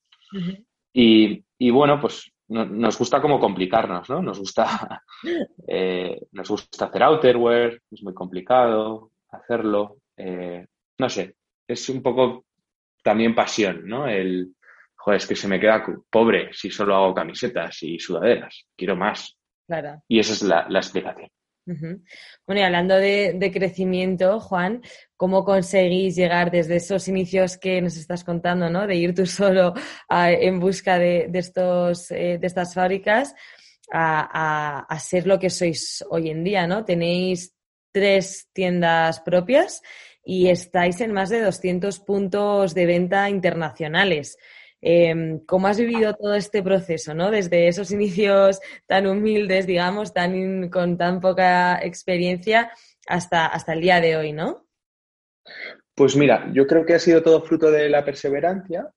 y, 0.94 1.44
y, 1.58 1.70
bueno, 1.70 2.00
pues 2.00 2.32
nos 2.48 2.98
gusta 2.98 3.22
como 3.22 3.40
complicarnos, 3.40 4.10
¿no? 4.10 4.22
Nos 4.22 4.40
gusta, 4.40 5.04
eh, 5.68 6.20
nos 6.34 6.50
gusta 6.50 6.86
hacer 6.86 7.04
outerwear, 7.04 7.80
es 7.90 8.04
muy 8.04 8.14
complicado 8.14 9.12
hacerlo. 9.30 9.98
Eh, 10.18 10.66
no 11.00 11.10
sé, 11.10 11.36
es 11.68 11.88
un 11.90 12.02
poco 12.02 12.46
también 13.02 13.34
pasión, 13.34 13.88
¿no? 13.88 14.08
El, 14.08 14.54
joder, 14.96 15.18
es 15.18 15.28
que 15.28 15.36
se 15.36 15.48
me 15.48 15.60
queda 15.60 15.84
pobre 16.10 16.50
si 16.54 16.70
solo 16.70 16.96
hago 16.96 17.14
camisetas 17.14 17.82
y 17.84 17.98
sudaderas, 18.00 18.66
quiero 18.76 18.96
más. 18.96 19.38
Claro. 19.66 20.02
Y 20.08 20.20
esa 20.20 20.34
es 20.34 20.44
la, 20.44 20.68
explicación. 20.70 21.30
Bueno, 21.66 22.62
y 22.62 22.64
hablando 22.64 22.96
de, 22.96 23.52
crecimiento, 23.54 24.40
Juan, 24.40 24.82
¿cómo 25.16 25.44
conseguís 25.46 26.16
llegar 26.16 26.52
desde 26.52 26.78
esos 26.78 27.08
inicios 27.08 27.58
que 27.58 27.82
nos 27.82 27.98
estás 27.98 28.24
contando, 28.24 28.70
¿no? 28.70 28.88
De 28.88 28.96
ir 28.96 29.14
tú 29.14 29.26
solo 29.28 29.74
en 30.10 30.60
busca 30.60 30.98
de, 30.98 31.30
estos, 31.34 32.12
eh, 32.12 32.38
de 32.40 32.48
estas 32.48 32.74
fábricas 32.74 33.36
a, 33.92 34.86
a, 34.88 35.00
ser 35.00 35.28
lo 35.28 35.38
que 35.38 35.50
sois 35.50 36.04
hoy 36.10 36.30
en 36.30 36.44
día, 36.44 36.66
¿no? 36.66 36.86
Tenéis 36.86 37.54
tres 37.92 38.48
tiendas 38.54 39.20
propias 39.20 39.82
y 40.24 40.48
estáis 40.48 41.02
en 41.02 41.12
más 41.12 41.30
de 41.30 41.42
200 41.42 42.00
puntos 42.00 42.74
de 42.74 42.86
venta 42.86 43.30
internacionales. 43.30 44.38
Em, 44.82 45.46
¿Cómo 45.46 45.68
has 45.68 45.80
vivido 45.80 46.16
todo 46.16 46.34
este 46.34 46.64
proceso, 46.64 47.14
¿no? 47.14 47.30
Desde 47.30 47.68
esos 47.68 47.92
inicios 47.92 48.60
tan 48.88 49.06
humildes, 49.06 49.68
digamos, 49.68 50.12
tan 50.12 50.70
con 50.70 50.98
tan 50.98 51.22
poca 51.22 51.80
experiencia 51.84 52.72
hasta, 53.08 53.46
hasta 53.46 53.74
el 53.74 53.82
día 53.82 54.02
de 54.02 54.18
hoy, 54.18 54.34
¿no? 54.34 54.66
Pues 55.94 56.16
mira, 56.16 56.50
yo 56.52 56.66
creo 56.66 56.84
que 56.84 56.96
ha 56.96 57.00
sido 57.00 57.22
todo 57.22 57.44
fruto 57.44 57.70
de 57.70 57.90
la 57.90 58.04
perseverancia 58.04 58.90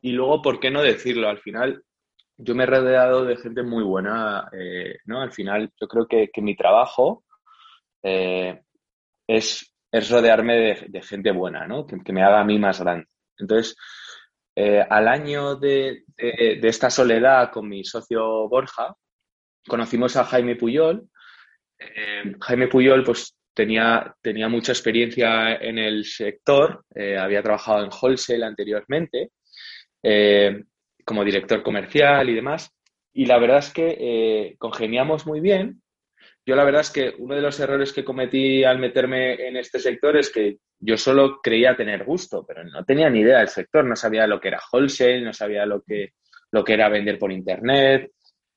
y 0.00 0.12
luego, 0.12 0.40
¿por 0.40 0.60
qué 0.60 0.70
no 0.70 0.82
decirlo? 0.82 1.28
Al 1.28 1.38
final, 1.38 1.82
yo 2.36 2.54
me 2.54 2.62
he 2.62 2.66
rodeado 2.66 3.24
de 3.24 3.36
gente 3.36 3.64
muy 3.64 3.82
buena, 3.82 4.48
eh, 4.52 4.98
¿no? 5.06 5.20
Al 5.20 5.32
final, 5.32 5.72
yo 5.80 5.88
creo 5.88 6.06
que, 6.06 6.30
mi 6.40 6.54
trabajo 6.54 7.24
eh, 8.04 8.62
es, 9.26 9.74
es, 9.90 10.10
rodearme 10.10 10.76
de, 10.88 11.02
gente 11.02 11.32
buena, 11.32 11.66
¿no? 11.66 11.84
Que, 11.84 11.98
que, 12.04 12.12
me 12.12 12.22
haga 12.22 12.40
a 12.40 12.44
mí 12.44 12.56
más 12.58 12.80
grande. 12.80 13.06
Entonces, 13.36 13.76
eh, 14.60 14.84
al 14.90 15.06
año 15.06 15.54
de, 15.54 16.02
esta 16.16 16.90
soledad 16.90 17.52
con 17.52 17.68
mi 17.68 17.84
socio 17.84 18.48
Borja, 18.48 18.92
conocimos 19.68 20.16
a 20.16 20.24
Jaime 20.24 20.56
Puyol. 20.56 21.08
Eh, 21.78 22.34
Jaime 22.40 22.66
Puyol 22.66 23.04
pues, 23.04 23.36
tenía, 23.54 24.12
tenía 24.20 24.48
mucha 24.48 24.72
experiencia 24.72 25.54
en 25.54 25.78
el 25.78 26.04
sector, 26.04 26.84
eh, 26.92 27.16
había 27.16 27.40
trabajado 27.40 27.84
en 27.84 27.90
wholesale 27.90 28.44
anteriormente, 28.44 29.30
como 31.04 31.24
director 31.24 31.62
comercial 31.62 32.28
y 32.28 32.34
demás. 32.34 32.68
Y 33.12 33.26
la 33.26 33.38
verdad 33.38 33.58
es 33.58 33.72
que 33.72 34.56
congeniamos 34.58 35.24
muy 35.24 35.38
bien 35.38 35.82
yo 36.48 36.56
la 36.56 36.64
verdad 36.64 36.80
es 36.80 36.90
que 36.90 37.14
uno 37.18 37.34
de 37.34 37.42
los 37.42 37.60
errores 37.60 37.92
que 37.92 38.02
cometí 38.02 38.64
al 38.64 38.78
meterme 38.78 39.34
en 39.34 39.58
este 39.58 39.78
sector 39.78 40.16
es 40.16 40.30
que 40.30 40.56
yo 40.78 40.96
solo 40.96 41.40
creía 41.42 41.76
tener 41.76 42.04
gusto, 42.04 42.42
pero 42.48 42.64
no 42.64 42.86
tenía 42.86 43.10
ni 43.10 43.20
idea 43.20 43.40
del 43.40 43.48
sector, 43.48 43.84
no 43.84 43.94
sabía 43.94 44.26
lo 44.26 44.40
que 44.40 44.48
era 44.48 44.62
wholesale, 44.72 45.20
no 45.20 45.34
sabía 45.34 45.66
lo 45.66 45.82
que, 45.82 46.14
lo 46.50 46.64
que 46.64 46.72
era 46.72 46.88
vender 46.88 47.18
por 47.18 47.32
internet, 47.32 48.12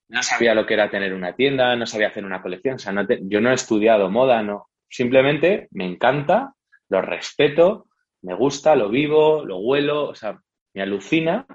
no 0.08 0.24
sabía 0.24 0.56
lo 0.56 0.66
que 0.66 0.76
era 0.76 0.90
tener 0.90 1.14
una 1.14 1.36
tienda, 1.36 1.76
no 1.76 1.86
sabía 1.86 2.08
hacer 2.08 2.24
una 2.24 2.42
colección, 2.42 2.76
o 2.76 2.80
sea, 2.80 2.94
yo 3.24 3.42
no 3.42 3.52
he 3.52 3.56
estudiado 3.56 4.10
moda, 4.10 4.42
no, 4.42 4.70
simplemente 4.88 5.68
me 5.72 5.86
encanta, 5.86 6.54
lo 6.88 7.02
respeto, 7.02 7.88
me 8.22 8.36
gusta, 8.36 8.74
lo 8.74 8.88
vivo, 8.88 9.44
lo 9.44 9.58
huelo, 9.58 10.08
o 10.08 10.16
sea, 10.16 10.40
me 10.74 10.82
alucina, 10.82 11.46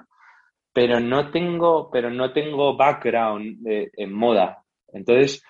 pero 0.71 1.01
no 1.01 1.31
tengo, 1.31 1.91
pero 1.91 2.11
no 2.11 2.35
tengo 2.35 2.77
background 2.77 3.67
en 3.67 4.13
moda. 4.13 4.63
Entonces, 4.93 5.43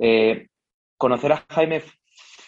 eh, 0.00 0.46
conocer 0.96 1.32
a 1.32 1.44
Jaime 1.50 1.82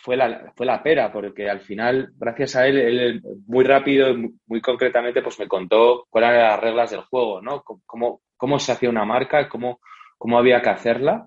fue 0.03 0.17
la, 0.17 0.53
fue 0.57 0.67
la 0.67 0.83
pera, 0.83 1.13
porque 1.13 1.49
al 1.49 1.61
final, 1.61 2.13
gracias 2.17 2.57
a 2.57 2.67
él, 2.67 2.79
él 2.79 3.23
muy 3.47 3.65
rápido 3.65 4.11
y 4.11 4.35
muy, 4.47 4.61
concretamente, 4.61 5.23
pues 5.23 5.39
me 5.39 5.47
contó 5.47 6.07
cuáles 6.11 6.31
eran 6.31 6.51
las 6.51 6.61
reglas 6.61 6.91
del 6.91 7.03
juego, 7.03 7.41
¿no? 7.41 7.63
Cómo, 7.63 8.23
cómo 8.37 8.59
se 8.59 8.73
hacía 8.73 8.91
una 8.91 9.05
marca, 9.05 9.49
cómo, 9.49 9.81
cómo 10.19 10.39
había 10.39 10.61
que 10.61 10.71
hacerla. 10.71 11.27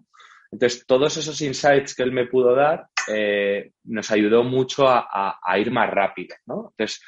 Entonces, 0.52 0.86
todos 0.86 1.16
esos 1.18 1.42
insights 1.42 1.96
que 1.96 2.04
él 2.04 2.12
me 2.12 2.28
pudo 2.28 2.54
dar 2.54 2.88
eh, 3.08 3.72
nos 3.86 4.12
ayudó 4.12 4.44
mucho 4.44 4.88
a, 4.88 5.38
ir 5.58 5.72
más 5.72 5.90
rápido, 5.90 6.36
¿no? 6.46 6.72
Entonces, 6.72 7.02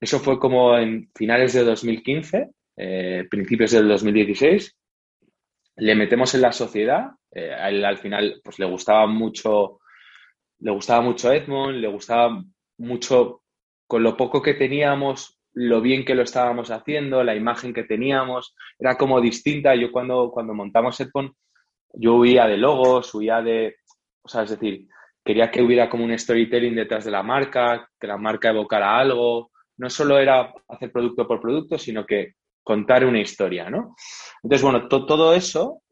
eso 0.00 0.18
fue 0.18 0.38
como 0.38 0.76
en 0.76 1.10
finales 1.14 1.54
de 1.54 1.64
2015, 1.64 2.50
eh, 2.76 3.26
principios 3.30 3.70
del 3.70 3.88
2016. 3.88 4.76
Le 5.76 5.94
metemos 5.94 6.34
en 6.34 6.42
la 6.42 6.52
sociedad, 6.52 7.10
eh, 7.30 7.52
a 7.52 7.68
él 7.68 7.84
al 7.84 7.98
final 7.98 8.40
pues 8.42 8.58
le 8.58 8.66
gustaba 8.66 9.06
mucho, 9.06 9.80
le 10.60 10.70
gustaba 10.70 11.02
mucho 11.02 11.32
Edmond, 11.32 11.76
le 11.78 11.88
gustaba 11.88 12.42
mucho 12.78 13.42
con 13.86 14.02
lo 14.02 14.16
poco 14.16 14.42
que 14.42 14.54
teníamos, 14.54 15.38
lo 15.52 15.80
bien 15.80 16.04
que 16.04 16.14
lo 16.14 16.22
estábamos 16.22 16.70
haciendo, 16.70 17.24
la 17.24 17.34
imagen 17.34 17.72
que 17.72 17.84
teníamos, 17.84 18.54
era 18.78 18.96
como 18.96 19.20
distinta. 19.20 19.74
Yo 19.74 19.90
cuando, 19.90 20.30
cuando 20.30 20.54
montamos 20.54 21.00
Edmond, 21.00 21.32
yo 21.94 22.16
huía 22.16 22.46
de 22.46 22.58
logos, 22.58 23.14
huía 23.14 23.40
de, 23.40 23.76
o 24.22 24.28
sea, 24.28 24.42
es 24.42 24.50
decir, 24.50 24.86
quería 25.24 25.50
que 25.50 25.62
hubiera 25.62 25.88
como 25.88 26.04
un 26.04 26.18
storytelling 26.18 26.74
detrás 26.74 27.04
de 27.04 27.10
la 27.10 27.22
marca, 27.22 27.88
que 27.98 28.06
la 28.06 28.18
marca 28.18 28.50
evocara 28.50 28.98
algo. 28.98 29.50
No 29.78 29.90
solo 29.90 30.18
era 30.18 30.52
hacer 30.68 30.92
producto 30.92 31.26
por 31.26 31.40
producto, 31.40 31.78
sino 31.78 32.04
que 32.04 32.34
contar 32.66 33.06
una 33.06 33.20
historia, 33.20 33.70
¿no? 33.70 33.94
Entonces, 34.42 34.62
bueno, 34.62 34.88
todo 34.88 35.32
eso 35.32 35.82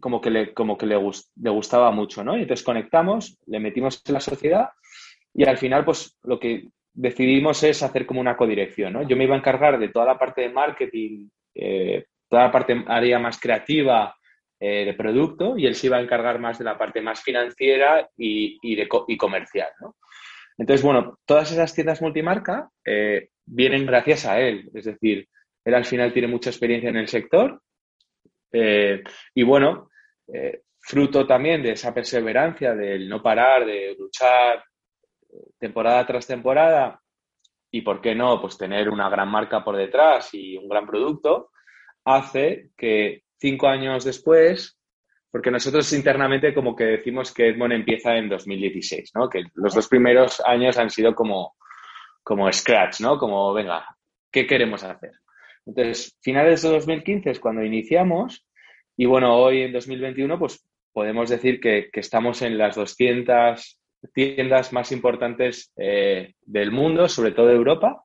como 0.00 0.20
que 0.20 0.30
le, 0.30 0.54
como 0.54 0.78
que 0.78 0.86
le, 0.86 0.94
le, 0.94 1.50
gustaba 1.50 1.90
mucho, 1.90 2.22
¿no? 2.22 2.36
Y 2.38 2.42
entonces 2.42 2.64
conectamos, 2.64 3.36
le 3.46 3.58
metimos 3.58 4.00
en 4.06 4.14
la 4.14 4.20
sociedad 4.20 4.68
y 5.34 5.44
al 5.44 5.58
final, 5.58 5.84
pues 5.84 6.16
lo 6.22 6.38
que 6.38 6.68
decidimos 6.94 7.60
es 7.64 7.82
hacer 7.82 8.06
como 8.06 8.20
una 8.20 8.36
codirección, 8.36 8.92
¿no? 8.92 9.02
Yo 9.02 9.16
me 9.16 9.24
iba 9.24 9.34
a 9.34 9.38
encargar 9.38 9.80
de 9.80 9.88
toda 9.88 10.06
la 10.06 10.16
parte 10.16 10.42
de 10.42 10.50
marketing, 10.50 11.28
eh, 11.56 12.04
toda 12.28 12.44
la 12.44 12.52
parte 12.52 12.84
área 12.86 13.18
más 13.18 13.40
creativa 13.40 14.14
eh, 14.60 14.84
de 14.84 14.94
producto 14.94 15.58
y 15.58 15.66
él 15.66 15.74
se 15.74 15.88
iba 15.88 15.96
a 15.96 16.02
encargar 16.02 16.38
más 16.38 16.58
de 16.58 16.64
la 16.66 16.78
parte 16.78 17.00
más 17.00 17.20
financiera 17.20 18.08
y, 18.16 18.58
y, 18.62 18.76
de, 18.76 18.88
y 19.08 19.16
comercial, 19.16 19.70
¿no? 19.80 19.96
Entonces, 20.56 20.84
bueno, 20.84 21.18
todas 21.26 21.50
esas 21.50 21.74
tiendas 21.74 22.00
multimarca 22.00 22.70
eh, 22.84 23.30
vienen 23.44 23.86
gracias 23.86 24.24
a 24.24 24.40
él, 24.40 24.70
es 24.72 24.84
decir, 24.84 25.28
él 25.66 25.74
al 25.74 25.84
final 25.84 26.12
tiene 26.12 26.28
mucha 26.28 26.50
experiencia 26.50 26.90
en 26.90 26.96
el 26.96 27.08
sector 27.08 27.60
eh, 28.52 29.02
y 29.34 29.42
bueno, 29.42 29.90
eh, 30.32 30.62
fruto 30.80 31.26
también 31.26 31.62
de 31.62 31.72
esa 31.72 31.92
perseverancia, 31.92 32.74
del 32.74 33.08
no 33.08 33.20
parar, 33.20 33.66
de 33.66 33.96
luchar 33.98 34.64
temporada 35.58 36.06
tras 36.06 36.26
temporada 36.26 37.00
y, 37.70 37.82
¿por 37.82 38.00
qué 38.00 38.14
no?, 38.14 38.40
pues 38.40 38.56
tener 38.56 38.88
una 38.88 39.10
gran 39.10 39.28
marca 39.28 39.64
por 39.64 39.76
detrás 39.76 40.32
y 40.32 40.56
un 40.56 40.68
gran 40.68 40.86
producto, 40.86 41.50
hace 42.04 42.70
que 42.76 43.24
cinco 43.38 43.66
años 43.66 44.04
después, 44.04 44.78
porque 45.30 45.50
nosotros 45.50 45.92
internamente 45.92 46.54
como 46.54 46.76
que 46.76 46.84
decimos 46.84 47.34
que 47.34 47.48
Edmond 47.48 47.72
empieza 47.72 48.16
en 48.16 48.28
2016, 48.28 49.10
¿no? 49.16 49.28
Que 49.28 49.42
los 49.54 49.74
dos 49.74 49.88
primeros 49.88 50.40
años 50.40 50.78
han 50.78 50.90
sido 50.90 51.14
como, 51.14 51.56
como 52.22 52.50
scratch, 52.50 53.00
¿no? 53.00 53.18
Como, 53.18 53.52
venga, 53.52 53.84
¿qué 54.30 54.46
queremos 54.46 54.84
hacer? 54.84 55.10
Entonces, 55.66 56.16
finales 56.22 56.62
de 56.62 56.70
2015 56.70 57.30
es 57.30 57.40
cuando 57.40 57.64
iniciamos 57.64 58.46
y 58.96 59.04
bueno, 59.04 59.36
hoy 59.36 59.62
en 59.62 59.72
2021 59.72 60.38
pues 60.38 60.64
podemos 60.92 61.28
decir 61.28 61.60
que, 61.60 61.90
estamos 61.92 62.40
en 62.42 62.56
las 62.56 62.76
200 62.76 63.80
tiendas 64.14 64.72
más 64.72 64.92
importantes 64.92 65.72
eh, 65.76 66.34
del 66.42 66.70
mundo, 66.70 67.08
sobre 67.08 67.32
todo 67.32 67.48
de 67.48 67.54
Europa. 67.54 68.02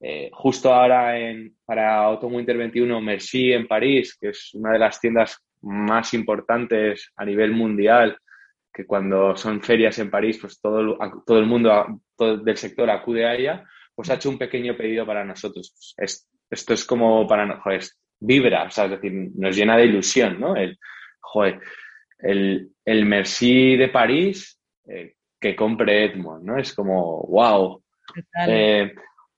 Eh, 0.00 0.30
justo 0.32 0.72
ahora 0.72 1.18
en, 1.18 1.56
para 1.64 2.04
Autumn 2.04 2.34
Winter 2.34 2.56
21, 2.56 3.00
Merci 3.00 3.52
en 3.52 3.66
París, 3.66 4.16
que 4.20 4.28
es 4.28 4.50
una 4.54 4.72
de 4.72 4.78
las 4.78 5.00
tiendas 5.00 5.38
más 5.62 6.12
importantes 6.12 7.10
a 7.16 7.24
nivel 7.24 7.52
mundial, 7.52 8.18
que 8.72 8.84
cuando 8.84 9.36
son 9.36 9.62
ferias 9.62 9.98
en 9.98 10.10
París, 10.10 10.38
pues 10.40 10.60
todo, 10.60 10.98
todo 11.26 11.38
el 11.38 11.46
mundo 11.46 12.00
del 12.18 12.56
sector 12.56 12.90
acude 12.90 13.26
a 13.26 13.34
ella, 13.34 13.64
pues 13.94 14.10
ha 14.10 14.14
hecho 14.14 14.30
un 14.30 14.38
pequeño 14.38 14.76
pedido 14.76 15.06
para 15.06 15.24
nosotros. 15.24 15.94
Es, 15.96 16.28
esto 16.52 16.74
es 16.74 16.84
como 16.84 17.26
para, 17.26 17.60
joder, 17.60 17.82
vibra, 18.20 18.64
o 18.64 18.70
sea, 18.70 18.84
es 18.84 18.92
decir, 18.92 19.12
nos 19.34 19.56
llena 19.56 19.76
de 19.76 19.86
ilusión, 19.86 20.38
¿no? 20.38 20.54
El, 20.54 20.78
joder, 21.20 21.60
el, 22.18 22.70
el 22.84 23.06
Merci 23.06 23.76
de 23.76 23.88
París 23.88 24.60
eh, 24.86 25.14
que 25.40 25.56
compre 25.56 26.04
Edmond, 26.04 26.44
¿no? 26.44 26.58
Es 26.58 26.74
como, 26.74 27.22
wow. 27.22 27.82
Eh, 28.46 28.92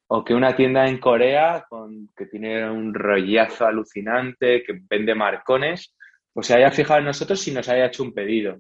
o 0.09 0.25
que 0.25 0.35
una 0.35 0.57
tienda 0.57 0.87
en 0.87 0.99
Corea 0.99 1.65
con, 1.69 2.11
que 2.17 2.27
tiene 2.27 2.69
un 2.69 2.93
rollazo 2.93 3.67
alucinante, 3.67 4.63
que 4.65 4.81
vende 4.91 5.15
marcones, 5.15 5.95
pues 6.33 6.49
se 6.49 6.55
haya 6.55 6.71
fijado 6.73 6.99
en 6.99 7.07
nosotros 7.07 7.47
y 7.47 7.53
nos 7.53 7.69
haya 7.69 7.87
hecho 7.87 8.03
un 8.03 8.13
pedido. 8.13 8.59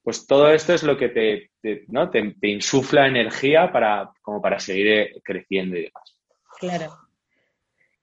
Pues 0.00 0.26
todo 0.26 0.50
esto 0.50 0.72
es 0.72 0.84
lo 0.84 0.96
que 0.96 1.08
te, 1.08 1.50
¿no? 1.88 2.08
te, 2.08 2.32
insufla 2.42 3.08
energía 3.08 3.72
para, 3.72 4.10
como 4.22 4.40
para 4.40 4.60
seguir 4.60 4.86
eh, 4.86 5.20
creciendo 5.24 5.76
y 5.76 5.82
demás. 5.82 6.16
Claro. 6.60 7.05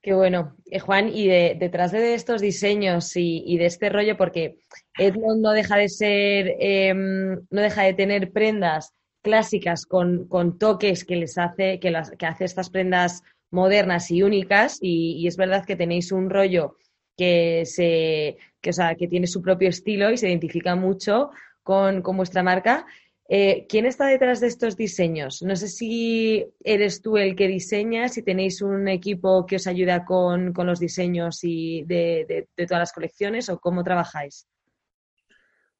Qué 0.04 0.12
bueno. 0.12 0.54
Eh, 0.70 0.80
Juan, 0.80 1.08
y 1.08 1.28
detrás 1.28 1.90
de 1.90 2.12
estos 2.12 2.42
diseños 2.42 3.16
y, 3.16 3.56
de 3.56 3.64
este 3.64 3.88
rollo, 3.88 4.18
porque 4.18 4.58
Edmond 4.98 5.40
no 5.40 5.52
deja 5.52 5.78
de 5.78 5.88
ser, 5.88 6.56
em, 6.58 7.40
no 7.50 7.62
deja 7.62 7.84
de 7.84 7.94
tener 7.94 8.30
prendas 8.30 8.92
clásicas 9.22 9.86
con, 9.86 10.28
toques 10.58 11.06
que 11.06 11.16
les 11.16 11.38
hace, 11.38 11.80
que, 11.80 11.90
las, 11.90 12.10
que 12.10 12.26
hace 12.26 12.44
estas 12.44 12.68
prendas 12.68 13.22
modernas 13.50 14.10
y 14.10 14.22
únicas, 14.22 14.76
y, 14.82 15.26
es 15.26 15.38
verdad 15.38 15.64
que 15.64 15.74
tenéis 15.74 16.12
un 16.12 16.28
rollo 16.28 16.76
que 17.16 17.62
se, 17.64 18.36
que, 18.60 18.70
o 18.70 18.74
sea, 18.74 18.96
que 18.96 19.08
tiene 19.08 19.26
su 19.26 19.40
propio 19.40 19.70
estilo 19.70 20.10
y 20.10 20.18
se 20.18 20.28
identifica 20.28 20.76
mucho 20.76 21.30
con, 21.62 22.02
con 22.02 22.18
vuestra 22.18 22.42
marca. 22.42 22.84
Eh, 23.28 23.66
¿Quién 23.68 23.86
está 23.86 24.06
detrás 24.06 24.40
de 24.40 24.48
estos 24.48 24.76
diseños? 24.76 25.42
No 25.42 25.56
sé 25.56 25.68
si 25.68 26.44
eres 26.62 27.00
tú 27.00 27.16
el 27.16 27.34
que 27.34 27.48
diseña, 27.48 28.08
si 28.08 28.22
tenéis 28.22 28.60
un 28.60 28.86
equipo 28.86 29.46
que 29.46 29.56
os 29.56 29.66
ayuda 29.66 30.04
con, 30.04 30.52
los 30.54 30.78
diseños 30.78 31.40
y 31.42 31.84
de, 31.84 32.48
todas 32.54 32.80
las 32.80 32.92
colecciones 32.92 33.48
o 33.48 33.58
cómo 33.58 33.82
trabajáis. 33.82 34.46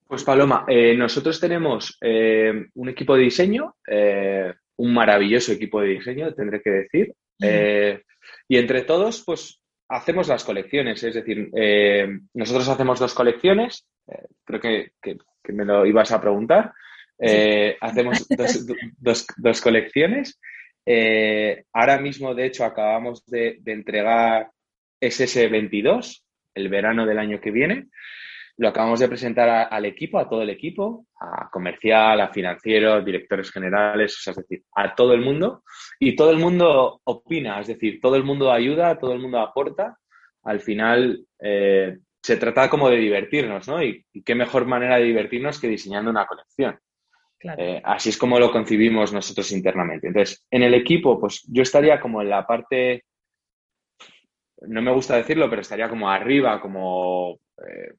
Pues 0.06 0.24
Paloma, 0.24 0.64
eh, 0.68 0.94
nosotros 0.96 1.38
tenemos 1.38 1.98
eh, 2.00 2.66
un 2.74 2.88
equipo 2.88 3.14
de 3.14 3.22
diseño, 3.22 3.74
un 4.76 4.94
maravilloso 4.94 5.52
equipo 5.52 5.80
de 5.80 5.88
diseño, 5.88 6.32
tendré 6.34 6.62
que 6.62 6.70
decir, 6.70 7.14
y 8.48 8.56
entre 8.56 8.82
todos, 8.82 9.22
pues 9.24 9.60
hacemos 9.88 10.28
las 10.28 10.44
colecciones, 10.44 11.02
es 11.02 11.14
decir, 11.14 11.50
nosotros 12.32 12.68
hacemos 12.68 12.98
dos 12.98 13.14
colecciones, 13.14 13.86
creo 14.44 14.60
que, 14.60 14.92
me 15.52 15.64
lo 15.64 15.84
ibas 15.84 16.10
a 16.12 16.20
preguntar. 16.20 16.72
Eh, 17.18 17.76
hacemos 17.80 18.26
dos, 18.98 19.60
colecciones. 19.60 20.40
Eh, 20.86 21.64
ahora 21.72 21.98
mismo, 21.98 22.34
de 22.34 22.46
hecho, 22.46 22.64
acabamos 22.64 23.24
de, 23.26 23.60
entregar 23.66 24.50
SS22, 25.00 26.22
el 26.54 26.68
verano 26.68 27.06
del 27.06 27.18
año 27.18 27.40
que 27.40 27.50
viene. 27.50 27.88
Lo 28.56 28.68
acabamos 28.68 29.00
de 29.00 29.08
presentar 29.08 29.68
al 29.68 29.84
equipo, 29.84 30.18
a 30.18 30.28
todo 30.28 30.42
el 30.42 30.50
equipo, 30.50 31.06
a 31.20 31.50
comercial, 31.50 32.20
a 32.20 32.32
financieros, 32.32 33.04
directores 33.04 33.50
generales, 33.50 34.22
es 34.24 34.36
decir, 34.36 34.62
a 34.76 34.94
todo 34.94 35.12
el 35.12 35.22
mundo. 35.22 35.64
Y 35.98 36.14
todo 36.14 36.30
el 36.30 36.38
mundo 36.38 37.00
opina, 37.02 37.60
es 37.60 37.66
decir, 37.66 38.00
todo 38.00 38.14
el 38.14 38.22
mundo 38.22 38.52
ayuda, 38.52 38.96
todo 38.96 39.12
el 39.12 39.18
mundo 39.18 39.40
aporta. 39.40 39.98
Al 40.44 40.60
final, 40.60 41.26
eh, 41.40 41.98
se 42.22 42.36
trata 42.36 42.70
como 42.70 42.88
de 42.88 42.96
divertirnos, 42.96 43.66
¿no? 43.66 43.82
y, 43.82 44.04
qué 44.24 44.34
mejor 44.34 44.66
manera 44.66 44.96
de 44.96 45.04
divertirnos 45.04 45.60
que 45.60 45.68
diseñando 45.68 46.10
una 46.10 46.26
colección. 46.26 46.78
Eh, 47.58 47.80
así 47.84 48.08
es 48.08 48.16
como 48.16 48.38
lo 48.38 48.50
concibimos 48.50 49.12
nosotros 49.12 49.52
internamente. 49.52 50.06
Entonces, 50.08 50.44
en 50.50 50.62
el 50.62 50.74
equipo, 50.74 51.20
pues 51.20 51.42
yo 51.48 51.62
estaría 51.62 52.00
como 52.00 52.22
en 52.22 52.30
la 52.30 52.46
parte, 52.46 53.04
no 54.62 54.80
me 54.80 54.92
gusta 54.92 55.16
decirlo, 55.16 55.48
pero 55.50 55.62
estaría 55.62 55.88
como 55.88 56.08
arriba, 56.10 56.60
como 56.60 57.38
eh, 57.58 57.94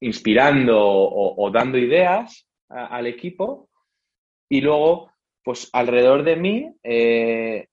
inspirando 0.00 0.78
o, 0.80 1.50
dando 1.50 1.76
ideas 1.78 2.46
al 2.68 3.06
equipo. 3.06 3.68
Y 4.48 4.60
luego, 4.60 5.10
pues 5.42 5.68
alrededor 5.72 6.22
de 6.22 6.36
mí, 6.36 6.74
eh, 6.82 7.66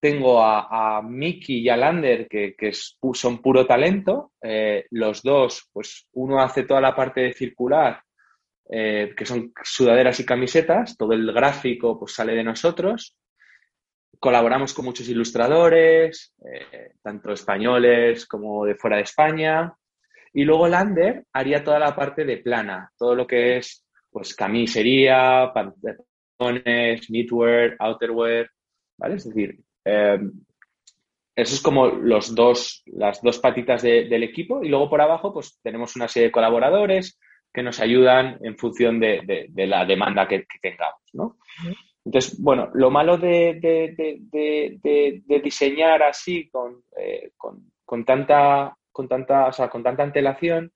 tengo 0.00 0.42
a, 0.42 0.98
a 0.98 1.02
Miki 1.02 1.60
y 1.60 1.68
a 1.68 1.76
Lander, 1.76 2.28
que, 2.28 2.72
son 2.72 3.38
puro 3.38 3.66
talento. 3.66 4.32
los 4.90 5.22
dos, 5.22 5.68
pues 5.72 6.06
uno 6.12 6.40
hace 6.40 6.62
toda 6.64 6.80
la 6.80 6.94
parte 6.94 7.22
de 7.22 7.32
circular 7.32 8.03
eh, 8.76 9.14
que 9.16 9.24
son 9.24 9.52
sudaderas 9.62 10.18
y 10.18 10.26
camisetas, 10.26 10.96
todo 10.96 11.12
el 11.12 11.32
gráfico 11.32 11.96
pues 11.96 12.12
sale 12.12 12.34
de 12.34 12.42
nosotros. 12.42 13.16
Colaboramos 14.18 14.74
con 14.74 14.86
muchos 14.86 15.08
ilustradores, 15.08 16.34
eh, 16.44 16.94
tanto 17.00 17.32
españoles 17.32 18.26
como 18.26 18.64
de 18.64 18.74
fuera 18.74 18.96
de 18.96 19.04
España. 19.04 19.72
Y 20.32 20.42
luego 20.42 20.66
Lander 20.66 21.24
haría 21.32 21.62
toda 21.62 21.78
la 21.78 21.94
parte 21.94 22.24
de 22.24 22.38
plana, 22.38 22.90
todo 22.98 23.14
lo 23.14 23.28
que 23.28 23.58
es 23.58 23.86
pues 24.10 24.34
camisería, 24.34 25.52
pantalones, 25.54 27.06
knitwear, 27.06 27.76
outerwear, 27.78 28.50
¿vale? 28.98 29.14
Es 29.14 29.24
decir, 29.28 29.60
eh, 29.84 30.18
eso 31.36 31.54
es 31.54 31.62
como 31.62 31.86
los 31.86 32.34
dos, 32.34 32.82
las 32.86 33.22
dos 33.22 33.38
patitas 33.38 33.82
del 33.82 34.24
equipo 34.24 34.64
y 34.64 34.68
luego 34.68 34.90
por 34.90 35.00
abajo 35.00 35.32
pues 35.32 35.60
tenemos 35.62 35.94
una 35.94 36.08
serie 36.08 36.26
de 36.26 36.32
colaboradores, 36.32 37.20
que 37.54 37.62
nos 37.62 37.78
ayudan 37.78 38.38
en 38.42 38.58
función 38.58 38.98
de, 38.98 39.48
la 39.54 39.86
demanda 39.86 40.26
que, 40.26 40.44
tengamos, 40.60 41.00
¿no? 41.12 41.36
Entonces, 42.04 42.36
bueno, 42.42 42.68
lo 42.74 42.90
malo 42.90 43.16
de, 43.16 43.60
diseñar 45.42 46.02
así 46.02 46.50
eh, 46.98 47.30
con, 47.36 48.04
tanta, 48.04 48.76
con, 48.90 49.08
tanta, 49.08 49.50
con 49.70 49.82
tanta 49.84 50.02
antelación 50.02 50.72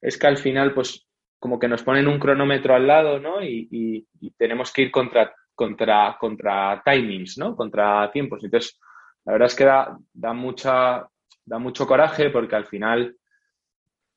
es 0.00 0.18
que 0.18 0.26
al 0.26 0.36
final, 0.36 0.74
pues, 0.74 1.06
como 1.38 1.60
que 1.60 1.68
nos 1.68 1.84
ponen 1.84 2.08
un 2.08 2.18
cronómetro 2.18 2.74
al 2.74 2.88
lado, 2.88 3.20
¿no? 3.20 3.40
Y, 3.40 4.04
tenemos 4.36 4.72
que 4.72 4.82
ir 4.82 4.90
contra, 4.90 5.32
contra, 5.54 6.16
contra 6.18 6.82
timings, 6.84 7.38
¿no? 7.38 7.54
Contra 7.54 8.10
tiempos. 8.10 8.42
Entonces, 8.42 8.80
la 9.24 9.32
verdad 9.32 9.46
es 9.46 9.54
que 9.54 9.64
da, 9.64 9.96
da, 10.12 10.32
mucha, 10.32 11.06
da 11.44 11.58
mucho 11.60 11.86
coraje 11.86 12.30
porque 12.30 12.56
al 12.56 12.66
final 12.66 13.16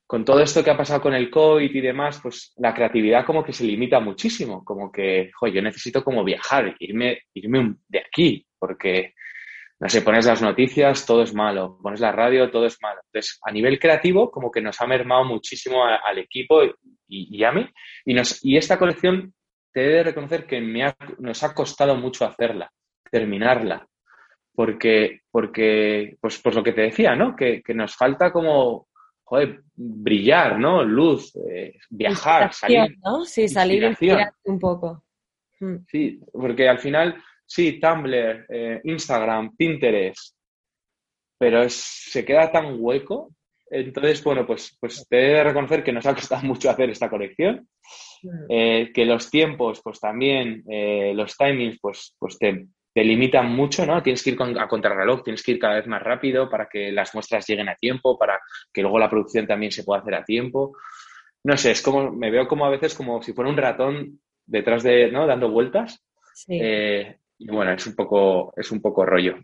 con 0.10 0.26
todo 0.26 0.40
esto 0.40 0.64
que 0.64 0.72
ha 0.72 0.76
pasado 0.76 1.02
con 1.02 1.14
el 1.14 1.30
COVID 1.30 1.70
y 1.72 1.82
demás, 1.82 2.20
pues 2.20 2.52
la 2.58 2.74
creatividad 2.74 3.24
como 3.24 3.44
que 3.44 3.54
se 3.54 3.64
limita 3.64 4.00
muchísimo, 4.00 4.66
como 4.66 4.92
que, 4.92 5.30
joder, 5.36 5.54
yo 5.54 5.62
necesito 5.62 6.04
como 6.04 6.24
viajar, 6.24 6.76
irme, 6.80 7.26
irme 7.36 7.76
de 7.88 8.00
aquí, 8.00 8.44
porque, 8.58 9.14
no 9.80 9.88
sé, 9.88 10.02
pones 10.02 10.26
las 10.26 10.42
noticias, 10.42 11.06
todo 11.06 11.22
es 11.22 11.36
malo, 11.36 11.78
pones 11.84 12.00
la 12.00 12.12
radio, 12.12 12.50
todo 12.50 12.66
es 12.66 12.80
malo. 12.82 13.02
Entonces, 13.06 13.40
a 13.46 13.52
nivel 13.52 13.78
creativo, 13.78 14.32
como 14.32 14.50
que 14.50 14.62
nos 14.62 14.82
ha 14.82 14.88
mermado 14.88 15.26
muchísimo 15.26 15.86
al 15.86 16.18
equipo 16.18 16.62
y, 17.08 17.44
a 17.44 17.52
mí, 17.52 17.70
y, 18.04 18.16
nos, 18.16 18.44
y 18.44 18.58
esta 18.58 18.80
colección, 18.80 19.36
te 19.72 19.86
he 19.86 19.90
de 19.90 20.04
reconocer 20.04 20.48
que 20.48 20.60
me 20.60 20.92
nos 21.20 21.44
ha 21.44 21.54
costado 21.54 21.96
mucho 21.96 22.26
hacerla, 22.26 22.72
terminarla, 23.12 23.88
porque, 24.56 25.22
porque 25.30 26.18
pues, 26.20 26.42
pues 26.42 26.56
lo 26.56 26.64
que 26.64 26.74
te 26.74 26.82
decía, 26.82 27.16
¿no? 27.16 27.36
Que, 27.36 27.62
que 27.62 27.76
nos 27.76 27.96
falta 27.96 28.32
como 28.32 28.89
joder, 29.30 29.62
brillar, 29.76 30.60
¿no? 30.60 30.84
Luz, 30.84 31.36
eh, 31.52 31.78
viajar, 31.92 32.52
salir. 32.52 32.98
¿no? 33.04 33.24
Sí, 33.26 33.48
salir 33.48 33.96
un 34.44 34.60
poco. 34.60 35.04
Hmm. 35.60 35.78
Sí, 35.88 36.20
porque 36.34 36.68
al 36.68 36.80
final, 36.80 37.22
sí, 37.46 37.80
Tumblr, 37.80 38.48
eh, 38.50 38.82
Instagram, 38.86 39.56
Pinterest, 39.56 40.36
pero 41.38 41.64
se 41.70 42.26
queda 42.26 42.52
tan 42.52 42.78
hueco. 42.80 43.30
Entonces, 43.70 44.24
bueno, 44.24 44.48
pues, 44.48 44.76
pues 44.80 45.06
te 45.08 45.18
he 45.18 45.34
de 45.36 45.44
reconocer 45.44 45.84
que 45.84 45.94
nos 45.94 46.08
ha 46.08 46.16
costado 46.16 46.42
mucho 46.48 46.72
hacer 46.72 46.90
esta 46.90 47.10
colección. 47.10 47.70
Hmm. 48.24 48.46
Eh, 48.50 48.92
que 48.92 49.06
los 49.06 49.30
tiempos, 49.30 49.80
pues 49.84 50.00
también, 50.00 50.64
los 51.16 51.38
timings, 51.38 51.78
pues, 51.80 52.16
pues 52.18 52.40
te, 52.40 52.66
te 52.94 53.04
limitan 53.04 53.52
mucho, 53.52 53.86
¿no? 53.86 54.02
Tienes 54.02 54.24
que 54.24 54.32
ir 54.32 54.38
a 54.42 54.68
contrarreloj, 54.68 55.24
tienes 55.24 55.44
que 55.44 55.52
ir 55.52 55.60
cada 55.60 55.76
vez 55.76 55.88
más 55.88 56.02
rápido 56.02 56.50
para 56.50 56.68
que 56.68 56.92
las 56.92 57.14
muestras 57.14 57.48
lleguen 57.48 57.70
a 57.70 57.76
tiempo, 57.76 58.18
para 58.18 58.40
que 58.74 58.82
luego 58.82 59.00
la 59.00 59.10
producción 59.10 59.46
también 59.46 59.72
se 59.72 59.84
pueda 59.84 60.02
hacer 60.02 60.16
a 60.16 60.26
tiempo. 60.26 60.76
No 61.44 61.56
sé, 61.56 61.72
es 61.72 61.82
como, 61.82 62.12
me 62.12 62.32
veo 62.32 62.48
como 62.48 62.66
a 62.66 62.70
veces 62.70 62.96
como 62.96 63.22
si 63.22 63.34
fuera 63.34 63.50
un 63.50 63.58
ratón 63.58 64.20
detrás 64.46 64.84
de, 64.84 65.12
¿no? 65.12 65.28
Dando 65.28 65.50
vueltas. 65.50 66.04
Eh, 66.48 67.18
y 67.38 67.48
bueno, 67.50 67.72
es 67.74 67.86
un 67.86 67.96
poco, 67.96 68.54
es 68.56 68.72
un 68.72 68.82
poco 68.82 69.06
rollo. 69.06 69.38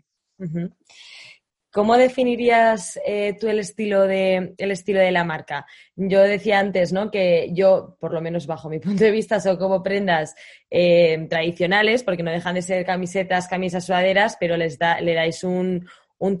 ¿Cómo 1.76 1.98
definirías 1.98 2.98
eh, 3.04 3.36
tú 3.38 3.48
el 3.48 3.58
estilo, 3.58 4.06
de, 4.06 5.10
la 5.12 5.24
marca? 5.24 5.66
Yo 5.94 6.22
decía 6.22 6.58
antes, 6.58 6.90
¿no? 6.90 7.10
Que 7.10 7.50
yo, 7.52 7.98
por 8.00 8.14
lo 8.14 8.22
menos 8.22 8.46
bajo 8.46 8.70
mi 8.70 8.78
punto 8.80 9.04
de 9.04 9.10
vista, 9.10 9.40
son 9.40 9.58
como 9.58 9.82
prendas 9.82 10.34
eh, 10.70 11.26
tradicionales, 11.28 12.02
porque 12.02 12.22
no 12.22 12.30
dejan 12.30 12.54
de 12.54 12.62
ser 12.62 12.86
camisetas, 12.86 13.46
camisas 13.46 13.84
sudaderas, 13.84 14.38
pero 14.40 14.56
les 14.56 14.78
da, 14.78 15.02
le 15.02 15.12
dais 15.12 15.44
un, 15.44 15.86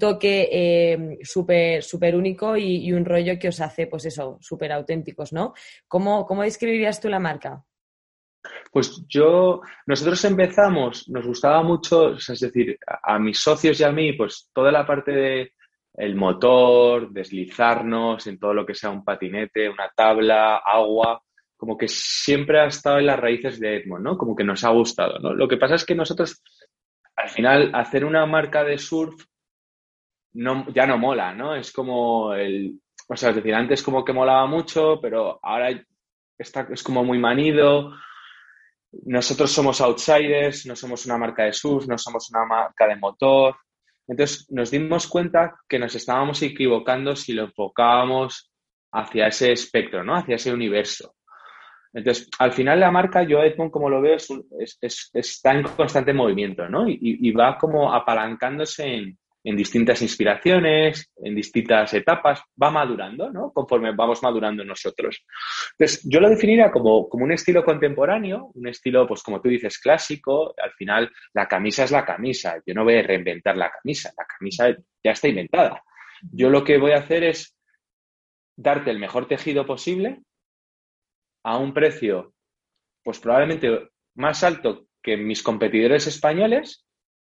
toque 0.00 0.48
eh, 0.50 1.18
súper 1.22 2.16
único 2.16 2.56
y, 2.56 2.90
un 2.94 3.04
rollo 3.04 3.38
que 3.38 3.48
os 3.48 3.60
hace, 3.60 3.86
pues 3.88 4.06
eso, 4.06 4.38
súper 4.40 4.72
auténticos, 4.72 5.34
¿no? 5.34 5.52
¿Cómo, 5.86 6.24
¿Cómo 6.24 6.44
describirías 6.44 6.98
tú 6.98 7.10
la 7.10 7.18
marca? 7.18 7.62
Pues 8.72 9.06
yo, 9.08 9.60
nosotros 9.86 10.24
empezamos, 10.24 11.08
nos 11.08 11.26
gustaba 11.26 11.62
mucho, 11.62 12.14
es 12.14 12.40
decir, 12.40 12.78
a, 13.02 13.18
mis 13.18 13.38
socios 13.38 13.80
y 13.80 13.84
a 13.84 13.92
mí, 13.92 14.12
pues 14.12 14.50
toda 14.52 14.72
la 14.72 14.86
parte 14.86 15.12
de 15.12 15.52
el 15.94 16.14
motor, 16.14 17.10
deslizarnos 17.10 18.26
en 18.26 18.38
todo 18.38 18.52
lo 18.52 18.66
que 18.66 18.74
sea 18.74 18.90
un 18.90 19.04
patinete, 19.04 19.68
una 19.68 19.90
tabla, 19.96 20.56
agua, 20.58 21.22
como 21.56 21.78
que 21.78 21.88
siempre 21.88 22.60
ha 22.60 22.66
estado 22.66 22.98
en 22.98 23.06
las 23.06 23.18
raíces 23.18 23.58
de 23.58 23.76
Edmond, 23.76 24.04
¿no? 24.04 24.18
Como 24.18 24.36
que 24.36 24.44
nos 24.44 24.62
ha 24.64 24.70
gustado, 24.70 25.18
¿no? 25.20 25.32
Lo 25.32 25.48
que 25.48 25.56
pasa 25.56 25.76
es 25.76 25.86
que 25.86 25.94
nosotros 25.94 26.42
al 27.16 27.30
final 27.30 27.70
hacer 27.74 28.04
una 28.04 28.26
marca 28.26 28.62
de 28.62 28.76
surf 28.76 29.24
no, 30.34 30.66
ya 30.74 30.86
no 30.86 30.98
mola, 30.98 31.34
¿no? 31.34 31.54
Es 31.54 31.72
como 31.72 32.34
el, 32.34 32.78
o 33.08 33.16
sea, 33.16 33.30
es 33.30 33.36
decir, 33.36 33.54
antes 33.54 33.82
como 33.82 34.04
que 34.04 34.12
molaba 34.12 34.46
mucho, 34.46 35.00
pero 35.00 35.40
ahora 35.42 35.70
está, 36.36 36.68
es 36.70 36.82
como 36.82 37.04
muy 37.04 37.18
manido. 37.18 37.94
Nosotros 39.04 39.50
somos 39.50 39.80
outsiders, 39.80 40.66
no 40.66 40.76
somos 40.76 41.06
una 41.06 41.18
marca 41.18 41.44
de 41.44 41.52
surf, 41.52 41.86
no 41.86 41.98
somos 41.98 42.30
una 42.30 42.44
marca 42.44 42.86
de 42.86 42.96
motor. 42.96 43.56
Entonces 44.08 44.46
nos 44.50 44.70
dimos 44.70 45.06
cuenta 45.06 45.56
que 45.68 45.78
nos 45.78 45.94
estábamos 45.94 46.40
equivocando 46.42 47.16
si 47.16 47.32
lo 47.32 47.44
enfocábamos 47.44 48.52
hacia 48.92 49.26
ese 49.26 49.52
espectro, 49.52 50.04
¿no? 50.04 50.16
Hacia 50.16 50.36
ese 50.36 50.52
universo. 50.52 51.14
Entonces, 51.92 52.28
al 52.38 52.52
final 52.52 52.78
la 52.78 52.90
marca, 52.90 53.22
yo 53.22 53.42
Edmond, 53.42 53.70
como 53.70 53.88
lo 53.88 54.02
veo, 54.02 54.16
es, 54.16 54.78
está 55.14 55.52
en 55.52 55.62
constante 55.62 56.12
movimiento, 56.12 56.68
¿no? 56.68 56.86
Y, 56.86 57.30
va 57.32 57.56
como 57.56 57.92
apalancándose 57.92 58.84
en, 58.84 59.18
distintas 59.54 60.02
inspiraciones, 60.02 61.12
en 61.18 61.34
distintas 61.34 61.94
etapas, 61.94 62.42
va 62.60 62.70
madurando, 62.70 63.30
¿no? 63.30 63.52
Conforme 63.52 63.94
vamos 63.94 64.20
madurando 64.22 64.64
nosotros. 64.64 65.24
Entonces, 65.72 66.00
yo 66.04 66.18
lo 66.18 66.28
definiría 66.28 66.72
como, 66.72 67.08
como 67.08 67.24
un 67.24 67.32
estilo 67.32 67.64
contemporáneo, 67.64 68.50
un 68.54 68.66
estilo, 68.66 69.06
pues 69.06 69.22
como 69.22 69.40
tú 69.40 69.48
dices, 69.48 69.78
clásico. 69.78 70.54
Al 70.60 70.72
final, 70.72 71.12
la 71.34 71.46
camisa 71.46 71.84
es 71.84 71.92
la 71.92 72.04
camisa. 72.04 72.60
Yo 72.66 72.74
no 72.74 72.82
voy 72.82 72.96
a 72.96 73.02
reinventar 73.02 73.56
la 73.56 73.70
camisa. 73.70 74.12
La 74.16 74.24
camisa 74.24 74.70
ya 75.04 75.10
está 75.12 75.28
inventada. 75.28 75.82
Yo 76.32 76.48
lo 76.48 76.64
que 76.64 76.78
voy 76.78 76.92
a 76.92 76.98
hacer 76.98 77.22
es 77.22 77.56
darte 78.56 78.90
el 78.90 78.98
mejor 78.98 79.28
tejido 79.28 79.66
posible 79.66 80.22
a 81.44 81.58
un 81.58 81.72
precio, 81.72 82.32
pues 83.04 83.20
probablemente 83.20 83.90
más 84.16 84.42
alto 84.42 84.86
que 85.02 85.16
mis 85.16 85.42
competidores 85.42 86.06
españoles, 86.06 86.85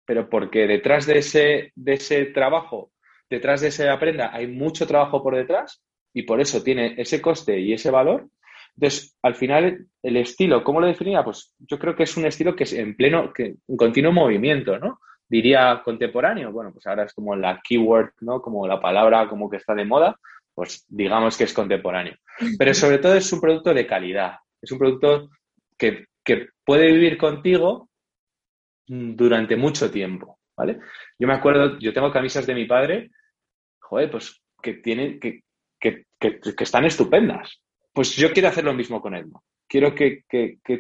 pero 0.09 0.31
porque 0.31 0.66
detrás 0.66 1.05
de 1.05 1.18
ese, 1.18 1.73
de 1.77 1.92
ese 1.92 2.25
trabajo, 2.25 2.92
detrás 3.29 3.61
de 3.61 3.68
esa 3.68 3.99
prenda, 3.99 4.31
hay 4.33 4.47
mucho 4.47 4.87
trabajo 4.87 5.23
por 5.23 5.37
detrás 5.37 5.83
y 6.14 6.23
por 6.23 6.40
eso 6.40 6.62
tiene 6.62 6.94
ese 6.97 7.21
coste 7.21 7.61
y 7.61 7.75
ese 7.75 7.90
valor. 7.90 8.27
Entonces, 8.75 9.14
al 9.21 9.35
final, 9.35 9.87
el 10.03 10.16
estilo, 10.16 10.64
¿cómo 10.64 10.81
lo 10.81 10.87
definía? 10.87 11.23
Pues 11.23 11.55
yo 11.59 11.79
creo 11.79 11.94
que 11.94 12.05
es 12.05 12.16
un 12.16 12.25
estilo 12.25 12.57
que 12.57 12.64
es 12.64 12.73
en 12.73 12.97
pleno, 12.97 13.35
que, 13.35 13.57
en 13.68 13.77
continuo 13.77 14.11
movimiento, 14.11 14.79
¿no? 14.79 14.99
Diría 15.29 15.83
contemporáneo, 15.85 16.53
bueno, 16.53 16.73
pues 16.73 16.87
ahora 16.87 17.05
es 17.05 17.12
como 17.12 17.37
la 17.37 17.61
keyword, 17.62 18.12
¿no? 18.23 18.40
Como 18.40 18.66
la 18.66 18.81
palabra 18.81 19.29
como 19.29 19.51
que 19.51 19.59
está 19.59 19.75
de 19.75 19.85
moda, 19.85 20.18
pues 20.55 20.87
digamos 20.88 21.37
que 21.37 21.44
es 21.44 21.53
contemporáneo. 21.53 22.16
Pero 22.59 22.73
sobre 22.73 22.97
todo 22.97 23.14
es 23.14 23.31
un 23.31 23.42
producto 23.42 23.75
de 23.75 23.87
calidad, 23.87 24.37
es 24.62 24.73
un 24.73 24.79
producto 24.79 25.29
que, 25.77 26.07
puede 26.64 26.92
vivir 26.92 27.16
contigo 27.18 27.88
durante 28.88 29.57
mucho 29.57 29.90
tiempo, 29.90 30.38
¿vale? 30.57 30.81
Yo 31.18 31.29
me 31.29 31.35
acuerdo, 31.35 31.79
yo 31.79 31.92
tengo 31.92 32.11
camisas 32.11 32.46
de 32.46 32.55
mi 32.55 32.64
padre, 32.64 33.11
joder, 33.81 34.11
pues 34.11 34.42
que 34.61 34.74
tienen, 34.74 35.20
que, 35.20 35.42
que, 35.79 36.05
están 36.59 36.85
estupendas. 36.85 37.61
Pues 37.92 38.16
yo 38.16 38.33
quiero 38.33 38.48
hacer 38.48 38.64
lo 38.64 38.74
mismo 38.74 39.01
con 39.01 39.14
Edmond. 39.14 39.42
Quiero 39.68 39.94
que, 39.94 40.24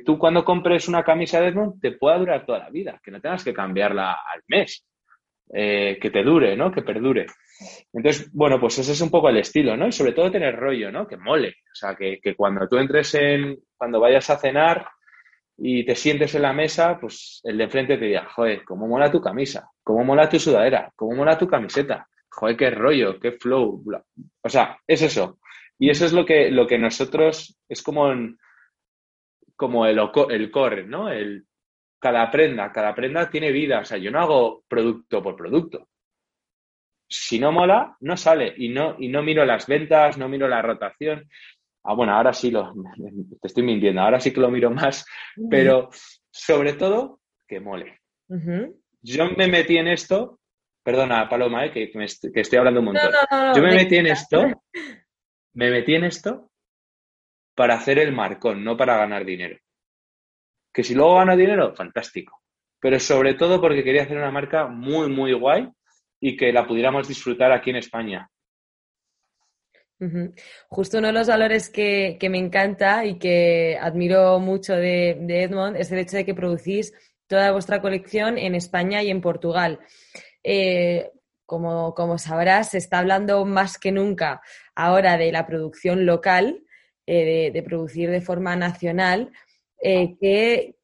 tú 0.04 0.18
cuando 0.18 0.44
compres 0.44 0.88
una 0.88 1.04
camisa 1.04 1.40
de 1.40 1.48
Edmond 1.48 1.80
te 1.80 1.92
pueda 1.92 2.18
durar 2.18 2.46
toda 2.46 2.60
la 2.60 2.70
vida, 2.70 3.00
que 3.02 3.10
no 3.10 3.20
tengas 3.20 3.44
que 3.44 3.52
cambiarla 3.52 4.12
al 4.12 4.42
mes, 4.46 4.86
eh, 5.52 5.98
que 6.00 6.10
te 6.10 6.22
dure, 6.22 6.56
¿no? 6.56 6.72
Que 6.72 6.82
perdure. 6.82 7.26
Entonces, 7.92 8.30
bueno, 8.32 8.58
pues 8.60 8.78
ese 8.78 8.92
es 8.92 9.00
un 9.00 9.10
poco 9.10 9.28
el 9.28 9.38
estilo, 9.38 9.76
¿no? 9.76 9.88
Y 9.88 9.92
sobre 9.92 10.12
todo 10.12 10.30
tener 10.30 10.56
rollo, 10.56 10.90
¿no? 10.90 11.06
Que 11.06 11.16
mole. 11.16 11.48
O 11.48 11.74
sea, 11.74 11.94
que, 11.94 12.20
cuando 12.36 12.66
tú 12.68 12.78
entres 12.78 13.14
en, 13.14 13.58
cuando 13.76 14.00
vayas 14.00 14.30
a 14.30 14.38
cenar 14.38 14.86
y 15.58 15.84
te 15.84 15.96
sientes 15.96 16.34
en 16.34 16.42
la 16.42 16.52
mesa, 16.52 16.98
pues 17.00 17.40
el 17.44 17.58
de 17.58 17.64
enfrente 17.64 17.98
te 17.98 18.04
diga, 18.06 18.28
joder, 18.30 18.64
cómo 18.64 18.86
mola 18.86 19.10
tu 19.10 19.20
camisa, 19.20 19.70
cómo 19.82 20.04
mola 20.04 20.28
tu 20.28 20.38
sudadera, 20.38 20.92
cómo 20.94 21.16
mola 21.16 21.36
tu 21.36 21.48
camiseta, 21.48 22.08
joder, 22.30 22.56
qué 22.56 22.70
rollo, 22.70 23.18
qué 23.18 23.32
flow. 23.32 23.82
O 24.42 24.48
sea, 24.48 24.78
es 24.86 25.02
eso. 25.02 25.40
Y 25.78 25.90
eso 25.90 26.06
es 26.06 26.12
lo 26.12 26.24
que, 26.24 26.50
lo 26.50 26.66
que 26.66 26.78
nosotros, 26.78 27.58
es 27.68 27.82
como, 27.82 28.12
como 29.56 29.86
el, 29.86 30.00
el 30.30 30.50
core, 30.50 30.86
¿no? 30.86 31.10
El, 31.10 31.46
cada 32.00 32.30
prenda, 32.30 32.72
cada 32.72 32.94
prenda 32.94 33.28
tiene 33.28 33.50
vida. 33.50 33.80
O 33.80 33.84
sea, 33.84 33.98
yo 33.98 34.10
no 34.10 34.20
hago 34.20 34.64
producto 34.68 35.22
por 35.22 35.36
producto 35.36 35.88
si 37.08 37.38
no 37.38 37.52
mola, 37.52 37.96
no 38.00 38.16
sale. 38.16 38.54
Y 38.56 38.68
no, 38.68 38.96
y 38.98 39.08
no 39.08 39.22
miro 39.22 39.44
las 39.44 39.66
ventas, 39.66 40.18
no 40.18 40.28
miro 40.28 40.46
la 40.48 40.62
rotación. 40.62 41.28
Ah, 41.90 41.94
bueno, 41.94 42.12
ahora 42.12 42.34
sí 42.34 42.50
lo, 42.50 42.74
te 43.40 43.46
estoy 43.48 43.62
mintiendo, 43.62 44.02
ahora 44.02 44.20
sí 44.20 44.30
que 44.30 44.40
lo 44.40 44.50
miro 44.50 44.70
más, 44.70 45.06
pero 45.48 45.88
sobre 46.30 46.74
todo 46.74 47.20
que 47.46 47.60
mole. 47.60 48.00
Yo 49.00 49.30
me 49.34 49.48
metí 49.48 49.78
en 49.78 49.88
esto, 49.88 50.38
perdona, 50.82 51.26
Paloma, 51.30 51.64
eh, 51.64 51.70
que, 51.72 51.90
estoy 52.34 52.58
hablando 52.58 52.80
un 52.80 52.86
montón. 52.86 53.10
Yo 53.56 53.62
me 53.62 53.74
metí 53.74 53.96
en 53.96 54.08
esto, 54.08 54.62
me 55.54 55.70
metí 55.70 55.94
en 55.94 56.04
esto 56.04 56.50
para 57.54 57.76
hacer 57.76 57.98
el 58.00 58.12
marcón, 58.12 58.62
no 58.62 58.76
para 58.76 58.98
ganar 58.98 59.24
dinero. 59.24 59.58
Que 60.70 60.84
si 60.84 60.94
luego 60.94 61.14
gano 61.14 61.38
dinero, 61.38 61.74
fantástico. 61.74 62.42
Pero 62.78 63.00
sobre 63.00 63.32
todo 63.32 63.62
porque 63.62 63.82
quería 63.82 64.02
hacer 64.02 64.18
una 64.18 64.30
marca 64.30 64.66
muy, 64.66 65.08
muy 65.08 65.32
guay 65.32 65.70
y 66.20 66.36
que 66.36 66.52
la 66.52 66.66
pudiéramos 66.66 67.08
disfrutar 67.08 67.50
aquí 67.50 67.70
en 67.70 67.76
España. 67.76 68.28
Justo 70.68 70.98
uno 70.98 71.08
de 71.08 71.12
los 71.12 71.26
valores 71.26 71.70
que, 71.70 72.18
me 72.30 72.38
encanta 72.38 73.04
y 73.04 73.18
que 73.18 73.76
admiro 73.80 74.38
mucho 74.38 74.74
de, 74.76 75.10
Edmond 75.28 75.76
es 75.76 75.90
el 75.90 75.98
hecho 75.98 76.16
de 76.16 76.24
que 76.24 76.34
producís 76.34 76.92
toda 77.26 77.52
vuestra 77.52 77.80
colección 77.80 78.38
en 78.38 78.54
España 78.54 79.02
y 79.02 79.10
en 79.10 79.20
Portugal. 79.20 79.80
Eh, 80.44 81.10
como, 81.44 81.94
como, 81.94 82.18
sabrás, 82.18 82.70
se 82.70 82.78
está 82.78 82.98
hablando 82.98 83.44
más 83.44 83.78
que 83.78 83.90
nunca 83.90 84.40
ahora 84.74 85.16
de 85.16 85.32
la 85.32 85.46
producción 85.46 86.06
local, 86.06 86.62
eh, 87.06 87.50
de, 87.52 87.62
producir 87.62 88.10
de 88.10 88.20
forma 88.20 88.54
nacional. 88.54 89.32
Eh, 89.82 90.74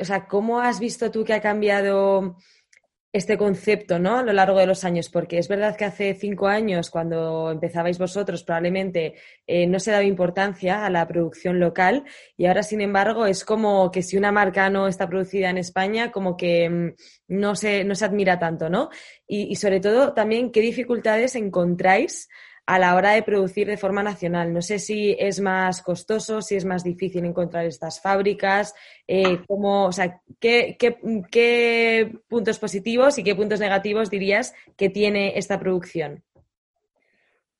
o 0.00 0.04
sea, 0.04 0.26
¿Cómo 0.26 0.60
has 0.60 0.80
visto 0.80 1.10
tú 1.10 1.24
que 1.24 1.32
ha 1.32 1.40
cambiado 1.40 2.36
este 3.14 3.38
concepto, 3.38 4.00
¿no? 4.00 4.18
A 4.18 4.22
lo 4.24 4.32
largo 4.32 4.58
de 4.58 4.66
los 4.66 4.82
años, 4.82 5.08
porque 5.08 5.38
es 5.38 5.46
verdad 5.46 5.76
que 5.76 5.84
hace 5.84 6.14
cinco 6.14 6.48
años, 6.48 6.90
cuando 6.90 7.52
empezabais 7.52 7.96
vosotros, 7.96 8.42
probablemente 8.42 9.14
eh, 9.46 9.68
no 9.68 9.78
se 9.78 9.92
daba 9.92 10.02
importancia 10.02 10.84
a 10.84 10.90
la 10.90 11.06
producción 11.06 11.60
local 11.60 12.02
y 12.36 12.46
ahora, 12.46 12.64
sin 12.64 12.80
embargo, 12.80 13.26
es 13.26 13.44
como 13.44 13.92
que 13.92 14.02
si 14.02 14.16
una 14.16 14.32
marca 14.32 14.68
no 14.68 14.88
está 14.88 15.08
producida 15.08 15.48
en 15.48 15.58
España, 15.58 16.10
como 16.10 16.36
que 16.36 16.68
mm, 16.68 16.94
no 17.28 17.54
se, 17.54 17.84
no 17.84 17.94
se 17.94 18.04
admira 18.04 18.40
tanto, 18.40 18.68
¿no? 18.68 18.90
y 19.26 19.56
sobre 19.56 19.80
todo, 19.80 20.12
también, 20.12 20.50
¿qué 20.50 20.60
dificultades 20.60 21.34
encontráis 21.34 22.28
a 22.66 22.78
la 22.78 22.94
hora 22.94 23.12
de 23.12 23.22
producir 23.22 23.66
de 23.66 23.76
forma 23.76 24.02
nacional. 24.02 24.52
No 24.52 24.62
sé 24.62 24.78
si 24.78 25.14
es 25.18 25.40
más 25.40 25.82
costoso, 25.82 26.40
si 26.40 26.56
es 26.56 26.64
más 26.64 26.82
difícil 26.82 27.24
encontrar 27.24 27.66
estas 27.66 28.00
fábricas, 28.00 28.74
eh, 29.06 29.38
o 29.48 29.92
sea, 29.92 30.20
¿qué, 30.40 30.76
puntos 32.28 32.58
positivos 32.58 33.18
y 33.18 33.24
qué 33.24 33.34
puntos 33.34 33.60
negativos 33.60 34.10
dirías 34.10 34.54
que 34.76 34.88
tiene 34.88 35.38
esta 35.38 35.60
producción. 35.60 36.22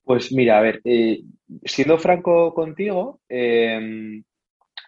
Pues 0.04 0.32
mira, 0.32 0.58
a 0.58 0.62
ver, 0.62 0.80
eh, 0.84 1.22
siendo 1.64 1.98
franco 1.98 2.52
contigo, 2.52 3.20
em, 3.28 4.22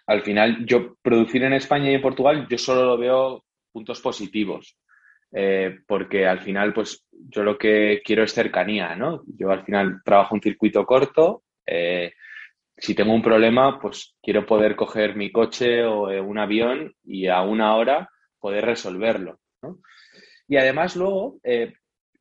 al 0.05 0.21
final 0.21 0.65
yo 0.65 0.95
producir 1.01 1.43
en 1.43 1.53
España 1.53 1.91
y 1.91 1.95
en 1.95 2.01
Portugal, 2.01 2.47
yo 2.49 2.57
solo 2.57 2.85
lo 2.85 2.97
veo 2.97 3.43
puntos 3.71 3.99
positivos. 3.99 4.77
Eh, 5.31 5.79
porque 5.85 6.25
al 6.25 6.39
final, 6.39 6.73
pues 6.73 7.05
yo 7.11 7.43
lo 7.43 7.57
que 7.57 8.01
quiero 8.03 8.23
es 8.23 8.33
cercanía, 8.33 8.95
¿no? 8.95 9.23
Yo 9.27 9.51
al 9.51 9.63
final 9.65 10.01
trabajo 10.03 10.35
un 10.35 10.41
circuito 10.41 10.85
corto. 10.85 11.43
Eh, 11.65 12.13
si 12.77 12.95
tengo 12.95 13.13
un 13.13 13.21
problema, 13.21 13.79
pues 13.79 14.15
quiero 14.21 14.45
poder 14.45 14.75
coger 14.75 15.15
mi 15.15 15.31
coche 15.31 15.83
o 15.83 16.09
eh, 16.09 16.21
un 16.21 16.37
avión 16.37 16.93
y 17.03 17.27
a 17.27 17.41
una 17.41 17.75
hora 17.75 18.09
poder 18.39 18.65
resolverlo. 18.65 19.39
Y 20.47 20.55
además 20.55 20.95
luego, 20.95 21.39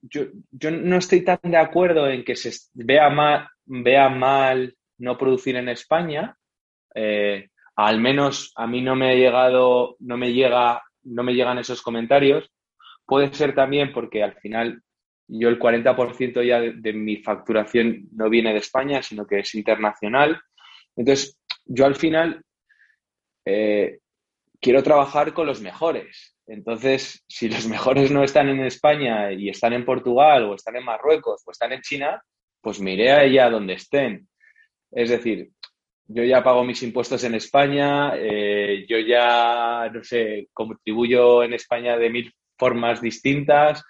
yo, 0.03 0.25
yo, 0.51 0.71
no 0.73 0.97
estoy 0.97 1.23
tan 1.23 1.39
de 1.43 1.59
acuerdo 1.59 2.09
en 2.09 2.25
que 2.25 2.35
se 2.35 2.51
vea 2.75 3.09
mal, 3.09 3.47
vea 3.67 4.09
mal 4.09 4.75
no 4.99 5.17
producir 5.17 5.55
en 5.57 5.69
España. 5.69 6.37
al 7.77 8.01
menos 8.01 8.53
a 8.57 8.67
mí 8.67 8.81
no 8.81 8.97
me 8.97 9.11
ha 9.11 9.15
llegado, 9.15 9.97
no 10.01 10.17
me 10.17 10.33
llega, 10.33 10.83
no 11.05 11.23
me 11.23 11.35
llegan 11.35 11.59
esos 11.59 11.83
comentarios 11.83 12.51
Puede 13.07 13.33
ser 13.33 13.55
también 13.55 13.93
porque 13.93 14.23
al 14.23 14.35
final 14.35 14.83
yo 15.29 15.49
el 15.49 15.59
40% 15.59 16.47
ya 16.47 16.61
de, 16.61 16.93
mi 16.93 17.17
facturación 17.19 18.09
no 18.13 18.29
viene 18.29 18.53
de 18.53 18.59
España, 18.59 19.03
sino 19.03 19.27
que 19.27 19.41
es 19.41 19.55
internacional. 19.55 20.41
Entonces, 20.97 21.39
yo 21.65 21.87
al 21.87 21.97
final 21.97 22.43
eh, 23.45 23.99
quiero 24.61 24.83
trabajar 24.83 25.33
con 25.33 25.47
los 25.47 25.61
mejores. 25.61 26.37
Entonces, 26.47 27.25
si 27.29 27.49
los 27.49 27.67
mejores 27.69 28.11
no 28.11 28.23
están 28.23 28.49
en 28.49 28.61
España 28.61 29.33
y 29.33 29.49
están 29.49 29.73
en 29.73 29.85
Portugal 29.85 30.45
o 30.45 30.55
están 30.55 30.77
en 30.77 30.85
Marruecos 30.85 31.43
o 31.45 31.51
están 31.51 31.73
en 31.73 31.83
China, 31.83 32.23
pues 32.61 32.81
me 32.81 32.95
iré 32.95 33.13
allá 33.13 33.51
donde 33.51 33.75
estén. 33.75 34.29
Es 34.91 35.11
decir, 35.11 35.51
yo 36.09 36.23
ya 36.23 36.43
pago 36.43 36.65
mis 36.65 36.83
impuestos 36.83 37.25
en 37.25 37.35
España, 37.35 38.13
eh, 38.17 38.87
yo 38.89 38.99
ya, 38.99 39.91
no 39.93 40.05
sé, 40.05 40.49
contribuyo 40.53 41.43
en 41.43 41.55
España 41.55 41.97
de 41.97 42.11
mil 42.11 42.33
formas 42.59 43.01
distintas. 43.01 43.85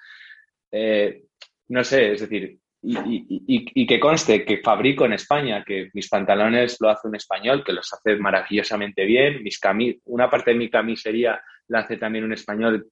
Eh, 0.70 1.22
no 1.68 1.84
sé, 1.84 2.12
es 2.12 2.20
decir, 2.20 2.58
y, 2.82 3.86
que 3.86 3.98
conste 3.98 4.44
que 4.44 4.58
fabrico 4.58 5.04
en 5.04 5.14
España, 5.14 5.64
que 5.64 5.90
mis 5.92 6.08
pantalones 6.08 6.76
lo 6.80 6.88
hace 6.88 7.08
un 7.08 7.16
español, 7.16 7.64
que 7.64 7.72
los 7.72 7.92
hace 7.92 8.16
maravillosamente 8.16 9.04
bien, 9.04 9.42
mis 9.42 9.60
una 10.04 10.30
parte 10.30 10.52
de 10.52 10.58
mi 10.58 10.70
camisería 10.70 11.40
la 11.68 11.80
hace 11.80 11.96
también 11.96 12.24
un 12.24 12.32
español 12.32 12.88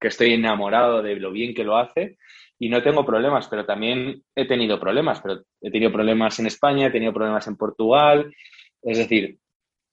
que 0.00 0.08
estoy 0.08 0.32
enamorado 0.32 1.02
de 1.02 1.16
lo 1.16 1.30
bien 1.30 1.54
que 1.54 1.64
lo 1.64 1.76
hace 1.76 2.16
y 2.58 2.68
no 2.68 2.82
tengo 2.82 3.04
problemas, 3.04 3.48
pero 3.48 3.66
también 3.66 4.22
he 4.34 4.46
tenido 4.46 4.80
problemas, 4.80 5.20
pero 5.20 5.42
he 5.60 5.70
tenido 5.70 5.92
problemas 5.92 6.38
en 6.38 6.46
España, 6.46 6.86
he 6.86 6.90
tenido 6.90 7.12
problemas 7.12 7.46
en 7.46 7.56
Portugal, 7.56 8.34
es 8.82 8.98
decir, 8.98 9.38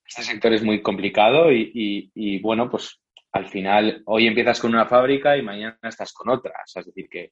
este 0.06 0.24
sector 0.24 0.54
es 0.54 0.64
muy 0.64 0.82
complicado 0.82 1.52
y, 1.52 2.40
bueno, 2.42 2.70
pues 2.70 3.02
al 3.32 3.48
final 3.48 4.02
hoy 4.06 4.28
empiezas 4.28 4.60
con 4.60 4.74
una 4.74 4.86
fábrica 4.86 5.38
y 5.38 5.42
mañana 5.42 5.78
estás 5.84 6.14
con 6.14 6.30
otra. 6.30 6.54
es 6.66 6.86
decir, 6.86 7.08
que 7.10 7.32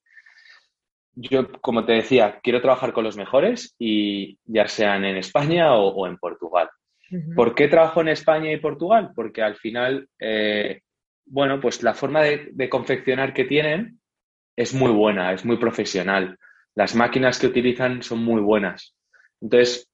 yo, 1.14 1.52
como 1.62 1.86
te 1.86 1.94
decía, 1.94 2.40
quiero 2.42 2.62
trabajar 2.62 2.94
con 2.94 3.04
los 3.04 3.18
mejores 3.18 3.76
y 3.78 4.40
ya 4.46 4.68
sean 4.68 5.04
en 5.04 5.18
España 5.18 5.74
o, 5.76 6.08
en 6.08 6.18
Portugal. 6.18 6.70
¿Por 7.36 7.56
qué 7.56 7.68
trabajo 7.68 8.02
en 8.02 8.10
España 8.10 8.52
y 8.52 8.60
Portugal? 8.60 9.12
Porque 9.16 9.42
al 9.42 9.56
final, 9.56 10.08
eh, 10.20 10.82
bueno, 11.26 11.60
pues 11.60 11.82
la 11.82 11.96
forma 11.96 12.22
de, 12.22 12.70
confeccionar 12.70 13.34
que 13.34 13.46
tienen 13.46 14.00
es 14.56 14.74
muy 14.74 14.92
buena, 14.92 15.34
es 15.34 15.44
muy 15.44 15.58
profesional. 15.58 16.38
Las 16.76 16.96
máquinas 16.96 17.40
que 17.40 17.48
utilizan 17.48 18.04
son 18.04 18.24
muy 18.24 18.42
buenas. 18.42 18.96
Entonces, 19.42 19.92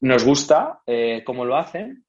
nos 0.00 0.24
gusta 0.24 0.80
eh, 0.86 1.22
cómo 1.24 1.46
lo 1.46 1.56
hacen 1.56 2.03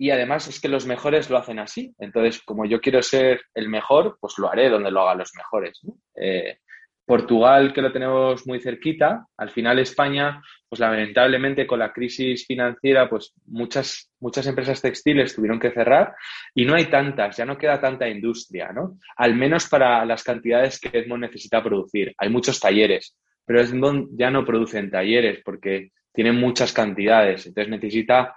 y 0.00 0.10
además 0.10 0.48
es 0.48 0.58
que 0.62 0.68
los 0.68 0.86
mejores 0.86 1.28
lo 1.28 1.36
hacen 1.36 1.58
así. 1.58 1.94
Entonces, 1.98 2.40
como 2.42 2.64
yo 2.64 2.80
quiero 2.80 3.02
ser 3.02 3.42
el 3.52 3.68
mejor, 3.68 4.16
pues 4.18 4.38
lo 4.38 4.50
haré 4.50 4.70
donde 4.70 4.90
lo 4.90 5.02
hagan 5.02 5.18
los 5.18 5.32
mejores. 5.36 5.78
Eh, 6.16 6.56
Portugal, 7.04 7.74
que 7.74 7.82
lo 7.82 7.92
tenemos 7.92 8.46
muy 8.46 8.62
cerquita, 8.62 9.26
al 9.36 9.50
final 9.50 9.78
España, 9.78 10.40
pues 10.70 10.80
lamentablemente 10.80 11.66
con 11.66 11.80
la 11.80 11.92
crisis 11.92 12.46
financiera, 12.46 13.10
pues 13.10 13.34
muchas, 13.44 14.10
muchas 14.20 14.46
empresas 14.46 14.80
textiles 14.80 15.34
tuvieron 15.34 15.60
que 15.60 15.70
cerrar 15.70 16.14
y 16.54 16.64
no 16.64 16.76
hay 16.76 16.86
tantas, 16.86 17.36
ya 17.36 17.44
no 17.44 17.58
queda 17.58 17.78
tanta 17.78 18.08
industria, 18.08 18.72
¿no? 18.72 18.96
Al 19.16 19.34
menos 19.34 19.68
para 19.68 20.02
las 20.06 20.24
cantidades 20.24 20.80
que 20.80 20.96
Edmond 20.96 21.24
necesita 21.24 21.62
producir. 21.62 22.14
Hay 22.16 22.30
muchos 22.30 22.58
talleres, 22.58 23.18
pero 23.44 23.60
Edmond 23.60 24.16
ya 24.18 24.30
no 24.30 24.46
producen 24.46 24.90
talleres 24.90 25.42
porque 25.44 25.90
tienen 26.14 26.36
muchas 26.36 26.72
cantidades, 26.72 27.44
entonces 27.46 27.70
necesita, 27.70 28.34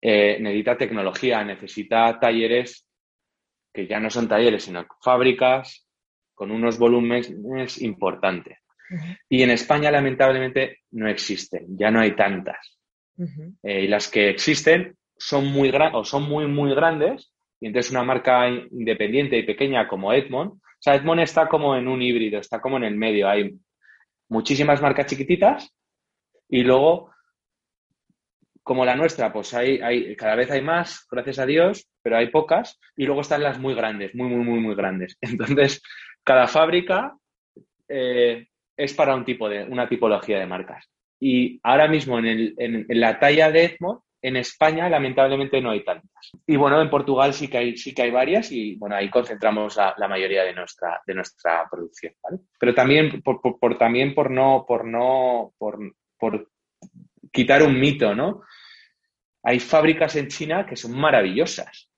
eh, 0.00 0.38
necesita 0.40 0.76
tecnología, 0.76 1.44
necesita 1.44 2.18
talleres 2.18 2.86
que 3.72 3.86
ya 3.86 4.00
no 4.00 4.10
son 4.10 4.28
talleres, 4.28 4.64
sino 4.64 4.86
fábricas, 5.02 5.86
con 6.34 6.50
unos 6.50 6.78
volúmenes 6.78 7.80
importantes. 7.82 8.58
Y 9.28 9.42
en 9.42 9.50
España, 9.50 9.90
lamentablemente, 9.90 10.78
no 10.92 11.08
existen, 11.08 11.66
ya 11.78 11.90
no 11.90 12.00
hay 12.00 12.16
tantas. 12.16 12.78
Eh, 13.62 13.82
y 13.82 13.86
las 13.86 14.08
que 14.08 14.30
existen 14.30 14.96
son 15.16 15.46
muy, 15.46 15.70
o 15.92 16.04
son 16.04 16.28
muy, 16.28 16.46
muy 16.46 16.74
grandes, 16.74 17.32
y 17.60 17.66
entonces 17.66 17.92
una 17.92 18.02
marca 18.02 18.48
independiente 18.48 19.38
y 19.38 19.44
pequeña 19.44 19.86
como 19.86 20.12
Edmond, 20.12 20.52
o 20.52 20.82
sea, 20.82 20.94
Edmond 20.94 21.20
está 21.20 21.46
como 21.46 21.76
en 21.76 21.86
un 21.88 22.00
híbrido, 22.00 22.40
está 22.40 22.58
como 22.58 22.78
en 22.78 22.84
el 22.84 22.96
medio. 22.96 23.28
Hay 23.28 23.54
muchísimas 24.30 24.80
marcas 24.80 25.06
chiquititas 25.06 25.76
y 26.48 26.62
luego, 26.62 27.10
como 28.70 28.84
la 28.84 28.94
nuestra, 28.94 29.32
pues 29.32 29.52
hay, 29.52 29.80
hay, 29.80 30.14
cada 30.14 30.36
vez 30.36 30.48
hay 30.48 30.62
más, 30.62 31.04
gracias 31.10 31.40
a 31.40 31.44
Dios, 31.44 31.90
pero 32.04 32.16
hay 32.16 32.28
pocas, 32.28 32.78
y 32.94 33.04
luego 33.04 33.22
están 33.22 33.42
las 33.42 33.58
muy 33.58 33.74
grandes, 33.74 34.14
muy, 34.14 34.28
muy, 34.28 34.44
muy, 34.44 34.60
muy 34.60 34.76
grandes. 34.76 35.18
Entonces, 35.20 35.82
cada 36.22 36.46
fábrica 36.46 37.16
eh, 37.88 38.46
es 38.76 38.94
para 38.94 39.16
un 39.16 39.24
tipo 39.24 39.48
de, 39.48 39.64
una 39.64 39.88
tipología 39.88 40.38
de 40.38 40.46
marcas. 40.46 40.88
Y 41.18 41.58
ahora 41.64 41.88
mismo 41.88 42.20
en, 42.20 42.86
la 42.90 43.18
talla 43.18 43.50
de 43.50 43.64
Edmond, 43.64 44.02
en 44.22 44.36
España 44.36 44.88
lamentablemente 44.88 45.60
no 45.60 45.72
hay 45.72 45.82
tantas. 45.82 46.30
Y 46.46 46.54
bueno, 46.54 46.80
en 46.80 46.90
Portugal 46.90 47.34
sí 47.34 47.48
que 47.48 47.58
hay, 47.58 47.76
sí 47.76 47.92
que 47.92 48.02
hay 48.02 48.12
varias 48.12 48.52
y 48.52 48.76
bueno, 48.76 48.94
ahí 48.94 49.10
concentramos 49.10 49.76
la, 49.76 50.06
mayoría 50.08 50.44
de 50.44 50.54
nuestra, 50.54 51.00
de 51.04 51.14
nuestra 51.14 51.66
producción. 51.68 52.12
Pero 52.56 52.72
también 52.72 53.20
por, 53.20 53.40
por, 53.40 53.76
también 53.76 54.14
por 54.14 54.30
no, 54.30 54.64
por 54.64 54.84
no, 54.84 55.54
por, 55.58 55.76
por 56.16 56.48
quitar 57.32 57.64
un 57.64 57.80
mito, 57.80 58.14
¿no? 58.14 58.42
Hay 59.42 59.60
fábricas 59.60 60.16
en 60.16 60.28
China 60.28 60.66
que 60.66 60.76
son 60.76 60.98
maravillosas 60.98 61.90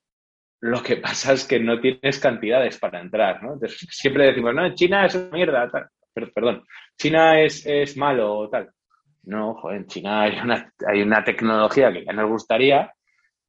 lo 0.63 0.81
que 0.81 0.97
pasa 0.97 1.33
es 1.33 1.45
que 1.45 1.59
no 1.59 1.81
tienes 1.81 2.21
cantidades 2.21 2.79
para 2.79 3.01
entrar, 3.01 3.43
¿no? 3.43 3.55
Entonces, 3.55 3.85
siempre 3.91 4.27
decimos, 4.27 4.55
no, 4.55 4.73
China 4.75 5.07
es 5.07 5.15
una 5.17 5.31
mierda, 5.31 5.69
tal. 5.69 5.89
perdón, 6.33 6.65
China 6.97 7.41
es, 7.41 7.67
es 7.67 7.97
malo 7.97 8.33
o 8.33 8.49
tal. 8.49 8.71
No, 9.25 9.55
joder, 9.55 9.79
en 9.79 9.87
China 9.89 10.23
hay 10.23 10.39
una, 10.39 10.73
hay 10.87 11.03
una 11.03 11.25
tecnología 11.25 11.93
que 11.93 12.05
ya 12.05 12.13
nos 12.13 12.31
gustaría, 12.31 12.93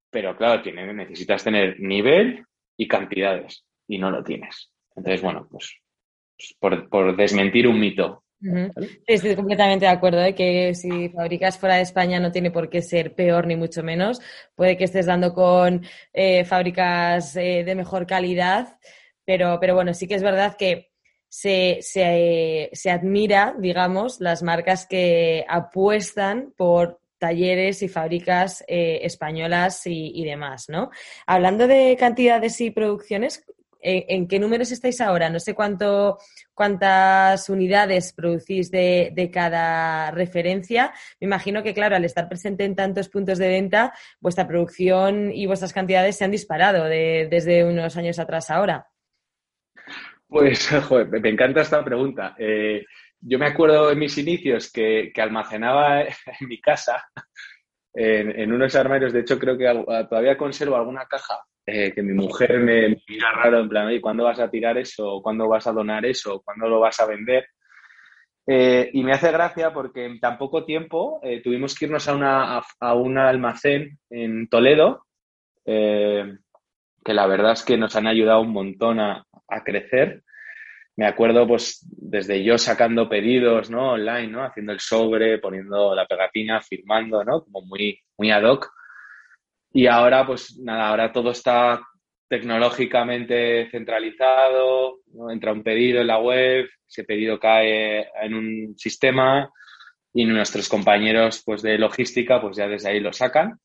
pero 0.09 0.35
claro, 0.35 0.63
tiene, 0.63 0.91
necesitas 0.91 1.43
tener 1.43 1.79
nivel 1.79 2.43
y 2.77 2.87
cantidades, 2.87 3.63
y 3.87 3.99
no 3.99 4.09
lo 4.09 4.23
tienes. 4.23 4.71
Entonces, 4.95 5.21
bueno, 5.21 5.47
pues, 5.49 5.81
pues 6.35 6.55
por, 6.59 6.89
por 6.89 7.15
desmentir 7.15 7.67
un 7.67 7.79
mito, 7.79 8.22
Estoy 9.07 9.35
completamente 9.35 9.85
de 9.85 9.91
acuerdo 9.91 10.19
de 10.19 10.35
que 10.35 10.75
si 10.75 11.09
fabricas 11.09 11.57
fuera 11.57 11.75
de 11.75 11.81
España 11.81 12.19
no 12.19 12.31
tiene 12.31 12.51
por 12.51 12.69
qué 12.69 12.81
ser 12.81 13.15
peor 13.15 13.47
ni 13.47 13.55
mucho 13.55 13.83
menos. 13.83 14.19
Puede 14.55 14.77
que 14.77 14.83
estés 14.83 15.05
dando 15.05 15.33
con 15.33 15.85
eh, 16.13 16.43
fábricas 16.45 17.35
eh, 17.35 17.63
de 17.63 17.75
mejor 17.75 18.05
calidad, 18.05 18.77
pero, 19.25 19.57
pero 19.59 19.75
bueno, 19.75 19.93
sí 19.93 20.07
que 20.07 20.15
es 20.15 20.23
verdad 20.23 20.55
que 20.57 20.91
se, 21.29 21.79
se, 21.81 22.91
admira, 22.91 23.55
digamos, 23.57 24.19
las 24.19 24.43
marcas 24.43 24.85
que 24.85 25.45
apuestan 25.47 26.53
por 26.55 26.99
talleres 27.17 27.81
y 27.81 27.87
fábricas 27.87 28.63
eh, 28.67 28.99
españolas 29.03 29.87
y, 29.87 30.11
y, 30.13 30.25
demás, 30.25 30.65
¿no? 30.67 30.91
Hablando 31.25 31.65
de 31.65 31.95
cantidades 31.97 32.61
y 32.61 32.69
producciones, 32.69 33.43
¿En, 33.85 34.29
qué 34.29 34.39
números 34.39 34.71
estáis 34.71 35.01
ahora? 35.01 35.29
No 35.29 35.39
sé 35.41 35.53
cuánto, 35.53 36.17
cuántas 36.53 37.49
unidades 37.49 38.13
producís 38.13 38.71
de, 38.71 39.29
cada 39.31 40.09
referencia. 40.11 40.93
Me 41.19 41.25
imagino 41.25 41.61
que, 41.61 41.73
claro, 41.73 41.97
al 41.97 42.05
estar 42.05 42.29
presente 42.29 42.63
en 42.63 42.77
tantos 42.77 43.09
puntos 43.09 43.37
de 43.37 43.49
venta, 43.49 43.93
vuestra 44.21 44.47
producción 44.47 45.33
y 45.33 45.45
vuestras 45.47 45.73
cantidades 45.73 46.15
se 46.17 46.23
han 46.23 46.31
disparado 46.31 46.85
desde 46.85 47.65
unos 47.65 47.97
años 47.97 48.19
atrás 48.19 48.49
ahora. 48.49 48.87
Pues, 50.27 50.69
joder, 50.87 51.09
me 51.09 51.29
encanta 51.29 51.61
esta 51.61 51.83
pregunta. 51.83 52.35
Eh, 52.39 52.85
yo 53.19 53.37
me 53.37 53.47
acuerdo 53.47 53.91
en 53.91 53.99
mis 53.99 54.17
inicios 54.17 54.71
que, 54.71 55.11
almacenaba 55.17 56.03
en 56.39 56.47
mi 56.47 56.61
casa, 56.61 57.05
en, 57.93 58.39
en, 58.39 58.53
unos 58.53 58.73
armarios, 58.75 59.11
de 59.11 59.19
hecho 59.19 59.37
creo 59.37 59.57
que 59.57 59.65
todavía 60.09 60.37
conservo 60.37 60.77
alguna 60.77 61.05
caja 61.05 61.37
eh, 61.65 61.93
que 61.93 62.01
mi 62.01 62.13
mujer 62.13 62.59
me 62.59 63.01
mira 63.07 63.31
raro 63.31 63.59
en 63.59 63.69
plan, 63.69 64.01
¿cuándo 64.01 64.25
vas 64.25 64.39
a 64.39 64.49
tirar 64.49 64.77
eso? 64.77 65.21
¿Cuándo 65.23 65.47
vas 65.47 65.65
a 65.65 65.71
donar 65.71 66.05
eso? 66.05 66.41
¿Cuándo 66.43 66.67
lo 66.67 66.81
vas 66.81 66.99
a 66.99 67.05
vender? 67.05 67.47
Eh, 68.45 68.89
y 68.91 69.01
me 69.03 69.13
hace 69.13 69.31
gracia 69.31 69.73
porque 69.73 70.05
en 70.05 70.19
tan 70.19 70.37
poco 70.37 70.65
tiempo 70.65 71.21
eh, 71.23 71.41
tuvimos 71.41 71.73
que 71.73 71.85
irnos 71.85 72.05
a, 72.09 72.15
una, 72.15 72.61
a, 72.79 72.93
un 72.95 73.17
almacén 73.17 73.97
en 74.09 74.49
Toledo, 74.49 75.05
que 75.65 77.13
la 77.13 77.27
verdad 77.27 77.53
es 77.53 77.63
que 77.63 77.77
nos 77.77 77.95
han 77.95 78.07
ayudado 78.07 78.41
un 78.41 78.51
montón 78.51 78.99
a, 78.99 79.25
a, 79.47 79.63
crecer. 79.63 80.23
Me 80.97 81.05
acuerdo, 81.05 81.47
pues, 81.47 81.87
desde 81.89 82.43
yo 82.43 82.57
sacando 82.57 83.07
pedidos, 83.07 83.69
¿no? 83.69 83.93
Online, 83.93 84.27
¿no? 84.27 84.43
Haciendo 84.43 84.73
el 84.73 84.81
sobre, 84.81 85.39
poniendo 85.39 85.95
la 85.95 86.05
pegatina, 86.05 86.61
firmando, 86.61 87.23
¿no? 87.23 87.45
Como 87.45 87.61
muy, 87.61 87.97
muy 88.17 88.31
ad 88.31 88.43
hoc 88.43 88.69
y 89.73 89.87
ahora, 89.87 90.25
pues 90.25 90.59
nada, 90.59 90.89
ahora 90.89 91.11
todo 91.11 91.31
está 91.31 91.81
tecnológicamente 92.29 93.69
centralizado, 93.71 94.99
entra 95.31 95.51
un 95.51 95.63
pedido 95.63 96.01
en 96.01 96.07
la 96.07 96.19
web, 96.19 96.67
ese 96.87 97.03
pedido 97.03 97.39
cae 97.39 98.07
en 98.21 98.33
un 98.35 98.77
sistema 98.77 99.51
y 100.13 100.25
nuestros 100.25 100.69
compañeros 100.69 101.41
pues, 101.43 101.63
de 101.63 101.79
logística 101.79 102.39
pues 102.39 102.55
ya 102.55 102.67
desde 102.67 102.89
ahí 102.89 102.99
lo 102.99 103.11
sacan. 103.11 103.59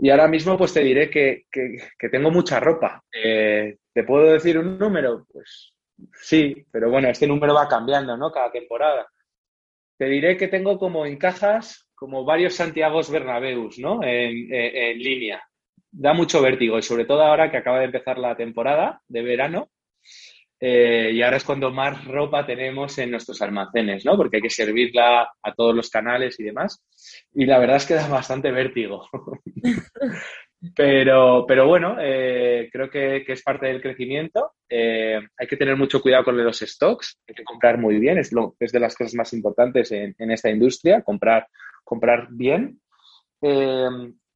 Y 0.00 0.10
ahora 0.10 0.28
mismo 0.28 0.56
pues 0.58 0.74
te 0.74 0.80
diré 0.80 1.08
que, 1.10 1.44
que, 1.50 2.08
tengo 2.08 2.30
mucha 2.30 2.60
ropa. 2.60 3.02
Eh, 3.12 3.78
¿Te 3.92 4.04
puedo 4.04 4.32
decir 4.32 4.58
un 4.58 4.78
número? 4.78 5.26
Pues 5.32 5.72
sí, 6.20 6.66
pero 6.70 6.90
bueno, 6.90 7.08
este 7.08 7.26
número 7.26 7.54
va 7.54 7.68
cambiando, 7.68 8.16
¿no? 8.16 8.30
Cada 8.30 8.50
temporada. 8.52 9.08
Te 9.96 10.06
diré 10.06 10.36
que 10.36 10.46
tengo 10.46 10.78
como 10.78 11.04
en 11.04 11.16
cajas 11.16 11.87
como 11.98 12.24
varios 12.24 12.54
Santiagos 12.54 13.10
Bernabéus, 13.10 13.78
¿no? 13.78 14.00
En, 14.02 14.98
línea. 14.98 15.42
Da 15.90 16.12
mucho 16.12 16.42
vértigo 16.42 16.78
y 16.78 16.82
sobre 16.82 17.04
todo 17.04 17.22
ahora 17.22 17.50
que 17.50 17.56
acaba 17.56 17.78
de 17.78 17.86
empezar 17.86 18.18
la 18.18 18.36
temporada 18.36 19.00
de 19.08 19.22
verano 19.22 19.70
eh, 20.60 21.12
y 21.12 21.22
ahora 21.22 21.36
es 21.36 21.44
cuando 21.44 21.70
más 21.70 22.04
ropa 22.04 22.44
tenemos 22.44 22.98
en 22.98 23.12
nuestros 23.12 23.40
almacenes, 23.42 24.04
¿no? 24.04 24.16
Porque 24.16 24.36
hay 24.36 24.42
que 24.42 24.50
servirla 24.50 25.22
a 25.42 25.54
todos 25.54 25.74
los 25.74 25.88
canales 25.88 26.38
y 26.40 26.44
demás. 26.44 26.82
Y 27.32 27.46
la 27.46 27.58
verdad 27.58 27.76
es 27.76 27.86
que 27.86 27.94
da 27.94 28.08
bastante 28.08 28.50
vértigo. 28.50 29.08
Pero, 30.74 31.44
pero 31.46 31.68
bueno, 31.68 31.98
eh, 32.00 32.68
creo 32.72 32.90
que, 32.90 33.24
es 33.26 33.42
parte 33.42 33.66
del 33.66 33.80
crecimiento. 33.80 34.54
Eh, 34.68 35.20
hay 35.36 35.46
que 35.46 35.56
tener 35.56 35.76
mucho 35.76 36.02
cuidado 36.02 36.24
con 36.24 36.44
los 36.44 36.58
stocks, 36.58 37.20
hay 37.28 37.34
que 37.36 37.44
comprar 37.44 37.78
muy 37.78 38.00
bien, 38.00 38.18
es, 38.18 38.30
de 38.32 38.80
las 38.80 38.96
cosas 38.96 39.14
más 39.14 39.32
importantes 39.34 39.92
en, 39.92 40.14
esta 40.18 40.50
industria, 40.50 41.02
comprar, 41.02 41.46
comprar 41.88 42.28
bien. 42.30 42.80
Eh, 43.40 43.88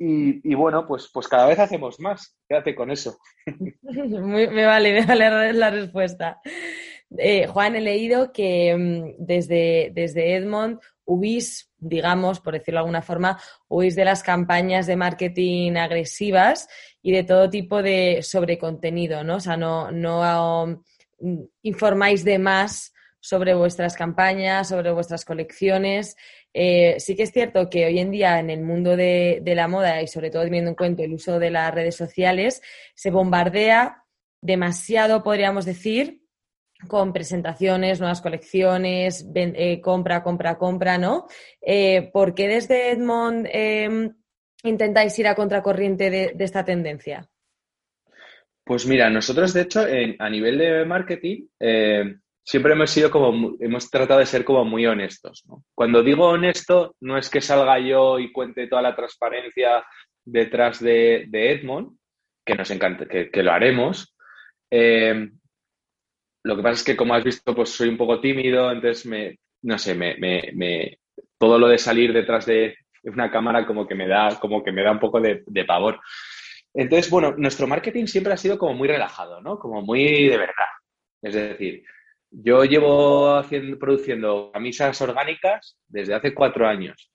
y, 0.04 0.54
bueno, 0.54 0.84
pues, 0.84 1.08
pues 1.12 1.28
cada 1.28 1.46
vez 1.46 1.60
hacemos 1.60 2.00
más. 2.00 2.36
Quédate 2.48 2.74
con 2.74 2.90
eso. 2.90 3.18
me 3.82 4.66
vale, 4.66 5.00
me 5.00 5.06
vale 5.06 5.52
la 5.52 5.70
respuesta. 5.70 6.40
Juan, 7.48 7.76
he 7.76 7.80
leído 7.80 8.32
que 8.32 8.74
mm, 8.76 9.24
desde, 9.24 9.90
desde 9.94 10.34
Edmond 10.34 10.80
huís, 11.04 11.70
digamos, 11.78 12.40
por 12.40 12.54
decirlo 12.54 12.78
de 12.78 12.82
alguna 12.82 13.02
forma, 13.02 13.38
huís 13.68 13.94
de 13.96 14.04
las 14.04 14.22
campañas 14.22 14.86
de 14.86 14.96
marketing 14.96 15.72
agresivas 15.76 16.68
y 17.02 17.12
de 17.12 17.24
todo 17.24 17.50
tipo 17.50 17.82
de 17.82 18.22
sobrecontenido, 18.22 19.24
¿no? 19.24 19.36
O 19.36 19.40
sea, 19.40 19.56
no, 19.56 19.90
no 19.90 20.64
um, 21.18 21.48
informáis 21.62 22.24
de 22.24 22.38
más 22.38 22.92
sobre 23.22 23.54
vuestras 23.54 23.94
campañas, 23.94 24.68
sobre 24.68 24.90
vuestras 24.90 25.24
colecciones. 25.24 26.16
Eh, 26.52 26.96
sí 26.98 27.14
que 27.14 27.22
es 27.22 27.30
cierto 27.30 27.70
que 27.70 27.86
hoy 27.86 28.00
en 28.00 28.10
día 28.10 28.40
en 28.40 28.50
el 28.50 28.62
mundo 28.62 28.96
de, 28.96 29.40
la 29.44 29.68
moda 29.68 30.02
y 30.02 30.08
sobre 30.08 30.28
todo 30.30 30.42
teniendo 30.42 30.70
en 30.70 30.74
cuenta 30.74 31.04
el 31.04 31.14
uso 31.14 31.38
de 31.38 31.52
las 31.52 31.72
redes 31.72 31.94
sociales, 31.94 32.60
se 32.94 33.12
bombardea 33.12 34.04
demasiado, 34.40 35.22
podríamos 35.22 35.64
decir, 35.64 36.24
con 36.88 37.12
presentaciones, 37.12 38.00
nuevas 38.00 38.20
colecciones, 38.20 39.24
eh, 39.36 39.80
compra, 39.80 40.24
compra, 40.24 40.58
compra, 40.58 40.98
¿no? 40.98 41.28
Eh, 41.60 42.10
¿Por 42.12 42.34
qué 42.34 42.48
desde 42.48 42.90
Edmond 42.90 43.46
em, 43.52 44.16
intentáis 44.64 45.16
ir 45.20 45.28
a 45.28 45.36
contracorriente 45.36 46.10
de, 46.10 46.34
esta 46.40 46.64
tendencia? 46.64 47.30
Pues 48.64 48.84
mira, 48.84 49.08
nosotros 49.10 49.52
de 49.52 49.60
hecho 49.60 49.84
a 50.18 50.28
nivel 50.28 50.58
de 50.58 50.84
marketing 50.84 51.46
siempre 52.44 52.72
hemos 52.72 52.90
sido 52.90 53.10
como, 53.10 53.56
hemos 53.60 53.90
tratado 53.90 54.20
de 54.20 54.26
ser 54.26 54.44
como 54.44 54.64
muy 54.64 54.86
honestos. 54.86 55.44
Cuando 55.74 56.02
digo 56.02 56.28
honesto, 56.28 56.96
no 57.00 57.16
es 57.16 57.30
que 57.30 57.40
salga 57.40 57.78
yo 57.78 58.18
y 58.18 58.32
cuente 58.32 58.66
toda 58.66 58.82
la 58.82 58.96
transparencia 58.96 59.84
detrás 60.24 60.80
de, 60.80 61.28
Edmond, 61.32 61.96
que 62.44 62.54
nos 62.54 62.70
encanta, 62.70 63.06
que, 63.06 63.42
lo 63.42 63.52
haremos, 63.52 64.14
lo 66.44 66.56
que 66.56 66.62
pasa 66.62 66.74
es 66.74 66.84
que, 66.84 66.96
como 66.96 67.14
has 67.14 67.24
visto, 67.24 67.54
pues 67.54 67.70
soy 67.70 67.88
un 67.88 67.96
poco 67.96 68.20
tímido, 68.20 68.70
entonces 68.70 69.06
me, 69.06 69.38
no 69.62 69.78
sé, 69.78 69.94
me, 69.94 70.98
todo 71.38 71.58
lo 71.58 71.68
de 71.68 71.78
salir 71.78 72.12
detrás 72.12 72.46
de 72.46 72.76
una 73.04 73.30
cámara 73.30 73.66
como 73.66 73.86
que 73.86 73.94
me 73.94 74.08
da, 74.08 74.38
como 74.40 74.62
que 74.62 74.72
me 74.72 74.82
da 74.82 74.92
un 74.92 75.00
poco 75.00 75.20
de, 75.20 75.64
pavor. 75.66 76.00
Entonces, 76.74 77.10
bueno, 77.10 77.34
nuestro 77.36 77.66
marketing 77.66 78.06
siempre 78.06 78.32
ha 78.32 78.36
sido 78.36 78.58
como 78.58 78.74
muy 78.74 78.88
relajado, 78.88 79.40
¿no? 79.40 79.58
Como 79.58 79.82
muy 79.82 80.28
de 80.28 80.38
verdad. 80.38 80.66
Es 81.20 81.34
decir, 81.34 81.84
yo 82.32 82.64
llevo 82.64 83.36
haciendo, 83.36 83.78
produciendo 83.78 84.50
camisas 84.52 85.00
orgánicas 85.02 85.78
desde 85.86 86.14
hace 86.14 86.34
cuatro 86.34 86.66
años 86.66 87.10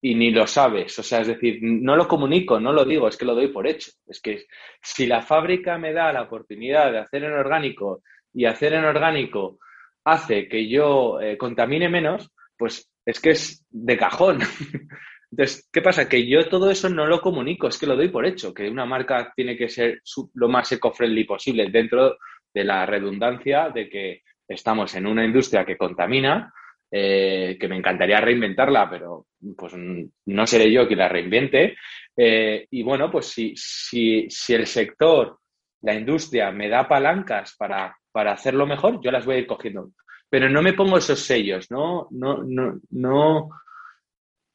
y 0.00 0.14
ni 0.14 0.30
lo 0.30 0.46
sabes. 0.46 0.98
O 0.98 1.02
sea, 1.02 1.22
es 1.22 1.28
decir, 1.28 1.58
no 1.62 1.96
lo 1.96 2.06
comunico, 2.06 2.60
no 2.60 2.72
lo 2.72 2.84
digo, 2.84 3.08
es 3.08 3.16
que 3.16 3.24
lo 3.24 3.34
doy 3.34 3.48
por 3.48 3.66
hecho. 3.66 3.90
Es 4.06 4.20
que 4.20 4.46
si 4.82 5.06
la 5.06 5.22
fábrica 5.22 5.78
me 5.78 5.92
da 5.92 6.12
la 6.12 6.22
oportunidad 6.22 6.92
de 6.92 6.98
hacer 6.98 7.24
en 7.24 7.32
orgánico 7.32 8.02
y 8.32 8.44
hacer 8.44 8.74
en 8.74 8.84
orgánico 8.84 9.58
hace 10.04 10.48
que 10.48 10.68
yo 10.68 11.20
eh, 11.20 11.36
contamine 11.36 11.88
menos, 11.88 12.30
pues 12.56 12.90
es 13.04 13.20
que 13.20 13.30
es 13.30 13.64
de 13.70 13.96
cajón. 13.96 14.40
Entonces, 15.30 15.68
¿qué 15.72 15.82
pasa? 15.82 16.08
Que 16.08 16.26
yo 16.26 16.48
todo 16.48 16.70
eso 16.70 16.88
no 16.88 17.06
lo 17.06 17.20
comunico, 17.20 17.68
es 17.68 17.78
que 17.78 17.86
lo 17.86 17.96
doy 17.96 18.08
por 18.08 18.24
hecho, 18.24 18.54
que 18.54 18.68
una 18.68 18.86
marca 18.86 19.32
tiene 19.34 19.56
que 19.56 19.68
ser 19.68 20.00
lo 20.34 20.48
más 20.48 20.72
eco-friendly 20.72 21.24
posible 21.24 21.70
dentro 21.70 22.16
de 22.54 22.64
la 22.64 22.86
redundancia 22.86 23.68
de 23.68 23.88
que 23.90 24.22
estamos 24.48 24.94
en 24.94 25.06
una 25.06 25.24
industria 25.24 25.64
que 25.64 25.76
contamina, 25.76 26.52
eh, 26.90 27.56
que 27.60 27.68
me 27.68 27.76
encantaría 27.76 28.20
reinventarla, 28.20 28.88
pero 28.88 29.26
pues 29.56 29.74
no 29.76 30.46
seré 30.46 30.72
yo 30.72 30.86
quien 30.86 30.98
la 30.98 31.08
reinvente. 31.08 31.76
Eh, 32.16 32.66
y 32.70 32.82
bueno, 32.82 33.10
pues 33.10 33.26
si, 33.26 33.52
si, 33.56 34.26
si 34.30 34.54
el 34.54 34.66
sector, 34.66 35.38
la 35.82 35.94
industria 35.94 36.50
me 36.50 36.68
da 36.68 36.88
palancas 36.88 37.54
para 37.56 37.94
para 38.18 38.32
hacerlo 38.32 38.66
mejor, 38.66 39.00
yo 39.00 39.12
las 39.12 39.24
voy 39.24 39.36
a 39.36 39.38
ir 39.38 39.46
cogiendo. 39.46 39.92
Pero 40.28 40.48
no 40.50 40.60
me 40.60 40.72
pongo 40.72 40.98
esos 40.98 41.20
sellos, 41.20 41.70
¿no? 41.70 42.08
No, 42.10 42.42
no, 42.42 42.80
no, 42.90 43.48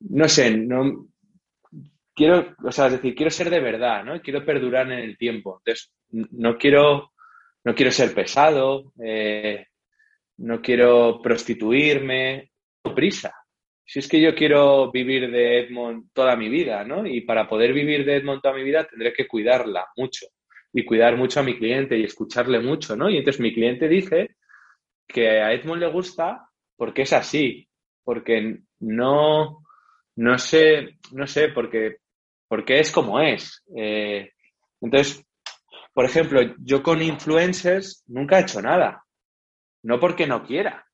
no 0.01 0.27
sé, 0.27 0.51
no 0.51 1.07
quiero, 2.13 2.55
o 2.61 2.71
sea, 2.73 2.87
es 2.87 2.93
decir, 2.93 3.15
quiero 3.15 3.31
ser 3.31 3.49
de 3.49 3.61
verdad, 3.61 4.03
¿no? 4.03 4.21
Quiero 4.21 4.45
perdurar 4.45 4.91
en 4.91 4.99
el 4.99 5.17
tiempo. 5.17 5.59
Entonces, 5.59 5.93
no 6.09 6.57
quiero, 6.57 7.13
no 7.63 7.73
quiero 7.73 7.91
ser 7.91 8.13
pesado, 8.13 8.91
eh, 9.01 9.67
no 10.37 10.61
quiero 10.61 11.21
prostituirme, 11.21 12.51
no 12.83 12.95
prisa. 12.95 13.33
Si 13.85 13.99
es 13.99 14.07
que 14.07 14.21
yo 14.21 14.33
quiero 14.33 14.91
vivir 14.91 15.29
de 15.29 15.59
Edmond 15.59 16.09
toda 16.13 16.35
mi 16.35 16.49
vida, 16.49 16.83
¿no? 16.83 17.05
Y 17.05 17.21
para 17.21 17.47
poder 17.47 17.73
vivir 17.73 18.05
de 18.05 18.17
Edmond 18.17 18.41
toda 18.41 18.55
mi 18.55 18.63
vida 18.63 18.85
tendré 18.85 19.13
que 19.13 19.27
cuidarla 19.27 19.85
mucho 19.97 20.27
y 20.73 20.85
cuidar 20.85 21.17
mucho 21.17 21.39
a 21.39 21.43
mi 21.43 21.57
cliente 21.57 21.97
y 21.97 22.03
escucharle 22.03 22.59
mucho, 22.59 22.95
¿no? 22.95 23.09
Y 23.09 23.17
entonces 23.17 23.41
mi 23.41 23.53
cliente 23.53 23.87
dice 23.87 24.35
que 25.07 25.41
a 25.41 25.53
Edmond 25.53 25.81
le 25.81 25.91
gusta 25.91 26.49
porque 26.75 27.03
es 27.03 27.13
así, 27.13 27.67
porque 28.03 28.59
no, 28.79 29.63
no 30.15 30.37
sé, 30.37 30.97
no 31.11 31.27
sé, 31.27 31.49
porque, 31.49 31.97
porque 32.47 32.79
es 32.79 32.91
como 32.91 33.19
es. 33.19 33.63
Eh, 33.75 34.31
entonces, 34.81 35.23
por 35.93 36.05
ejemplo, 36.05 36.41
yo 36.59 36.81
con 36.81 37.01
influencers 37.01 38.03
nunca 38.07 38.39
he 38.39 38.41
hecho 38.41 38.61
nada, 38.61 39.02
no 39.83 39.99
porque 39.99 40.27
no 40.27 40.43
quiera. 40.43 40.85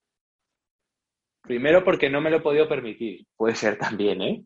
Primero 1.42 1.84
porque 1.84 2.10
no 2.10 2.22
me 2.22 2.30
lo 2.30 2.38
he 2.38 2.42
podido 2.42 2.68
permitir, 2.68 3.26
puede 3.36 3.56
ser 3.56 3.78
también, 3.78 4.22
¿eh? 4.22 4.44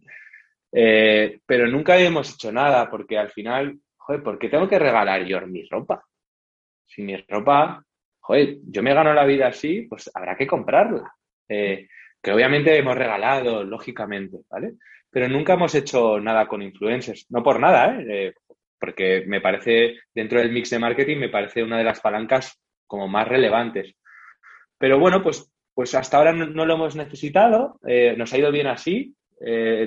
eh 0.72 1.40
pero 1.46 1.68
nunca 1.68 1.98
hemos 1.98 2.34
hecho 2.34 2.52
nada 2.52 2.90
porque 2.90 3.18
al 3.18 3.32
final 3.32 3.80
joder, 4.06 4.24
¿por 4.24 4.38
qué 4.38 4.50
tengo 4.50 4.68
que 4.68 4.80
regalar 4.80 5.26
yo 5.26 5.42
mi 5.48 5.64
ropa? 5.68 6.04
Si 6.86 7.02
mi 7.02 7.18
ropa, 7.18 7.84
joder, 8.20 8.58
yo 8.68 8.84
me 8.84 8.94
gano 8.94 9.14
la 9.14 9.26
vida 9.26 9.48
así, 9.48 9.84
pues 9.84 10.12
habrá 10.14 10.36
que 10.36 10.48
comprarla. 10.48 11.14
Eh, 11.48 11.88
que 12.22 12.32
obviamente 12.32 12.78
hemos 12.78 12.96
regalado, 12.96 13.64
lógicamente, 13.64 14.40
¿vale? 14.50 14.74
Pero 15.10 15.28
nunca 15.28 15.54
hemos 15.54 15.74
hecho 15.76 16.20
nada 16.20 16.48
con 16.48 16.62
influencers, 16.62 17.28
no 17.30 17.44
por 17.44 17.60
nada, 17.60 18.00
¿eh? 18.00 18.28
¿eh? 18.28 18.34
porque 18.80 19.24
me 19.28 19.42
parece, 19.42 20.00
dentro 20.14 20.40
del 20.40 20.52
mix 20.52 20.70
de 20.70 20.80
marketing, 20.80 21.18
me 21.18 21.30
parece 21.30 21.64
una 21.64 21.78
de 21.78 21.84
las 21.86 22.02
palancas 22.02 22.60
como 22.86 23.08
más 23.08 23.28
relevantes. 23.28 23.96
Pero 24.84 25.00
bueno, 25.00 25.24
pues, 25.24 25.50
pues 25.74 25.96
hasta 25.96 26.18
ahora 26.18 26.34
no, 26.34 26.66
lo 26.66 26.74
hemos 26.74 26.98
necesitado, 26.98 27.80
eh, 27.88 28.16
nos 28.18 28.34
ha 28.34 28.38
ido 28.38 28.52
bien 28.52 28.68
así. 28.68 29.16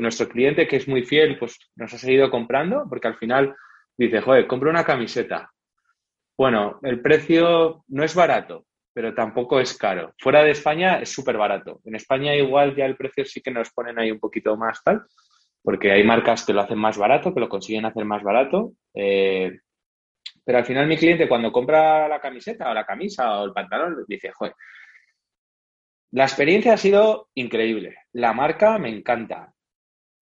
nuestro 0.01 0.27
cliente, 0.27 0.67
que 0.67 0.77
es 0.77 0.89
muy 0.89 1.03
fiel, 1.03 1.39
pues 1.39 1.59
nos 1.77 1.93
ha 1.93 1.99
seguido 1.99 2.31
comprando, 2.31 2.87
porque 2.89 3.09
al 3.09 3.19
final 3.19 3.55
dice, 3.99 4.23
joder, 4.23 4.47
compro 4.47 4.71
una 4.71 4.85
camiseta. 4.85 5.51
Bueno, 6.35 6.79
el 6.83 7.03
precio 7.03 7.85
no 7.89 8.05
es 8.05 8.15
barato, 8.15 8.65
pero 8.95 9.13
tampoco 9.13 9.61
es 9.61 9.77
caro. 9.77 10.15
Fuera 10.19 10.43
de 10.43 10.53
España 10.53 10.99
es 10.99 11.11
súper 11.11 11.37
barato. 11.37 11.83
En 11.85 11.95
España 11.95 12.35
igual 12.35 12.75
ya 12.75 12.87
el 12.87 12.97
precio 12.97 13.27
sí 13.27 13.43
que 13.43 13.51
nos 13.51 13.71
ponen 13.73 13.99
ahí 13.99 14.11
un 14.11 14.19
poquito 14.19 14.57
más 14.57 14.83
tal, 14.83 15.03
porque 15.63 15.93
hay 15.93 16.05
marcas 16.05 16.47
que 16.47 16.55
lo 16.55 16.63
hacen 16.63 16.79
más 16.79 16.97
barato, 16.97 17.35
que 17.35 17.41
lo 17.41 17.51
consiguen 17.51 17.85
hacer 17.85 18.07
más 18.07 18.23
barato. 18.23 18.73
Eh, 18.95 19.59
pero 20.43 20.57
al 20.57 20.65
final 20.65 20.87
mi 20.87 20.97
cliente 20.97 21.29
cuando 21.29 21.53
compra 21.53 22.09
la 22.09 22.19
camiseta 22.19 22.71
o 22.71 22.73
la 22.73 22.87
camisa 22.87 23.41
o 23.41 23.45
el 23.45 23.53
pantalón 23.53 24.05
dice, 24.09 24.31
joder, 24.33 24.55
la 26.17 26.25
experiencia 26.25 26.73
ha 26.73 26.77
sido 26.77 27.29
increíble. 27.35 27.97
La 28.13 28.33
marca 28.33 28.79
me 28.79 28.89
encanta 28.89 29.55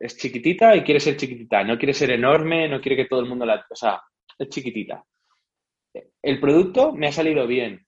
es 0.04 0.16
chiquitita 0.18 0.76
y 0.76 0.82
quiere 0.82 1.00
ser 1.00 1.16
chiquitita, 1.16 1.64
no 1.64 1.78
quiere 1.78 1.94
ser 1.94 2.10
enorme, 2.10 2.68
no 2.68 2.80
quiere 2.80 2.96
que 2.96 3.08
todo 3.08 3.20
el 3.20 3.28
mundo 3.28 3.46
la... 3.46 3.64
O 3.70 3.74
sea, 3.74 4.02
es 4.38 4.48
chiquitita. 4.48 5.02
El 6.20 6.40
producto 6.40 6.92
me 6.92 7.06
ha 7.06 7.12
salido 7.12 7.46
bien. 7.46 7.86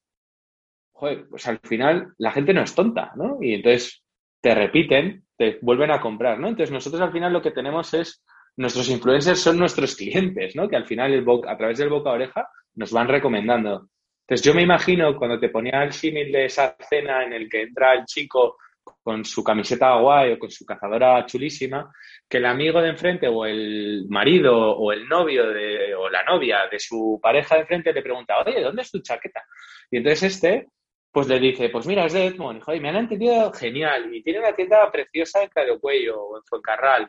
Joder, 0.93 1.29
pues 1.29 1.47
al 1.47 1.59
final 1.59 2.15
la 2.17 2.33
gente 2.33 2.55
no 2.55 2.63
es 2.63 2.75
tonta, 2.75 3.13
¿no? 3.17 3.39
Y 3.43 3.55
entonces 3.55 4.03
te 4.41 4.55
repiten, 4.55 5.27
te 5.37 5.59
vuelven 5.61 5.91
a 5.91 6.01
comprar, 6.01 6.39
¿no? 6.39 6.49
Entonces 6.49 6.73
nosotros 6.73 7.03
al 7.03 7.13
final 7.13 7.33
lo 7.33 7.43
que 7.43 7.51
tenemos 7.51 7.93
es, 7.93 8.25
nuestros 8.57 8.89
influencers 8.89 9.41
son 9.41 9.59
nuestros 9.59 9.95
clientes, 9.95 10.57
¿no? 10.57 10.69
Que 10.69 10.77
al 10.77 10.87
final 10.87 11.13
el 11.13 11.27
a 11.47 11.57
través 11.59 11.77
del 11.77 11.91
boca 11.91 12.11
a 12.11 12.15
oreja 12.15 12.49
nos 12.77 12.93
van 12.93 13.09
recomendando. 13.09 13.91
Entonces 14.29 14.45
yo 14.45 14.55
me 14.55 14.63
imagino 14.63 15.17
cuando 15.17 15.39
te 15.39 15.51
ponía 15.51 15.85
el 15.85 15.93
símil 15.93 16.33
de 16.33 16.47
esa 16.47 16.77
cena 16.89 17.25
en 17.25 17.33
el 17.33 17.49
que 17.49 17.63
entra 17.63 17.95
el 17.95 18.05
chico 18.07 18.57
con 19.03 19.25
su 19.25 19.45
camiseta 19.45 19.95
guay 19.97 20.33
o 20.33 20.39
con 20.39 20.51
su 20.51 20.65
cazadora 20.65 21.25
chulísima, 21.27 21.93
que 22.29 22.39
el 22.39 22.47
amigo 22.47 22.83
de 22.83 22.89
enfrente 22.89 23.29
o 23.29 23.47
el 23.47 24.07
marido 24.09 24.77
o 24.77 24.91
el 24.91 25.09
novio 25.09 25.49
de, 25.49 25.95
o 25.95 26.09
la 26.09 26.25
novia 26.25 26.67
de 26.69 26.81
su 26.81 27.21
pareja 27.23 27.55
de 27.55 27.61
enfrente 27.63 27.93
le 27.93 28.03
pregunta, 28.03 28.35
oye, 28.45 28.61
¿dónde 28.61 28.83
es 28.83 28.91
tu 28.91 29.01
chaqueta? 29.01 29.45
Y 29.93 29.99
entonces 29.99 30.35
este, 30.35 30.67
pues 31.13 31.29
le 31.29 31.39
dice, 31.39 31.69
pues 31.69 31.87
mira, 31.87 32.07
es 32.07 32.13
de 32.13 32.27
Edmond, 32.27 32.63
y 32.75 32.81
me 32.81 32.89
han 32.89 32.97
entendido 32.97 33.53
genial, 33.53 34.13
y 34.13 34.23
tiene 34.23 34.41
una 34.41 34.55
tienda 34.55 34.91
preciosa 34.91 35.43
en 35.43 35.79
Cuello 35.79 36.21
o 36.21 36.37
en 36.37 36.43
Fuencarral. 36.45 37.09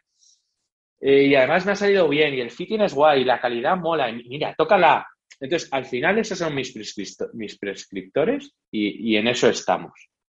eh, 1.02 1.24
y 1.24 1.36
además 1.36 1.66
me 1.66 1.72
ha 1.74 1.76
salido 1.76 2.08
bien 2.08 2.34
y 2.34 2.42
el 2.42 2.52
fitting 2.52 2.82
es 2.82 2.94
guay 2.94 3.22
y 3.22 3.26
la 3.26 3.40
calidad 3.40 3.76
mola. 3.78 4.10
Y 4.10 4.24
mira, 4.30 4.54
tócala. 4.58 5.08
Entonces, 5.40 5.70
al 5.72 5.86
final 5.86 6.18
esos 6.20 6.40
son 6.40 6.56
mis, 6.56 6.76
mis 7.34 7.58
prescriptores 7.58 8.54
y, 8.72 9.16
en 9.16 9.28
eso 9.28 9.50
estamos. 9.50 9.94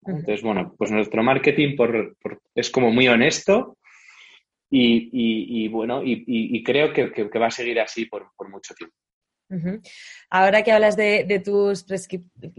Entonces, 0.04 0.42
bueno, 0.42 0.74
pues 0.76 0.90
nuestro 0.90 1.22
marketing 1.22 1.76
es 2.54 2.70
como 2.70 2.90
muy 2.90 3.08
honesto 3.08 3.78
y, 4.70 5.68
bueno, 5.68 6.02
y, 6.04 6.62
creo 6.62 6.92
que, 6.92 7.38
va 7.38 7.46
a 7.46 7.50
seguir 7.50 7.80
así 7.80 8.06
por 8.06 8.50
mucho 8.50 8.74
tiempo. 8.74 8.96
Ahora 10.30 10.62
que 10.62 10.72
hablas 10.72 10.96
de, 10.96 11.42
tus 11.44 11.84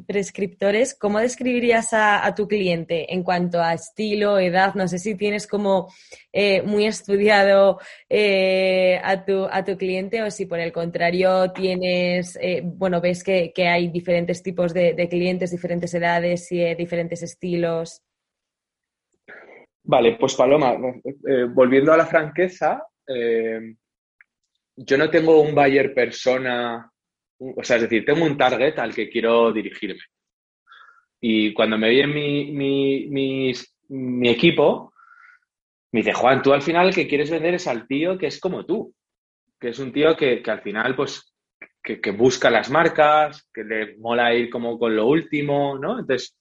prescriptores, 0.07 0.95
¿cómo 0.95 1.19
describirías 1.19 1.89
a, 1.93 2.33
tu 2.35 2.47
cliente 2.47 3.13
en 3.13 3.23
cuanto 3.23 3.61
a 3.61 3.73
estilo, 3.73 4.39
edad? 4.39 4.73
No 4.73 4.87
sé 4.87 4.97
si 4.97 5.15
tienes 5.15 5.45
como 5.45 5.91
eh, 6.33 6.63
muy 6.63 6.85
estudiado 6.85 7.79
eh, 8.09 8.99
a, 9.03 9.23
tu, 9.23 9.45
a, 9.45 9.63
tu, 9.63 9.77
cliente 9.77 10.23
o 10.23 10.31
si 10.31 10.47
por 10.47 10.59
el 10.59 10.71
contrario 10.71 11.51
tienes, 11.51 12.37
eh, 12.41 12.61
bueno, 12.63 12.99
ves 13.01 13.23
que, 13.23 13.53
hay 13.55 13.89
diferentes 13.89 14.41
tipos 14.41 14.73
de, 14.73 15.07
clientes, 15.09 15.51
diferentes 15.51 15.93
edades 15.93 16.51
y 16.51 16.73
diferentes 16.75 17.21
estilos. 17.21 18.01
Vale, 19.83 20.17
pues 20.19 20.35
Paloma, 20.35 20.75
volviendo 21.53 21.93
a 21.93 21.97
la 21.97 22.05
franqueza, 22.05 22.83
yo 24.81 24.97
no 24.97 25.09
tengo 25.09 25.41
un 25.41 25.53
buyer 25.53 25.93
persona, 25.93 26.89
o 27.37 27.63
sea, 27.63 27.75
es 27.75 27.81
decir, 27.83 28.05
tengo 28.05 28.23
un 28.23 28.37
target 28.37 28.79
al 28.79 28.93
que 28.93 29.09
quiero 29.09 29.51
dirigirme. 29.51 30.03
Y 31.19 31.53
cuando 31.53 31.77
me 31.77 31.89
viene 31.89 32.13
mi, 32.13 33.51
mi, 33.89 34.29
equipo, 34.29 34.93
me 35.91 35.99
dice, 35.99 36.13
Juan, 36.13 36.41
tú 36.41 36.53
al 36.53 36.61
final 36.61 36.87
el 36.87 36.95
que 36.95 37.09
quieres 37.09 37.29
vender 37.29 37.55
es 37.55 37.67
al 37.67 37.87
tío 37.87 38.17
que 38.17 38.27
es 38.27 38.39
como 38.39 38.65
tú, 38.65 38.93
que 39.59 39.69
es 39.69 39.79
un 39.79 39.91
tío 39.91 40.15
que, 40.15 40.41
al 40.47 40.61
final, 40.61 40.95
pues, 40.95 41.35
que, 41.83 42.11
busca 42.11 42.49
las 42.49 42.69
marcas, 42.69 43.49
que 43.53 43.65
le 43.65 43.97
mola 43.97 44.33
ir 44.33 44.49
como 44.49 44.79
con 44.79 44.95
lo 44.95 45.07
último, 45.07 45.77
¿no? 45.77 45.99
Entonces, 45.99 46.37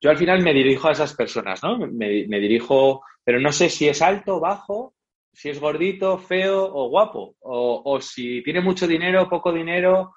yo 0.00 0.08
al 0.08 0.16
final 0.16 0.42
me 0.42 0.54
dirijo 0.54 0.88
a 0.88 0.92
esas 0.92 1.14
personas, 1.14 1.62
¿no? 1.62 1.76
Me, 1.76 2.26
me 2.26 2.40
dirijo, 2.40 3.02
pero 3.22 3.38
no 3.38 3.52
sé 3.52 3.68
si 3.68 3.86
es 3.86 4.00
alto, 4.00 4.40
bajo, 4.40 4.95
si 5.36 5.50
es 5.50 5.60
gordito, 5.60 6.16
feo 6.16 6.64
o 6.64 6.88
guapo, 6.88 7.36
o, 7.40 8.00
si 8.00 8.42
tiene 8.42 8.62
mucho 8.62 8.86
dinero, 8.86 9.28
poco 9.28 9.52
dinero. 9.52 10.14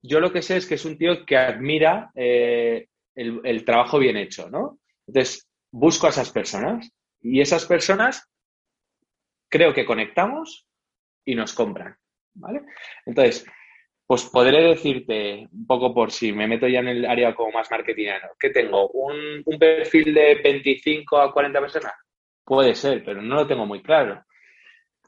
Yo 0.00 0.20
lo 0.20 0.32
que 0.32 0.40
sé 0.40 0.56
es 0.56 0.66
que 0.66 0.76
es 0.76 0.84
un 0.84 0.96
tío 0.96 1.26
que 1.26 1.36
admira 1.36 2.12
eh, 2.14 2.86
el, 3.16 3.64
trabajo 3.64 3.98
bien 3.98 4.16
hecho, 4.16 4.48
¿no? 4.48 4.78
Entonces, 5.04 5.48
busco 5.72 6.06
a 6.06 6.10
esas 6.10 6.30
personas 6.30 6.88
y 7.20 7.40
esas 7.40 7.66
personas 7.66 8.30
creo 9.48 9.74
que 9.74 9.84
conectamos 9.84 10.68
y 11.24 11.34
nos 11.34 11.54
compran, 11.54 11.96
¿vale? 12.34 12.62
Entonces, 13.04 13.44
pues 14.06 14.26
podré 14.26 14.62
decirte, 14.62 15.48
un 15.50 15.66
poco 15.66 15.92
por 15.92 16.12
si 16.12 16.32
me 16.32 16.46
meto 16.46 16.68
ya 16.68 16.78
en 16.78 16.88
el 16.88 17.04
área 17.04 17.34
como 17.34 17.50
más 17.50 17.68
marketingano, 17.68 18.28
que 18.38 18.50
tengo 18.50 18.88
un 18.90 19.58
perfil 19.58 20.14
de 20.14 20.36
25 20.36 21.18
a 21.18 21.32
40 21.32 21.60
personas. 21.60 21.94
Puede 22.44 22.76
ser, 22.76 23.04
pero 23.04 23.20
no 23.20 23.34
lo 23.34 23.46
tengo 23.48 23.66
muy 23.66 23.82
claro. 23.82 24.24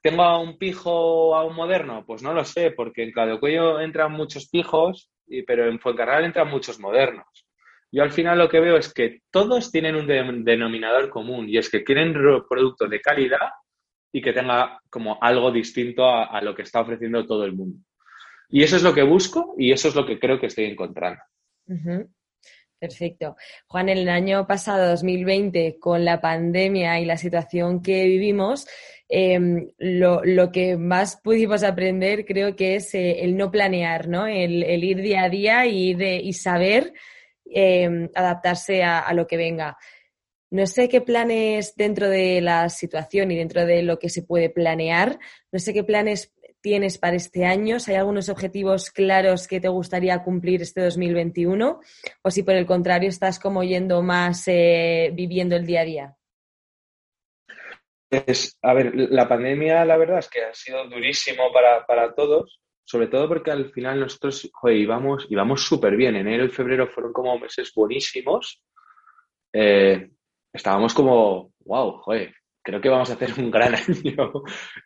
¿Tengo 0.04 0.22
a 0.22 0.38
un 0.38 0.58
pijo 0.58 1.34
a 1.34 1.44
un 1.44 1.56
moderno? 1.56 2.04
Pues 2.06 2.22
no 2.22 2.34
lo 2.34 2.44
sé, 2.44 2.72
porque 2.72 3.04
en 3.04 3.38
Cuello 3.38 3.80
entran 3.80 4.12
muchos 4.12 4.50
pijos, 4.50 5.10
pero 5.46 5.66
en 5.66 5.80
Fuencarral 5.80 6.26
entran 6.26 6.50
muchos 6.50 6.78
modernos. 6.78 7.46
Yo 7.90 8.02
al 8.02 8.12
final 8.12 8.36
lo 8.36 8.50
que 8.50 8.60
veo 8.60 8.76
es 8.76 8.92
que 8.92 9.22
todos 9.30 9.72
tienen 9.72 9.96
un 9.96 10.44
denominador 10.44 11.08
común 11.08 11.48
y 11.48 11.56
es 11.56 11.70
que 11.70 11.82
quieren 11.82 12.12
productos 12.12 12.90
de 12.90 13.00
calidad 13.00 13.48
y 14.12 14.20
que 14.20 14.34
tenga 14.34 14.78
como 14.90 15.16
algo 15.22 15.50
distinto 15.50 16.04
a, 16.06 16.38
lo 16.42 16.54
que 16.54 16.62
está 16.62 16.82
ofreciendo 16.82 17.24
todo 17.26 17.46
el 17.46 17.54
mundo. 17.54 17.78
Y 18.50 18.62
eso 18.62 18.76
es 18.76 18.82
lo 18.82 18.92
que 18.92 19.04
busco 19.04 19.54
y 19.56 19.72
eso 19.72 19.88
es 19.88 19.94
lo 19.94 20.04
que 20.04 20.18
creo 20.18 20.38
que 20.38 20.48
estoy 20.48 20.66
encontrando. 20.66 21.22
Perfecto. 22.78 23.36
Juan, 23.68 23.88
el 23.88 24.06
año 24.10 24.46
pasado, 24.46 24.90
2020, 24.90 25.78
con 25.80 26.04
la 26.04 26.20
pandemia 26.20 27.00
y 27.00 27.06
la 27.06 27.16
situación 27.16 27.80
que 27.80 28.04
vivimos, 28.04 28.66
Em, 29.16 29.70
lo, 29.78 30.50
que 30.50 30.76
más 30.76 31.18
pudimos 31.22 31.62
aprender 31.62 32.24
creo 32.26 32.56
que 32.56 32.74
es 32.74 32.96
eh, 32.96 33.22
el 33.22 33.36
no 33.36 33.48
planear, 33.48 34.08
¿no? 34.08 34.26
El, 34.26 34.64
ir 34.82 35.02
día 35.02 35.22
a 35.22 35.28
día 35.28 35.66
y, 35.66 36.32
saber 36.32 36.92
em, 37.46 38.10
adaptarse 38.12 38.82
a, 38.82 39.12
lo 39.14 39.28
que 39.28 39.36
venga. 39.36 39.76
No 40.50 40.66
sé 40.66 40.88
qué 40.88 41.00
planes 41.00 41.76
dentro 41.76 42.08
de 42.08 42.40
la 42.40 42.68
situación 42.68 43.30
y 43.30 43.36
dentro 43.36 43.64
de 43.64 43.84
lo 43.84 44.00
que 44.00 44.08
se 44.08 44.24
puede 44.24 44.50
planear, 44.50 45.20
no 45.52 45.60
sé 45.60 45.72
qué 45.72 45.84
planes 45.84 46.32
tienes 46.60 46.98
para 46.98 47.14
este 47.14 47.44
año, 47.44 47.78
si 47.78 47.92
hay 47.92 47.98
algunos 47.98 48.28
objetivos 48.28 48.90
claros 48.90 49.46
que 49.46 49.60
te 49.60 49.68
gustaría 49.68 50.24
cumplir 50.24 50.60
este 50.60 50.80
2021 50.80 51.80
o 52.20 52.30
si 52.32 52.42
por 52.42 52.56
el 52.56 52.66
contrario 52.66 53.10
estás 53.10 53.38
como 53.38 53.62
yendo 53.62 54.02
más 54.02 54.42
eh, 54.48 55.12
viviendo 55.14 55.54
el 55.54 55.66
día 55.66 55.82
a 55.82 55.84
día 55.84 56.16
a 58.62 58.74
ver, 58.74 58.92
la 58.94 59.28
pandemia 59.28 59.84
la 59.84 59.96
verdad 59.96 60.18
es 60.18 60.28
que 60.28 60.42
ha 60.42 60.54
sido 60.54 60.88
durísimo 60.88 61.44
para, 61.52 62.14
todos, 62.14 62.60
sobre 62.84 63.08
todo 63.08 63.28
porque 63.28 63.50
al 63.50 63.70
final 63.72 64.00
nosotros 64.00 64.50
joder, 64.52 64.76
íbamos, 64.76 65.26
íbamos 65.30 65.62
súper 65.62 65.96
bien. 65.96 66.16
Enero 66.16 66.44
y 66.44 66.50
febrero 66.50 66.88
fueron 66.88 67.12
como 67.12 67.38
meses 67.38 67.72
buenísimos. 67.74 68.62
Eh, 69.52 70.10
estábamos 70.52 70.94
como, 70.94 71.52
wow, 71.64 71.98
joder, 71.98 72.34
creo 72.62 72.80
que 72.80 72.88
vamos 72.88 73.10
a 73.10 73.14
hacer 73.14 73.32
un 73.38 73.50
gran 73.50 73.74
año. 73.88 74.32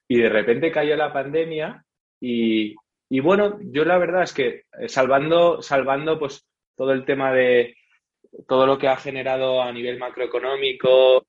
Y 0.06 0.18
de 0.18 0.28
repente 0.28 0.72
cayó 0.72 0.96
la 0.96 1.12
pandemia 1.12 1.84
y, 2.20 2.74
bueno, 3.20 3.58
yo 3.60 3.84
la 3.84 3.98
verdad 3.98 4.24
es 4.24 4.32
que 4.32 4.64
eh, 4.78 4.88
salvando, 4.88 5.62
salvando 5.62 6.18
pues 6.18 6.46
todo 6.76 6.92
el 6.92 7.04
tema 7.04 7.32
de 7.32 7.76
todo 8.46 8.66
lo 8.66 8.78
que 8.78 8.88
ha 8.88 8.96
generado 8.96 9.62
a 9.62 9.72
nivel 9.72 9.98
macroeconómico, 9.98 11.26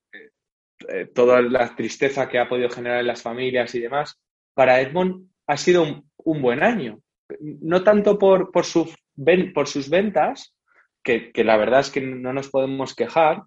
eh, 0.87 1.05
toda 1.13 1.41
la 1.41 1.75
tristeza 1.75 2.29
que 2.29 2.39
ha 2.39 2.47
podido 2.47 2.69
generar 2.69 3.01
en 3.01 3.07
las 3.07 3.21
familias 3.21 3.75
y 3.75 3.81
demás, 3.81 4.19
para 4.53 4.79
Edmond 4.79 5.29
ha 5.47 5.57
sido 5.57 6.03
un, 6.17 6.41
buen 6.41 6.63
año. 6.63 7.01
No 7.39 7.83
tanto 7.83 8.17
por, 8.17 8.49
sus 8.65 9.89
ventas, 9.89 10.55
que, 11.03 11.31
la 11.35 11.57
verdad 11.57 11.81
es 11.81 11.91
que 11.91 12.01
no 12.01 12.33
nos 12.33 12.49
podemos 12.49 12.95
quejar, 12.95 13.43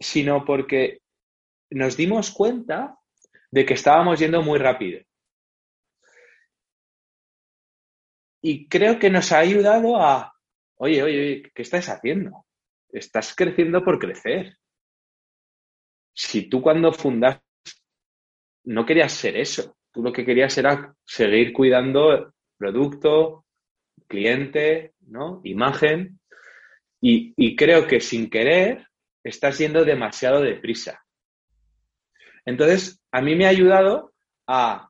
sino 0.00 0.44
porque 0.44 1.00
nos 1.70 1.96
dimos 1.96 2.32
cuenta 2.32 2.96
de 3.50 3.64
que 3.64 3.74
estábamos 3.74 4.18
yendo 4.18 4.42
muy 4.42 4.58
rápido. 4.58 5.00
Y 8.42 8.68
creo 8.68 8.98
que 8.98 9.10
nos 9.10 9.32
ha 9.32 9.38
ayudado 9.38 9.96
a, 10.00 10.34
oye, 10.76 11.02
oye, 11.02 11.20
oye, 11.20 11.52
¿qué 11.54 11.62
estás 11.62 11.88
haciendo? 11.88 12.44
Estás 12.90 13.34
creciendo 13.34 13.82
por 13.84 13.98
crecer 13.98 14.58
si 16.14 16.48
tú 16.48 16.62
cuando 16.62 16.92
fundas 16.92 17.40
no 18.64 18.86
querías 18.86 19.12
ser 19.12 19.36
eso, 19.36 19.76
tú 19.92 20.02
lo 20.02 20.12
que 20.12 20.24
querías 20.24 20.56
era 20.56 20.94
seguir 21.04 21.52
cuidando 21.52 22.32
producto, 22.56 23.44
cliente, 24.06 24.94
¿no? 25.00 25.40
Imagen. 25.44 26.20
Y, 27.00 27.54
creo 27.54 27.86
que 27.86 28.00
sin 28.00 28.30
querer 28.30 28.86
estás 29.22 29.58
yendo 29.58 29.84
demasiado 29.84 30.40
deprisa. 30.40 31.04
Entonces, 32.46 33.02
a 33.12 33.20
mí 33.20 33.36
me 33.36 33.44
ha 33.44 33.50
ayudado 33.50 34.14
a, 34.46 34.88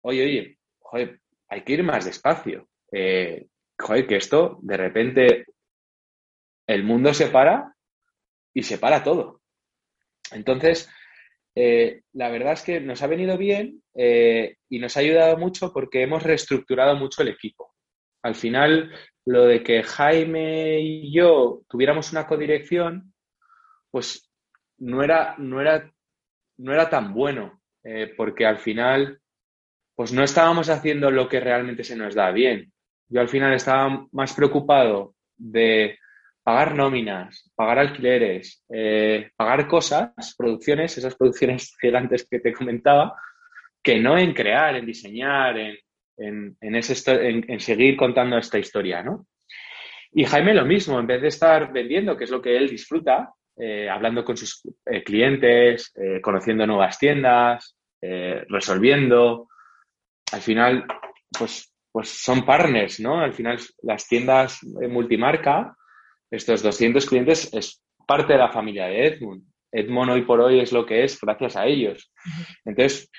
oye, 0.00 0.56
oye, 0.80 1.20
hay 1.48 1.64
que 1.64 1.72
ir 1.74 1.82
más 1.82 2.06
despacio. 2.06 2.68
Eh, 2.90 3.46
joder, 3.78 4.06
que 4.06 4.16
esto, 4.16 4.58
de 4.62 4.76
repente, 4.78 5.46
el 6.66 6.84
mundo 6.84 7.12
se 7.12 7.26
para 7.26 7.74
y 8.54 8.62
se 8.62 8.78
para 8.78 9.04
todo. 9.04 9.42
Entonces, 10.32 10.90
eh, 11.54 12.02
la 12.12 12.30
verdad 12.30 12.54
es 12.54 12.62
que 12.62 12.80
nos 12.80 13.02
ha 13.02 13.06
venido 13.06 13.38
bien 13.38 13.82
eh, 13.94 14.56
y 14.68 14.78
nos 14.78 14.96
ha 14.96 15.00
ayudado 15.00 15.36
mucho 15.36 15.72
porque 15.72 16.02
hemos 16.02 16.22
reestructurado 16.22 16.96
mucho 16.96 17.22
el 17.22 17.28
equipo. 17.28 17.74
Al 18.22 18.34
final, 18.34 18.92
lo 19.26 19.44
de 19.44 19.62
que 19.62 19.82
Jaime 19.82 20.80
y 20.80 21.12
yo 21.12 21.62
tuviéramos 21.68 22.10
una 22.12 22.26
codirección, 22.26 23.12
pues 23.90 24.30
no 24.78 25.02
era, 25.02 25.36
no 25.38 25.60
era, 25.60 25.92
no 26.58 26.72
era 26.72 26.90
tan 26.90 27.14
bueno, 27.14 27.62
eh, 27.84 28.12
porque 28.16 28.46
al 28.46 28.58
final, 28.58 29.20
pues 29.94 30.12
no 30.12 30.24
estábamos 30.24 30.68
haciendo 30.70 31.10
lo 31.10 31.28
que 31.28 31.40
realmente 31.40 31.84
se 31.84 31.96
nos 31.96 32.14
da 32.14 32.30
bien. 32.32 32.72
Yo 33.08 33.20
al 33.20 33.28
final 33.28 33.52
estaba 33.54 34.06
más 34.10 34.32
preocupado 34.32 35.14
de 35.36 35.98
pagar 36.44 36.74
nóminas, 36.74 37.50
pagar 37.56 37.78
alquileres, 37.78 38.62
eh, 38.68 39.30
pagar 39.34 39.66
cosas, 39.66 40.12
producciones, 40.36 40.96
esas 40.96 41.16
producciones 41.16 41.74
gigantes 41.80 42.28
que 42.30 42.38
te 42.38 42.52
comentaba, 42.52 43.16
que 43.82 43.98
no 43.98 44.18
en 44.18 44.34
crear, 44.34 44.76
en 44.76 44.86
diseñar, 44.86 45.56
en, 45.58 46.56
en, 46.60 47.60
seguir 47.60 47.96
contando 47.96 48.36
esta 48.36 48.58
historia, 48.58 49.02
¿no? 49.02 49.26
Y 50.12 50.24
Jaime 50.24 50.54
lo 50.54 50.64
mismo, 50.64 51.00
en 51.00 51.06
vez 51.06 51.22
de 51.22 51.28
estar 51.28 51.72
vendiendo, 51.72 52.16
que 52.16 52.24
es 52.24 52.30
lo 52.30 52.40
que 52.40 52.56
él 52.56 52.68
disfruta, 52.68 53.32
eh, 53.56 53.88
hablando 53.88 54.24
con 54.24 54.36
sus 54.36 54.62
eh, 54.86 55.02
clientes, 55.02 55.92
conociendo 56.22 56.66
nuevas 56.66 56.98
tiendas, 56.98 57.76
resolviendo. 58.00 59.48
Al 60.30 60.40
final, 60.40 60.84
pues, 61.36 61.72
pues 61.90 62.08
son 62.10 62.44
partners, 62.44 63.00
¿no? 63.00 63.20
Al 63.20 63.32
final 63.32 63.58
las 63.82 64.06
tiendas 64.06 64.62
multimarca, 64.62 65.74
estos 66.30 66.62
200 66.62 67.06
clientes 67.06 67.52
es 67.52 67.82
parte 68.06 68.32
de 68.32 68.38
la 68.38 68.52
familia 68.52 68.86
de 68.86 69.06
Edmund. 69.06 69.44
Edmond 69.72 70.12
hoy 70.12 70.22
por 70.22 70.40
hoy 70.40 70.60
es 70.60 70.72
lo 70.72 70.86
que 70.86 71.04
es 71.04 71.20
gracias 71.20 71.56
a 71.56 71.66
ellos. 71.66 72.12
Entonces, 72.64 73.10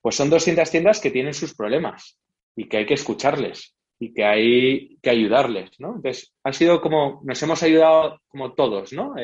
pues 0.00 0.16
son 0.16 0.30
200 0.30 0.70
tiendas 0.70 1.00
que 1.00 1.10
tienen 1.10 1.34
sus 1.34 1.54
problemas 1.54 2.18
y 2.56 2.68
que 2.68 2.78
hay 2.78 2.86
que 2.86 2.94
escucharles 2.94 3.76
y 3.98 4.12
que 4.12 4.24
hay 4.24 4.98
que 5.02 5.10
ayudarles, 5.10 5.78
¿no? 5.78 5.96
Entonces, 5.96 6.34
ha 6.42 6.52
sido 6.52 6.80
como, 6.80 7.20
nos 7.24 7.42
hemos 7.42 7.62
ayudado 7.62 8.20
como 8.28 8.54
todos, 8.54 8.92
¿no? 8.92 9.14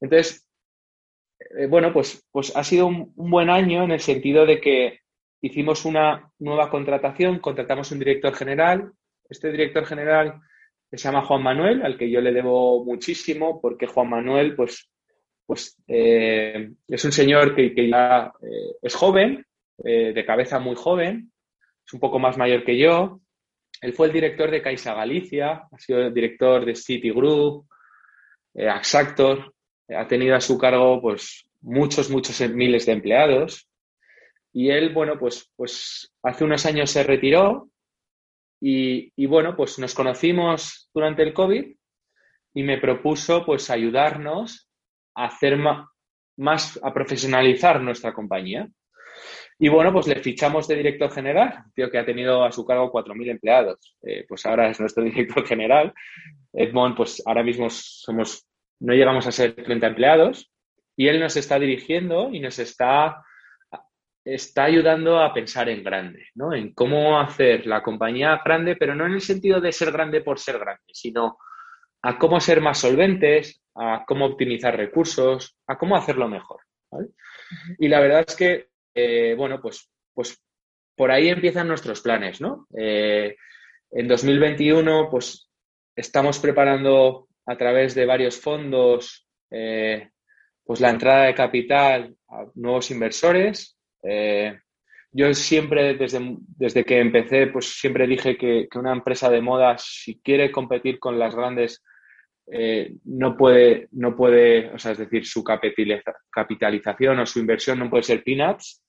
entonces, 0.00 0.48
eh, 1.56 1.66
bueno, 1.66 1.92
pues, 1.92 2.24
pues 2.30 2.54
ha 2.56 2.64
sido 2.64 2.86
un, 2.86 3.12
buen 3.14 3.50
año 3.50 3.84
en 3.84 3.92
el 3.92 4.00
sentido 4.00 4.46
de 4.46 4.60
que 4.60 5.00
hicimos 5.40 5.84
una 5.84 6.30
nueva 6.38 6.70
contratación, 6.70 7.38
contratamos 7.38 7.90
un 7.92 7.98
director 7.98 8.34
general. 8.34 8.92
Este 9.28 9.50
director 9.50 9.84
general 9.84 10.40
se 10.96 11.08
llama 11.08 11.24
Juan 11.24 11.42
Manuel, 11.42 11.82
al 11.82 11.98
que 11.98 12.10
yo 12.10 12.20
le 12.20 12.32
debo 12.32 12.84
muchísimo, 12.84 13.60
porque 13.60 13.86
Juan 13.86 14.08
Manuel, 14.08 14.56
pues, 14.56 14.90
pues 15.46 15.76
eh, 15.86 16.70
es 16.86 17.04
un 17.04 17.12
señor 17.12 17.54
que, 17.54 17.88
ya 17.88 18.32
eh, 18.42 18.76
es 18.82 18.94
joven, 18.94 19.44
de 19.80 20.24
cabeza 20.26 20.58
muy 20.58 20.74
joven, 20.74 21.30
es 21.86 21.94
un 21.94 22.00
poco 22.00 22.18
más 22.18 22.36
mayor 22.36 22.64
que 22.64 22.76
yo. 22.76 23.20
Él 23.80 23.92
fue 23.92 24.08
el 24.08 24.12
director 24.12 24.50
de 24.50 24.60
Caixa 24.60 24.94
Galicia, 24.94 25.68
ha 25.70 25.78
sido 25.78 26.00
el 26.00 26.12
director 26.12 26.64
de 26.66 26.74
Citigroup, 26.74 27.66
eh, 28.54 28.68
Axactor, 28.68 29.54
ha 29.88 30.06
tenido 30.06 30.36
a 30.36 30.40
su 30.40 30.58
cargo 30.58 31.00
pues 31.00 31.48
muchos, 31.60 32.10
muchos 32.10 32.40
miles 32.50 32.86
de 32.86 32.92
empleados. 32.92 33.68
Y 34.52 34.70
él, 34.70 34.92
bueno, 34.92 35.18
pues, 35.18 35.50
pues 35.56 36.12
hace 36.22 36.44
unos 36.44 36.66
años 36.66 36.90
se 36.90 37.02
retiró 37.04 37.68
y, 38.60 39.26
bueno, 39.26 39.54
pues 39.56 39.78
nos 39.78 39.94
conocimos 39.94 40.90
durante 40.92 41.22
el 41.22 41.32
COVID 41.32 41.64
y 42.54 42.62
me 42.62 42.78
propuso 42.78 43.44
pues 43.44 43.70
ayudarnos 43.70 44.68
a 45.14 45.26
hacer 45.26 45.58
más, 46.36 46.80
a 46.82 46.92
profesionalizar 46.92 47.80
nuestra 47.80 48.12
compañía. 48.12 48.68
Y 49.60 49.68
bueno, 49.68 49.92
pues 49.92 50.06
le 50.06 50.20
fichamos 50.22 50.68
de 50.68 50.76
director 50.76 51.10
general, 51.10 51.64
tío 51.74 51.90
que 51.90 51.98
ha 51.98 52.06
tenido 52.06 52.44
a 52.44 52.52
su 52.52 52.64
cargo 52.64 52.92
4.000 52.92 53.30
empleados. 53.30 53.96
Eh, 54.02 54.24
pues 54.28 54.46
ahora 54.46 54.70
es 54.70 54.78
nuestro 54.78 55.02
director 55.04 55.46
general. 55.46 55.92
Edmond, 56.52 56.96
pues 56.96 57.22
ahora 57.26 57.42
mismo 57.42 57.68
somos, 57.70 58.46
no 58.80 58.94
llegamos 58.94 59.26
a 59.26 59.32
ser 59.32 59.54
30 59.54 59.86
empleados 59.86 60.50
y 60.96 61.06
él 61.06 61.20
nos 61.20 61.36
está 61.36 61.58
dirigiendo 61.58 62.30
y 62.32 62.40
nos 62.40 62.58
está, 62.58 63.22
está 64.34 64.64
ayudando 64.64 65.20
a 65.20 65.32
pensar 65.32 65.68
en 65.68 65.82
grande, 65.82 66.26
¿no? 66.34 66.54
En 66.54 66.72
cómo 66.74 67.20
hacer 67.20 67.66
la 67.66 67.82
compañía 67.82 68.40
grande, 68.44 68.76
pero 68.76 68.94
no 68.94 69.06
en 69.06 69.12
el 69.12 69.20
sentido 69.20 69.60
de 69.60 69.72
ser 69.72 69.92
grande 69.92 70.20
por 70.20 70.38
ser 70.38 70.58
grande, 70.58 70.82
sino 70.92 71.38
a 72.02 72.18
cómo 72.18 72.40
ser 72.40 72.60
más 72.60 72.78
solventes, 72.78 73.62
a 73.74 74.04
cómo 74.06 74.26
optimizar 74.26 74.76
recursos, 74.76 75.56
a 75.66 75.78
cómo 75.78 75.96
hacerlo 75.96 76.28
mejor. 76.28 76.60
Y 77.78 77.88
la 77.88 78.00
verdad 78.00 78.24
es 78.26 78.36
que 78.36 78.68
eh, 79.00 79.34
bueno, 79.36 79.60
pues, 79.60 79.88
pues 80.12 80.42
por 80.96 81.12
ahí 81.12 81.28
empiezan 81.28 81.68
nuestros 81.68 82.00
planes, 82.00 82.40
¿no? 82.40 82.66
Eh, 82.76 83.36
en 83.92 84.08
2021, 84.08 85.08
pues 85.08 85.48
estamos 85.94 86.40
preparando 86.40 87.28
a 87.46 87.56
través 87.56 87.94
de 87.94 88.06
varios 88.06 88.40
fondos, 88.40 89.28
eh, 89.52 90.10
pues 90.64 90.80
la 90.80 90.90
entrada 90.90 91.26
de 91.26 91.34
capital 91.34 92.16
a 92.28 92.46
nuevos 92.56 92.90
inversores. 92.90 93.77
Yo 95.12 95.34
siempre, 95.34 95.94
desde, 95.94 96.36
desde, 96.56 96.84
que 96.84 97.00
empecé, 97.00 97.48
pues 97.48 97.78
siempre 97.78 98.06
dije 98.06 98.36
que, 98.36 98.68
una 98.74 98.92
empresa 98.92 99.30
de 99.30 99.40
moda, 99.40 99.76
si 99.78 100.20
quiere 100.20 100.50
competir 100.50 100.98
con 100.98 101.18
las 101.18 101.34
grandes, 101.34 101.82
no, 103.04 103.36
puede, 103.36 103.88
no 103.92 104.16
puede, 104.16 104.70
o 104.70 104.78
sea, 104.78 104.92
es 104.92 104.98
decir, 104.98 105.26
su 105.26 105.44
capitalización 105.44 107.18
o 107.18 107.26
su 107.26 107.40
inversión 107.40 107.78
no 107.78 107.90
puede 107.90 108.02
ser 108.02 108.22
peanuts, 108.22 108.82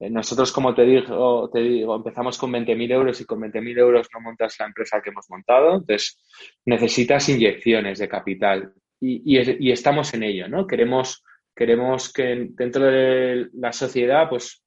eh, 0.00 0.10
nosotros, 0.10 0.52
como 0.52 0.74
te 0.74 0.84
digo, 0.84 1.48
te 1.52 1.60
digo 1.60 1.96
empezamos 1.96 2.36
con 2.36 2.52
20.000 2.52 2.92
euros 2.92 3.20
y 3.20 3.24
con 3.24 3.40
20.000 3.40 3.78
euros 3.78 4.08
no 4.12 4.20
montas 4.20 4.56
la 4.58 4.66
empresa 4.66 5.00
que 5.02 5.10
hemos 5.10 5.26
montado. 5.30 5.76
Entonces, 5.76 6.20
necesitas 6.64 7.28
inyecciones 7.28 7.98
de 7.98 8.08
capital 8.08 8.72
y, 9.00 9.70
estamos 9.70 10.14
en 10.14 10.22
ello, 10.22 10.48
¿no? 10.48 10.66
Queremos, 10.66 11.22
queremos 11.54 12.12
que 12.12 12.48
dentro 12.50 12.84
de 12.84 13.48
la 13.54 13.72
sociedad, 13.72 14.28
pues, 14.28 14.64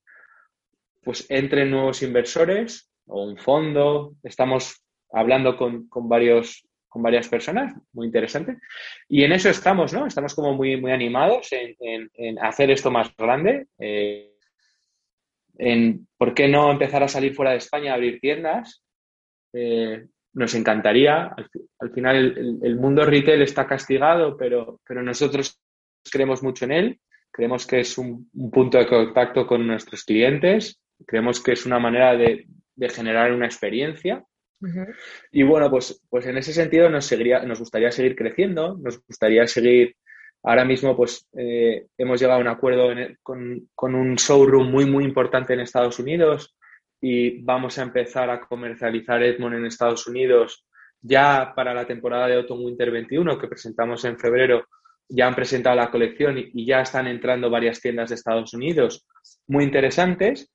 pues 1.03 1.25
entren 1.29 1.71
nuevos 1.71 2.01
inversores 2.01 2.91
o 3.05 3.23
un 3.23 3.37
fondo. 3.37 4.15
Estamos 4.23 4.83
hablando 5.11 5.57
con, 5.57 5.87
varios 5.89 6.67
con 6.87 7.01
varias 7.03 7.27
personas, 7.27 7.73
muy 7.93 8.07
interesante. 8.07 8.57
Y 9.07 9.23
en 9.23 9.33
eso 9.33 9.49
estamos, 9.49 9.93
¿no? 9.93 10.07
Estamos 10.07 10.33
como 10.33 10.53
muy, 10.53 10.77
muy 10.77 10.91
animados 10.91 11.49
en, 11.51 12.39
hacer 12.39 12.71
esto 12.71 12.89
más 12.89 13.15
grande. 13.15 13.67
Eh, 13.77 14.33
en 15.59 16.07
por 16.17 16.33
qué 16.33 16.47
no 16.47 16.71
empezar 16.71 17.03
a 17.03 17.07
salir 17.07 17.33
fuera 17.33 17.51
de 17.51 17.57
España 17.57 17.91
a 17.91 17.95
abrir 17.95 18.19
tiendas. 18.19 18.83
Eh, 19.53 20.05
nos 20.33 20.53
encantaría. 20.53 21.35
Al, 21.79 21.91
final 21.91 22.59
el, 22.61 22.75
mundo 22.75 23.03
retail 23.05 23.41
está 23.41 23.67
castigado, 23.67 24.37
pero, 24.37 24.79
pero 24.87 25.01
nosotros 25.01 25.59
creemos 26.11 26.43
mucho 26.43 26.65
en 26.65 26.71
él. 26.71 26.99
Creemos 27.31 27.65
que 27.67 27.79
es 27.81 27.97
un, 27.97 28.29
punto 28.51 28.77
de 28.77 28.87
contacto 28.87 29.45
con 29.45 29.65
nuestros 29.65 30.03
clientes. 30.03 30.81
Creemos 31.05 31.41
que 31.41 31.53
es 31.53 31.65
una 31.65 31.79
manera 31.79 32.15
de, 32.15 32.47
generar 32.89 33.31
una 33.31 33.45
experiencia. 33.45 34.23
Y 35.31 35.43
bueno, 35.43 35.69
pues, 35.69 36.01
pues 36.09 36.25
en 36.25 36.37
ese 36.37 36.51
sentido 36.51 36.89
nos, 36.89 37.05
seguiría, 37.05 37.43
nos 37.43 37.59
gustaría 37.59 37.91
seguir 37.91 38.15
creciendo, 38.15 38.75
nos 38.81 39.05
gustaría 39.05 39.45
seguir 39.45 39.95
Ahora 40.43 40.63
mismo, 40.63 40.95
pues, 40.95 41.27
eh, 41.37 41.87
hemos 41.97 42.21
llegado 42.21 42.39
a 42.39 42.41
un 42.41 42.47
acuerdo 42.47 42.89
con, 43.21 43.95
un 43.95 44.15
showroom 44.15 44.71
muy, 44.71 44.85
muy 44.85 45.03
importante 45.03 45.53
en 45.53 45.59
Estados 45.59 45.99
Unidos 45.99 46.55
y 47.01 47.41
vamos 47.41 47.77
a 47.77 47.83
empezar 47.83 48.29
a 48.29 48.39
comercializar 48.39 49.21
Edmond 49.21 49.55
en 49.55 49.65
Estados 49.65 50.07
Unidos 50.07 50.65
ya 51.01 51.53
para 51.55 51.73
la 51.73 51.85
temporada 51.85 52.27
de 52.27 52.35
Autumn 52.35 52.63
Winter 52.63 52.89
21 52.91 53.37
que 53.37 53.47
presentamos 53.47 54.05
en 54.05 54.17
febrero. 54.17 54.65
Ya 55.09 55.27
han 55.27 55.35
presentado 55.35 55.75
la 55.75 55.89
colección 55.89 56.37
y, 56.37 56.65
ya 56.65 56.81
están 56.81 57.07
entrando 57.07 57.49
varias 57.49 57.79
tiendas 57.79 58.09
de 58.09 58.15
Estados 58.15 58.53
Unidos 58.53 59.05
muy 59.47 59.63
interesantes. 59.63 60.51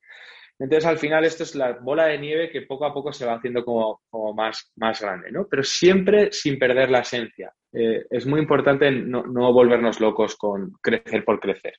Entonces, 0.58 0.86
al 0.86 0.98
final, 0.98 1.24
esto 1.24 1.42
es 1.42 1.54
la 1.54 1.72
bola 1.72 2.06
de 2.06 2.18
nieve 2.18 2.50
que 2.50 2.62
poco 2.62 2.84
a 2.84 2.94
poco 2.94 3.12
se 3.12 3.26
va 3.26 3.34
haciendo 3.34 3.64
como, 3.64 4.00
más, 4.34 4.70
más 4.76 5.00
grande, 5.00 5.32
¿no? 5.32 5.46
Pero 5.48 5.64
siempre 5.64 6.30
sin 6.32 6.58
perder 6.58 6.90
la 6.90 7.00
esencia. 7.00 7.52
Eh, 7.72 8.04
es 8.10 8.26
muy 8.26 8.40
importante 8.40 8.90
no, 8.90 9.52
volvernos 9.52 9.98
locos 9.98 10.36
con 10.36 10.72
crecer 10.80 11.24
por 11.24 11.40
crecer. 11.40 11.74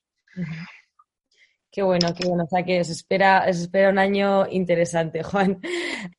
Qué 1.71 1.81
bueno, 1.81 2.13
qué 2.13 2.27
bueno. 2.27 2.43
O 2.43 2.47
sea 2.47 2.63
que 2.63 2.83
se 2.83 2.91
espera, 2.91 3.47
espera 3.47 3.89
un 3.89 3.99
año 3.99 4.47
interesante, 4.49 5.23
Juan. 5.23 5.59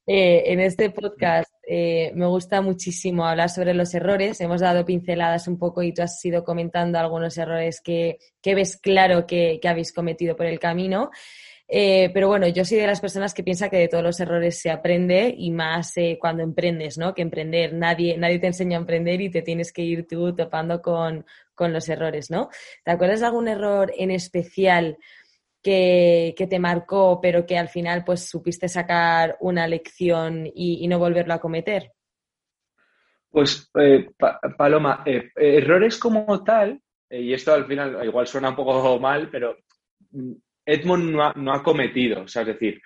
Eh, 0.06 0.44
en 0.46 0.60
este 0.60 0.90
podcast 0.90 1.53
eh, 1.66 2.12
me 2.14 2.26
gusta 2.26 2.60
muchísimo 2.60 3.26
hablar 3.26 3.50
sobre 3.50 3.74
los 3.74 3.94
errores. 3.94 4.40
Hemos 4.40 4.60
dado 4.60 4.84
pinceladas 4.84 5.48
un 5.48 5.58
poco 5.58 5.82
y 5.82 5.92
tú 5.92 6.02
has 6.02 6.24
ido 6.24 6.44
comentando 6.44 6.98
algunos 6.98 7.36
errores 7.38 7.80
que, 7.80 8.18
ves 8.44 8.76
claro 8.76 9.26
que, 9.26 9.58
que 9.60 9.68
habéis 9.68 9.92
cometido 9.92 10.36
por 10.36 10.46
el 10.46 10.58
camino. 10.58 11.10
Eh, 11.66 12.10
pero 12.12 12.28
bueno, 12.28 12.46
yo 12.46 12.64
soy 12.64 12.78
de 12.78 12.86
las 12.86 13.00
personas 13.00 13.32
que 13.32 13.42
piensa 13.42 13.70
que 13.70 13.78
de 13.78 13.88
todos 13.88 14.04
los 14.04 14.20
errores 14.20 14.60
se 14.60 14.70
aprende 14.70 15.34
y 15.36 15.50
más 15.50 15.96
eh, 15.96 16.18
cuando 16.20 16.42
emprendes, 16.42 16.98
¿no? 16.98 17.14
Que 17.14 17.22
emprender, 17.22 17.72
nadie, 17.72 18.18
nadie 18.18 18.38
te 18.38 18.48
enseña 18.48 18.76
a 18.76 18.80
emprender 18.80 19.20
y 19.22 19.30
te 19.30 19.42
tienes 19.42 19.72
que 19.72 19.82
ir 19.82 20.06
tú 20.06 20.34
topando 20.36 20.82
con, 20.82 21.24
los 21.58 21.88
errores, 21.88 22.30
¿no? 22.30 22.50
¿Te 22.84 22.90
acuerdas 22.90 23.20
de 23.20 23.26
algún 23.26 23.48
error 23.48 23.92
en 23.96 24.10
especial 24.10 24.98
que, 25.64 26.46
te 26.48 26.58
marcó, 26.60 27.18
pero 27.20 27.46
que 27.46 27.58
al 27.58 27.68
final 27.68 28.04
pues 28.04 28.28
supiste 28.28 28.68
sacar 28.68 29.36
una 29.40 29.66
lección 29.66 30.46
y, 30.54 30.86
no 30.86 30.98
volverlo 30.98 31.34
a 31.34 31.40
cometer? 31.40 31.90
Pues, 33.30 33.70
eh, 33.80 34.10
Paloma, 34.56 35.02
errores 35.34 35.98
como 35.98 36.44
tal, 36.44 36.80
y 37.10 37.32
esto 37.32 37.52
al 37.52 37.66
final 37.66 38.04
igual 38.04 38.26
suena 38.26 38.50
un 38.50 38.56
poco 38.56 38.98
mal, 39.00 39.28
pero 39.30 39.56
mm, 40.12 40.32
Edmund 40.66 41.34
no 41.36 41.52
ha, 41.52 41.62
cometido, 41.62 42.22
o 42.22 42.28
sea, 42.28 42.42
es 42.42 42.48
decir, 42.48 42.80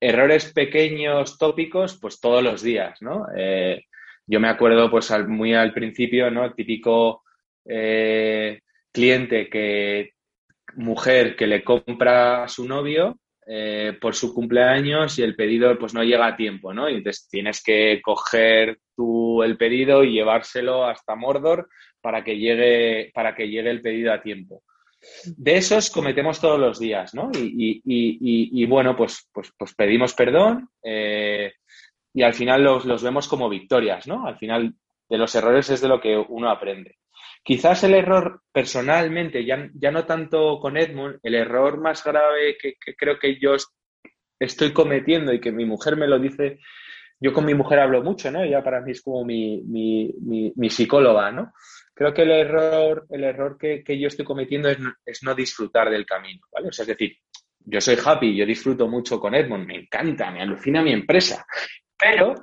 errores 0.00 0.52
pequeños, 0.52 1.38
tópicos, 1.38 1.98
pues 2.00 2.20
todos 2.20 2.42
los 2.42 2.62
días, 2.62 3.00
¿no? 3.00 3.26
Eh, 3.36 3.84
yo 4.26 4.40
me 4.40 4.48
acuerdo, 4.48 4.90
pues 4.90 5.10
muy 5.28 5.54
al 5.54 5.72
principio, 5.72 6.30
¿no? 6.30 6.52
Típico 6.52 7.22
eh, 7.64 8.60
cliente 8.92 9.48
que, 9.48 10.15
mujer 10.76 11.36
que 11.36 11.46
le 11.46 11.64
compra 11.64 12.44
a 12.44 12.48
su 12.48 12.66
novio 12.66 13.18
eh, 13.48 13.96
por 14.00 14.16
su 14.16 14.34
cumpleaños 14.34 15.18
y 15.18 15.22
el 15.22 15.36
pedido 15.36 15.78
pues 15.78 15.94
no 15.94 16.02
llega 16.02 16.26
a 16.26 16.36
tiempo, 16.36 16.74
¿no? 16.74 16.88
Y 16.90 16.96
entonces 16.96 17.28
tienes 17.30 17.62
que 17.62 18.00
coger 18.02 18.80
tú 18.96 19.44
el 19.44 19.56
pedido 19.56 20.02
y 20.02 20.12
llevárselo 20.12 20.84
hasta 20.84 21.14
Mordor 21.14 21.68
para 22.00 22.24
que 22.24 22.38
llegue, 22.38 23.12
para 23.14 23.36
que 23.36 23.48
llegue 23.48 23.70
el 23.70 23.82
pedido 23.82 24.12
a 24.12 24.20
tiempo. 24.20 24.62
de 25.36 25.56
esos 25.56 25.90
cometemos 25.90 26.40
todos 26.40 26.58
los 26.58 26.80
días, 26.80 27.14
¿no? 27.14 27.30
Y, 27.34 28.66
bueno, 28.66 28.96
pues, 28.96 29.28
pues, 29.32 29.52
pues, 29.56 29.74
pedimos 29.74 30.14
perdón 30.14 30.68
eh, 30.82 31.52
y 32.12 32.22
al 32.22 32.34
final 32.34 32.64
los, 32.64 33.02
vemos 33.02 33.28
como 33.28 33.48
victorias, 33.48 34.08
¿no? 34.08 34.26
Al 34.26 34.38
final 34.38 34.74
de 35.08 35.18
los 35.18 35.34
errores 35.36 35.70
es 35.70 35.80
de 35.80 35.88
lo 35.88 36.00
que 36.00 36.16
uno 36.16 36.50
aprende. 36.50 36.96
Quizás 37.46 37.84
el 37.84 37.94
error 37.94 38.42
personalmente, 38.52 39.44
ya, 39.44 39.70
ya 39.74 39.92
no 39.92 40.04
tanto 40.04 40.58
con 40.58 40.76
Edmund, 40.76 41.20
el 41.22 41.36
error 41.36 41.80
más 41.80 42.02
grave 42.02 42.58
que, 42.60 42.74
creo 42.96 43.18
que 43.18 43.38
yo 43.38 43.54
estoy 44.40 44.72
cometiendo 44.72 45.32
y 45.32 45.40
que 45.40 45.52
mi 45.52 45.64
mujer 45.64 45.96
me 45.96 46.08
lo 46.08 46.18
dice, 46.18 46.58
yo 47.20 47.32
con 47.32 47.44
mi 47.44 47.54
mujer 47.54 47.78
hablo 47.78 48.02
mucho, 48.02 48.30
¿no? 48.32 48.42
Ella 48.42 48.64
para 48.64 48.80
mí 48.80 48.90
es 48.90 49.00
como 49.00 49.24
mi, 49.24 49.62
mi 49.64 50.70
psicóloga, 50.70 51.30
¿no? 51.30 51.52
creo 51.96 52.12
que 52.12 52.22
el 52.22 52.30
error, 52.30 53.06
el 53.08 53.24
error 53.24 53.56
que, 53.58 53.98
yo 53.98 54.08
estoy 54.08 54.24
cometiendo 54.24 54.68
es, 54.68 55.22
no 55.22 55.34
disfrutar 55.34 55.88
del 55.90 56.04
camino, 56.04 56.46
¿vale? 56.52 56.68
O 56.68 56.72
sea, 56.72 56.82
es 56.82 56.88
decir, 56.88 57.16
yo 57.60 57.80
soy 57.80 57.96
happy, 58.04 58.36
yo 58.36 58.44
disfruto 58.44 58.86
mucho 58.86 59.18
con 59.18 59.34
Edmond, 59.34 59.66
me 59.66 59.76
encanta, 59.76 60.30
me 60.30 60.42
alucina 60.42 60.82
mi 60.82 60.92
empresa, 60.92 61.46
pero 61.98 62.34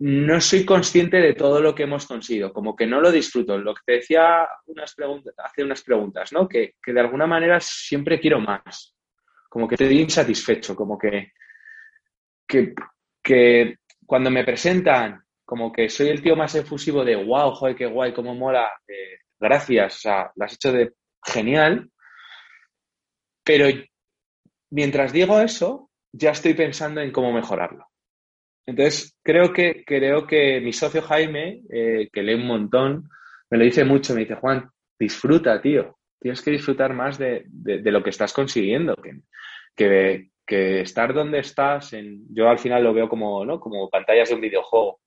no 0.00 0.40
soy 0.40 0.64
consciente 0.64 1.18
de 1.18 1.34
todo 1.34 1.60
lo 1.60 1.74
que 1.74 1.84
hemos 1.84 2.06
conseguido, 2.06 2.52
como 2.52 2.74
que 2.74 2.86
no 2.86 3.00
lo 3.00 3.12
disfruto. 3.12 3.56
Lo 3.58 3.74
que 3.74 3.82
te 3.86 3.92
decía 3.94 4.42
hace 4.42 5.62
unas 5.62 5.82
preguntas, 5.82 6.32
¿no? 6.32 6.48
Que, 6.48 6.74
de 6.84 7.00
alguna 7.00 7.26
manera 7.26 7.60
siempre 7.60 8.20
quiero 8.20 8.40
más, 8.40 8.94
como 9.48 9.68
que 9.68 9.76
estoy 9.76 10.00
insatisfecho, 10.00 10.74
como 10.74 10.98
que, 10.98 11.32
que, 12.46 12.74
que 13.22 13.76
cuando 14.04 14.30
me 14.30 14.44
presentan 14.44 15.24
como 15.44 15.72
que 15.72 15.88
soy 15.88 16.08
el 16.08 16.22
tío 16.22 16.36
más 16.36 16.54
efusivo 16.54 17.04
de 17.04 17.16
wow, 17.16 17.52
joder, 17.52 17.76
qué 17.76 17.86
guay, 17.86 18.12
cómo 18.14 18.34
mola, 18.34 18.68
eh, 18.88 19.18
gracias, 19.38 20.04
o 20.06 20.10
has 20.10 20.54
hecho 20.54 20.72
de 20.72 20.92
genial. 21.22 21.90
Pero 23.44 23.66
mientras 24.70 25.12
digo 25.12 25.38
eso, 25.40 25.90
ya 26.12 26.30
estoy 26.30 26.54
pensando 26.54 27.00
en 27.00 27.12
cómo 27.12 27.32
mejorarlo. 27.32 27.86
Entonces, 28.66 29.16
creo 29.22 29.52
que, 29.52 29.84
creo 29.84 30.26
que 30.26 30.60
mi 30.60 30.72
socio 30.72 31.02
Jaime, 31.02 31.62
eh, 31.70 32.08
que 32.12 32.22
lee 32.22 32.34
un 32.34 32.46
montón, 32.46 33.08
me 33.50 33.58
lo 33.58 33.64
dice 33.64 33.84
mucho, 33.84 34.14
me 34.14 34.20
dice, 34.20 34.36
Juan, 34.36 34.70
disfruta, 34.98 35.60
tío. 35.60 35.98
Tienes 36.18 36.40
que 36.40 36.52
disfrutar 36.52 36.94
más 36.94 37.18
de, 37.18 37.44
lo 37.52 38.02
que 38.02 38.10
estás 38.10 38.32
consiguiendo. 38.32 38.96
Que, 39.76 40.30
que, 40.46 40.80
estar 40.80 41.12
donde 41.12 41.40
estás, 41.40 41.92
en, 41.92 42.24
yo 42.34 42.48
al 42.48 42.58
final 42.58 42.82
lo 42.82 42.94
veo 42.94 43.08
como, 43.08 43.44
¿no? 43.44 43.60
como 43.60 43.90
pantallas 43.90 44.30
de 44.30 44.34
un 44.34 44.40
videojuego. 44.40 45.00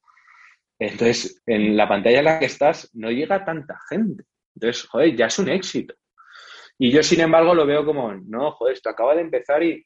Entonces, 0.79 1.41
en 1.45 1.75
la 1.75 1.87
pantalla 1.87 2.19
en 2.19 2.25
la 2.25 2.39
que 2.39 2.45
estás 2.45 2.91
no 2.93 3.09
llega 3.09 3.43
tanta 3.43 3.79
gente. 3.89 4.25
Entonces, 4.55 4.87
joder, 4.87 5.15
ya 5.15 5.25
es 5.25 5.39
un 5.39 5.49
éxito. 5.49 5.95
Y 6.79 6.91
yo, 6.91 7.01
sin 7.01 7.21
embargo, 7.21 7.55
lo 7.55 7.65
veo 7.65 7.83
como, 7.85 8.13
no, 8.13 8.51
joder, 8.51 8.75
esto 8.75 8.89
acaba 8.89 9.15
de 9.15 9.21
empezar 9.21 9.63
y, 9.63 9.85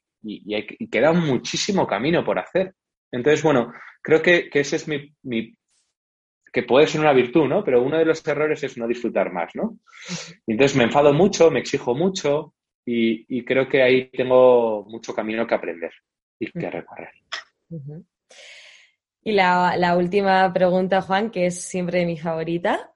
queda 0.90 1.12
muchísimo 1.12 1.86
camino 1.86 2.24
por 2.24 2.38
hacer. 2.38 2.74
Entonces, 3.12 3.42
bueno, 3.42 3.72
creo 4.02 4.22
que, 4.22 4.50
ese 4.52 4.76
es 4.76 4.88
mi, 4.88 5.14
mi, 5.22 5.54
que 6.52 6.62
puede 6.62 6.86
ser 6.86 7.00
una 7.00 7.12
virtud, 7.12 7.46
¿no? 7.46 7.62
Pero 7.62 7.82
uno 7.82 7.98
de 7.98 8.04
los 8.04 8.26
errores 8.26 8.62
es 8.64 8.76
no 8.76 8.88
disfrutar 8.88 9.32
más, 9.32 9.54
¿no? 9.54 9.78
Entonces 10.46 10.76
me 10.76 10.84
enfado 10.84 11.12
mucho, 11.12 11.50
me 11.50 11.60
exijo 11.60 11.94
mucho 11.94 12.54
y, 12.84 13.44
creo 13.44 13.68
que 13.68 13.82
ahí 13.82 14.10
tengo 14.10 14.84
mucho 14.88 15.14
camino 15.14 15.46
que 15.46 15.54
aprender 15.54 15.92
y 16.38 16.50
que 16.50 16.70
recorrer. 16.70 17.12
Y 19.22 19.32
la, 19.32 19.96
última 19.96 20.52
pregunta, 20.52 21.00
Juan, 21.00 21.30
que 21.30 21.46
es 21.46 21.62
siempre 21.62 22.04
mi 22.04 22.18
favorita. 22.18 22.92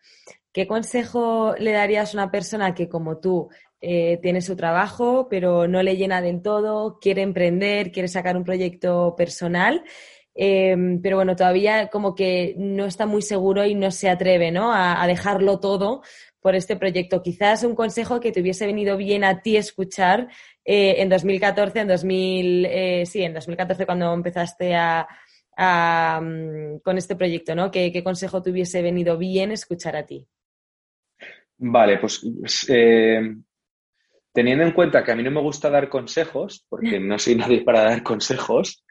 ¿Qué 0.53 0.67
consejo 0.67 1.55
le 1.59 1.73
darías 1.73 2.15
a 2.15 2.19
una 2.19 2.31
persona 2.31 2.75
que, 2.75 2.89
como 2.89 3.21
tú, 3.21 3.49
eh, 3.89 4.19
tiene 4.23 4.41
su 4.43 4.57
trabajo, 4.57 5.29
pero 5.29 5.69
no 5.69 5.83
le 5.83 5.97
llena 5.97 6.21
del 6.21 6.43
todo, 6.43 6.99
quiere 7.01 7.23
emprender, 7.23 7.93
quiere 7.93 8.09
sacar 8.09 8.37
un 8.37 8.45
proyecto 8.45 9.15
personal, 9.17 9.85
em, 10.35 11.01
pero 11.01 11.17
bueno, 11.17 11.37
todavía 11.37 11.89
como 11.89 12.15
que 12.15 12.55
no 12.59 12.87
está 12.87 13.07
muy 13.07 13.23
seguro 13.23 13.65
y 13.65 13.75
no 13.75 13.91
se 13.91 14.09
atreve 14.11 14.51
¿no? 14.51 14.73
A, 14.73 15.07
dejarlo 15.07 15.61
todo 15.61 16.03
por 16.41 16.55
este 16.55 16.77
proyecto. 16.77 17.23
Quizás 17.23 17.63
un 17.65 17.75
consejo 17.75 18.21
que 18.21 18.33
te 18.33 18.41
hubiese 18.41 18.67
venido 18.67 18.97
bien 18.97 19.25
a 19.25 19.43
ti 19.43 19.57
escuchar 19.57 20.29
eh, 20.65 20.97
en 20.99 21.09
2014, 21.09 21.81
en 21.81 21.89
2000, 21.89 22.67
eh, 22.67 23.07
sí, 23.07 23.23
en 23.23 23.35
2014 23.35 23.87
cuando 23.87 24.13
empezaste 24.13 24.75
a, 24.75 25.07
Mm, 25.57 26.79
con 26.83 26.99
este 26.99 27.17
proyecto, 27.17 27.55
¿no? 27.55 27.71
¿Qué, 27.71 28.03
consejo 28.05 28.43
te 28.43 28.51
hubiese 28.51 28.83
venido 28.83 29.17
bien 29.17 29.53
escuchar 29.53 29.97
a 29.97 30.05
ti? 30.05 30.27
Vale, 31.59 31.99
pues, 31.99 32.21
teniendo 34.37 34.65
en 34.65 34.73
cuenta 34.73 35.03
que 35.03 35.13
a 35.13 35.17
mí 35.17 35.23
no 35.23 35.31
me 35.31 35.41
gusta 35.41 35.71
dar 35.71 35.89
consejos, 35.89 36.67
porque 36.69 37.01
no 37.01 37.19
soy 37.19 37.37
nadie 37.37 37.65
para 37.65 37.83
dar 37.85 38.03
consejos, 38.03 38.85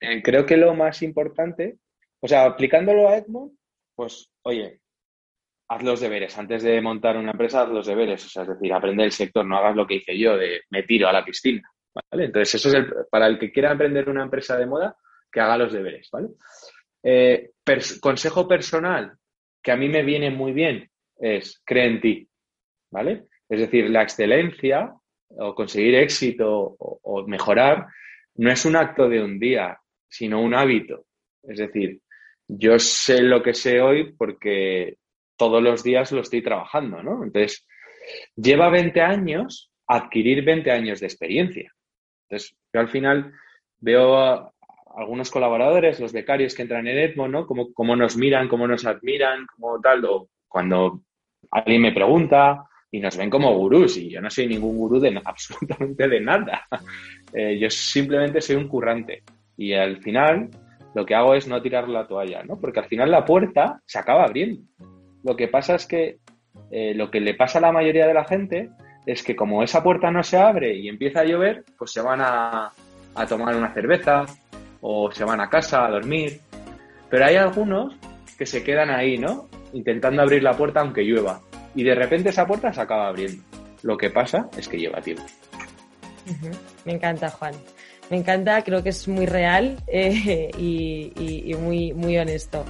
eh, 0.00 0.20
creo 0.20 0.44
que 0.44 0.56
lo 0.56 0.74
más 0.74 1.00
importante, 1.02 1.78
o 2.18 2.26
sea, 2.26 2.44
aplicándolo 2.44 3.08
a 3.08 3.18
Edmond, 3.18 3.52
pues, 3.94 4.32
oye, 4.42 4.80
haz 5.68 5.82
los 5.84 6.00
deberes. 6.00 6.36
Antes 6.36 6.64
de 6.64 6.80
montar 6.80 7.16
una 7.16 7.30
empresa, 7.30 7.62
haz 7.62 7.68
los 7.68 7.86
deberes. 7.86 8.26
O 8.26 8.28
sea, 8.28 8.42
es 8.42 8.48
decir, 8.48 8.72
aprende 8.72 9.04
el 9.04 9.12
sector, 9.12 9.46
no 9.46 9.58
hagas 9.58 9.76
lo 9.76 9.86
que 9.86 9.94
hice 9.94 10.18
yo 10.18 10.36
de 10.36 10.62
me 10.70 10.82
tiro 10.82 11.08
a 11.08 11.12
la 11.12 11.24
piscina. 11.24 11.62
¿vale? 11.94 12.24
Entonces, 12.24 12.56
eso 12.56 12.68
es 12.68 12.74
el, 12.74 12.92
para 13.08 13.28
el 13.28 13.38
que 13.38 13.52
quiera 13.52 13.70
emprender 13.70 14.08
una 14.08 14.24
empresa 14.24 14.56
de 14.56 14.66
moda, 14.66 14.96
que 15.30 15.40
haga 15.40 15.56
los 15.56 15.72
deberes, 15.72 16.08
¿vale? 16.10 16.30
Eh, 17.04 17.52
consejo 18.00 18.48
personal 18.48 19.16
que 19.62 19.70
a 19.70 19.76
mí 19.76 19.88
me 19.88 20.02
viene 20.02 20.30
muy 20.30 20.52
bien 20.52 20.90
es 21.16 21.62
cree 21.64 21.86
en 21.86 22.00
ti, 22.00 22.28
¿vale? 22.90 23.26
Es 23.50 23.60
decir, 23.60 23.90
la 23.90 24.02
excelencia 24.02 24.94
o 25.28 25.54
conseguir 25.54 25.96
éxito 25.96 26.76
o, 26.78 27.26
mejorar 27.26 27.86
no 28.36 28.50
es 28.50 28.64
un 28.64 28.76
acto 28.76 29.08
de 29.08 29.22
un 29.22 29.38
día, 29.38 29.78
sino 30.08 30.40
un 30.40 30.54
hábito. 30.54 31.04
Es 31.42 31.58
decir, 31.58 32.00
yo 32.46 32.78
sé 32.78 33.22
lo 33.22 33.42
que 33.42 33.52
sé 33.52 33.80
hoy 33.80 34.12
porque 34.12 34.96
todos 35.36 35.62
los 35.62 35.82
días 35.82 36.12
lo 36.12 36.20
estoy 36.20 36.42
trabajando, 36.42 37.02
¿no? 37.02 37.24
Entonces, 37.24 37.66
lleva 38.36 38.70
20 38.70 39.00
años 39.00 39.70
adquirir 39.86 40.44
20 40.44 40.70
años 40.70 41.00
de 41.00 41.06
experiencia. 41.06 41.72
Entonces, 42.28 42.56
yo 42.72 42.80
al 42.80 42.88
final 42.88 43.32
veo 43.78 44.52
algunos 44.94 45.30
colaboradores, 45.30 45.98
los 45.98 46.12
becarios 46.12 46.54
que 46.54 46.62
entran 46.62 46.86
en 46.86 46.98
Edmo, 46.98 47.26
¿no? 47.26 47.46
Cómo, 47.46 47.96
nos 47.96 48.16
miran, 48.16 48.48
cómo 48.48 48.68
nos 48.68 48.86
admiran, 48.86 49.46
como 49.46 49.80
tal, 49.80 50.04
o 50.04 50.28
cuando 50.46 51.02
alguien 51.50 51.82
me 51.82 51.92
pregunta 51.92 52.69
y 52.90 53.00
nos 53.00 53.16
ven 53.16 53.30
como 53.30 53.56
gurús, 53.56 53.96
y 53.96 54.10
yo 54.10 54.20
no 54.20 54.30
soy 54.30 54.48
ningún 54.48 54.76
gurú 54.76 54.98
de 54.98 55.20
absolutamente 55.24 56.08
de 56.08 56.20
nada. 56.20 56.66
Eh, 57.32 57.58
yo 57.58 57.70
simplemente 57.70 58.40
soy 58.40 58.56
un 58.56 58.68
currante. 58.68 59.22
Y 59.56 59.72
al 59.74 60.02
final 60.02 60.50
lo 60.94 61.06
que 61.06 61.14
hago 61.14 61.34
es 61.34 61.46
no 61.46 61.62
tirar 61.62 61.88
la 61.88 62.06
toalla, 62.06 62.42
¿no? 62.42 62.58
Porque 62.60 62.80
al 62.80 62.86
final 62.86 63.10
la 63.10 63.24
puerta 63.24 63.80
se 63.86 63.98
acaba 63.98 64.24
abriendo. 64.24 64.62
Lo 65.22 65.36
que 65.36 65.48
pasa 65.48 65.74
es 65.74 65.86
que 65.86 66.18
eh, 66.70 66.94
lo 66.94 67.10
que 67.10 67.20
le 67.20 67.34
pasa 67.34 67.58
a 67.58 67.62
la 67.62 67.72
mayoría 67.72 68.06
de 68.06 68.14
la 68.14 68.24
gente 68.24 68.70
es 69.06 69.22
que 69.22 69.36
como 69.36 69.62
esa 69.62 69.82
puerta 69.82 70.10
no 70.10 70.22
se 70.22 70.36
abre 70.36 70.74
y 70.74 70.88
empieza 70.88 71.20
a 71.20 71.24
llover, 71.24 71.64
pues 71.78 71.92
se 71.92 72.00
van 72.00 72.20
a, 72.20 72.72
a 73.14 73.26
tomar 73.26 73.54
una 73.54 73.72
cerveza, 73.72 74.26
o 74.80 75.10
se 75.10 75.24
van 75.24 75.40
a 75.40 75.48
casa 75.48 75.86
a 75.86 75.90
dormir. 75.90 76.40
Pero 77.08 77.24
hay 77.24 77.36
algunos 77.36 77.94
que 78.38 78.46
se 78.46 78.62
quedan 78.62 78.90
ahí, 78.90 79.18
¿no? 79.18 79.48
Intentando 79.72 80.22
abrir 80.22 80.42
la 80.42 80.56
puerta 80.56 80.80
aunque 80.80 81.02
llueva. 81.02 81.40
Y 81.74 81.82
de 81.82 81.94
repente 81.94 82.30
esa 82.30 82.46
puerta 82.46 82.72
se 82.72 82.80
acaba 82.80 83.08
abriendo. 83.08 83.42
Lo 83.82 83.96
que 83.96 84.10
pasa 84.10 84.48
es 84.56 84.68
que 84.68 84.78
lleva 84.78 85.00
tiempo. 85.00 85.22
Me 86.84 86.92
encanta, 86.92 87.30
Juan. 87.30 87.54
Me 88.10 88.16
encanta, 88.16 88.62
creo 88.62 88.82
que 88.82 88.88
es 88.88 89.06
muy 89.06 89.26
real 89.26 89.78
eh, 89.86 90.50
y, 90.58 91.54
muy, 91.58 91.92
muy 91.92 92.18
honesto. 92.18 92.64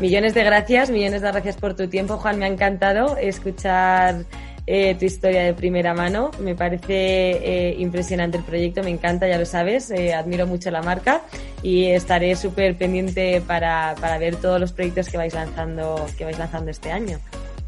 Millones 0.00 0.34
de 0.34 0.44
gracias, 0.44 0.90
millones 0.90 1.22
de 1.22 1.30
gracias 1.30 1.56
por 1.56 1.74
tu 1.74 1.88
tiempo, 1.88 2.16
Juan. 2.16 2.38
Me 2.38 2.46
ha 2.46 2.48
encantado 2.48 3.16
escuchar 3.16 4.24
eh, 4.66 4.94
tu 4.98 5.04
historia 5.04 5.42
de 5.42 5.54
primera 5.54 5.94
mano. 5.94 6.30
Me 6.40 6.54
parece 6.54 6.90
eh, 6.90 7.76
impresionante 7.78 8.38
el 8.38 8.44
proyecto, 8.44 8.82
me 8.82 8.90
encanta, 8.90 9.28
ya 9.28 9.38
lo 9.38 9.46
sabes, 9.46 9.92
admiro 9.92 10.46
mucho 10.46 10.70
la 10.70 10.82
marca 10.82 11.22
y 11.62 11.86
estaré 11.86 12.34
súper 12.34 12.76
pendiente 12.76 13.42
para, 13.46 13.94
para, 14.00 14.18
ver 14.18 14.36
todos 14.36 14.58
los 14.58 14.72
proyectos 14.72 15.08
que 15.08 15.18
vais 15.18 15.34
lanzando, 15.34 16.06
que 16.16 16.24
vais 16.24 16.38
lanzando 16.38 16.70
este 16.70 16.90
año. 16.90 17.18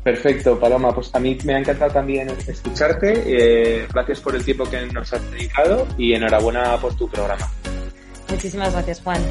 Perfecto, 0.03 0.59
Paloma. 0.59 0.95
Pues 0.95 1.15
a 1.15 1.21
mí 1.21 1.39
me 1.45 1.55
ha 1.55 1.59
encantado 1.59 1.93
también 1.93 2.29
escucharte. 2.47 3.87
gracias 3.93 4.21
por 4.21 4.35
el 4.35 4.45
tiempo 4.45 4.65
que 4.65 4.87
nos 4.87 5.13
has 5.13 5.31
dedicado 5.31 5.87
y 5.97 6.15
enhorabuena 6.15 6.77
por 6.79 6.95
tu 6.97 7.09
programa. 7.09 7.49
Muchísimas 8.29 8.73
gracias, 8.73 9.01
Juan. 9.03 9.23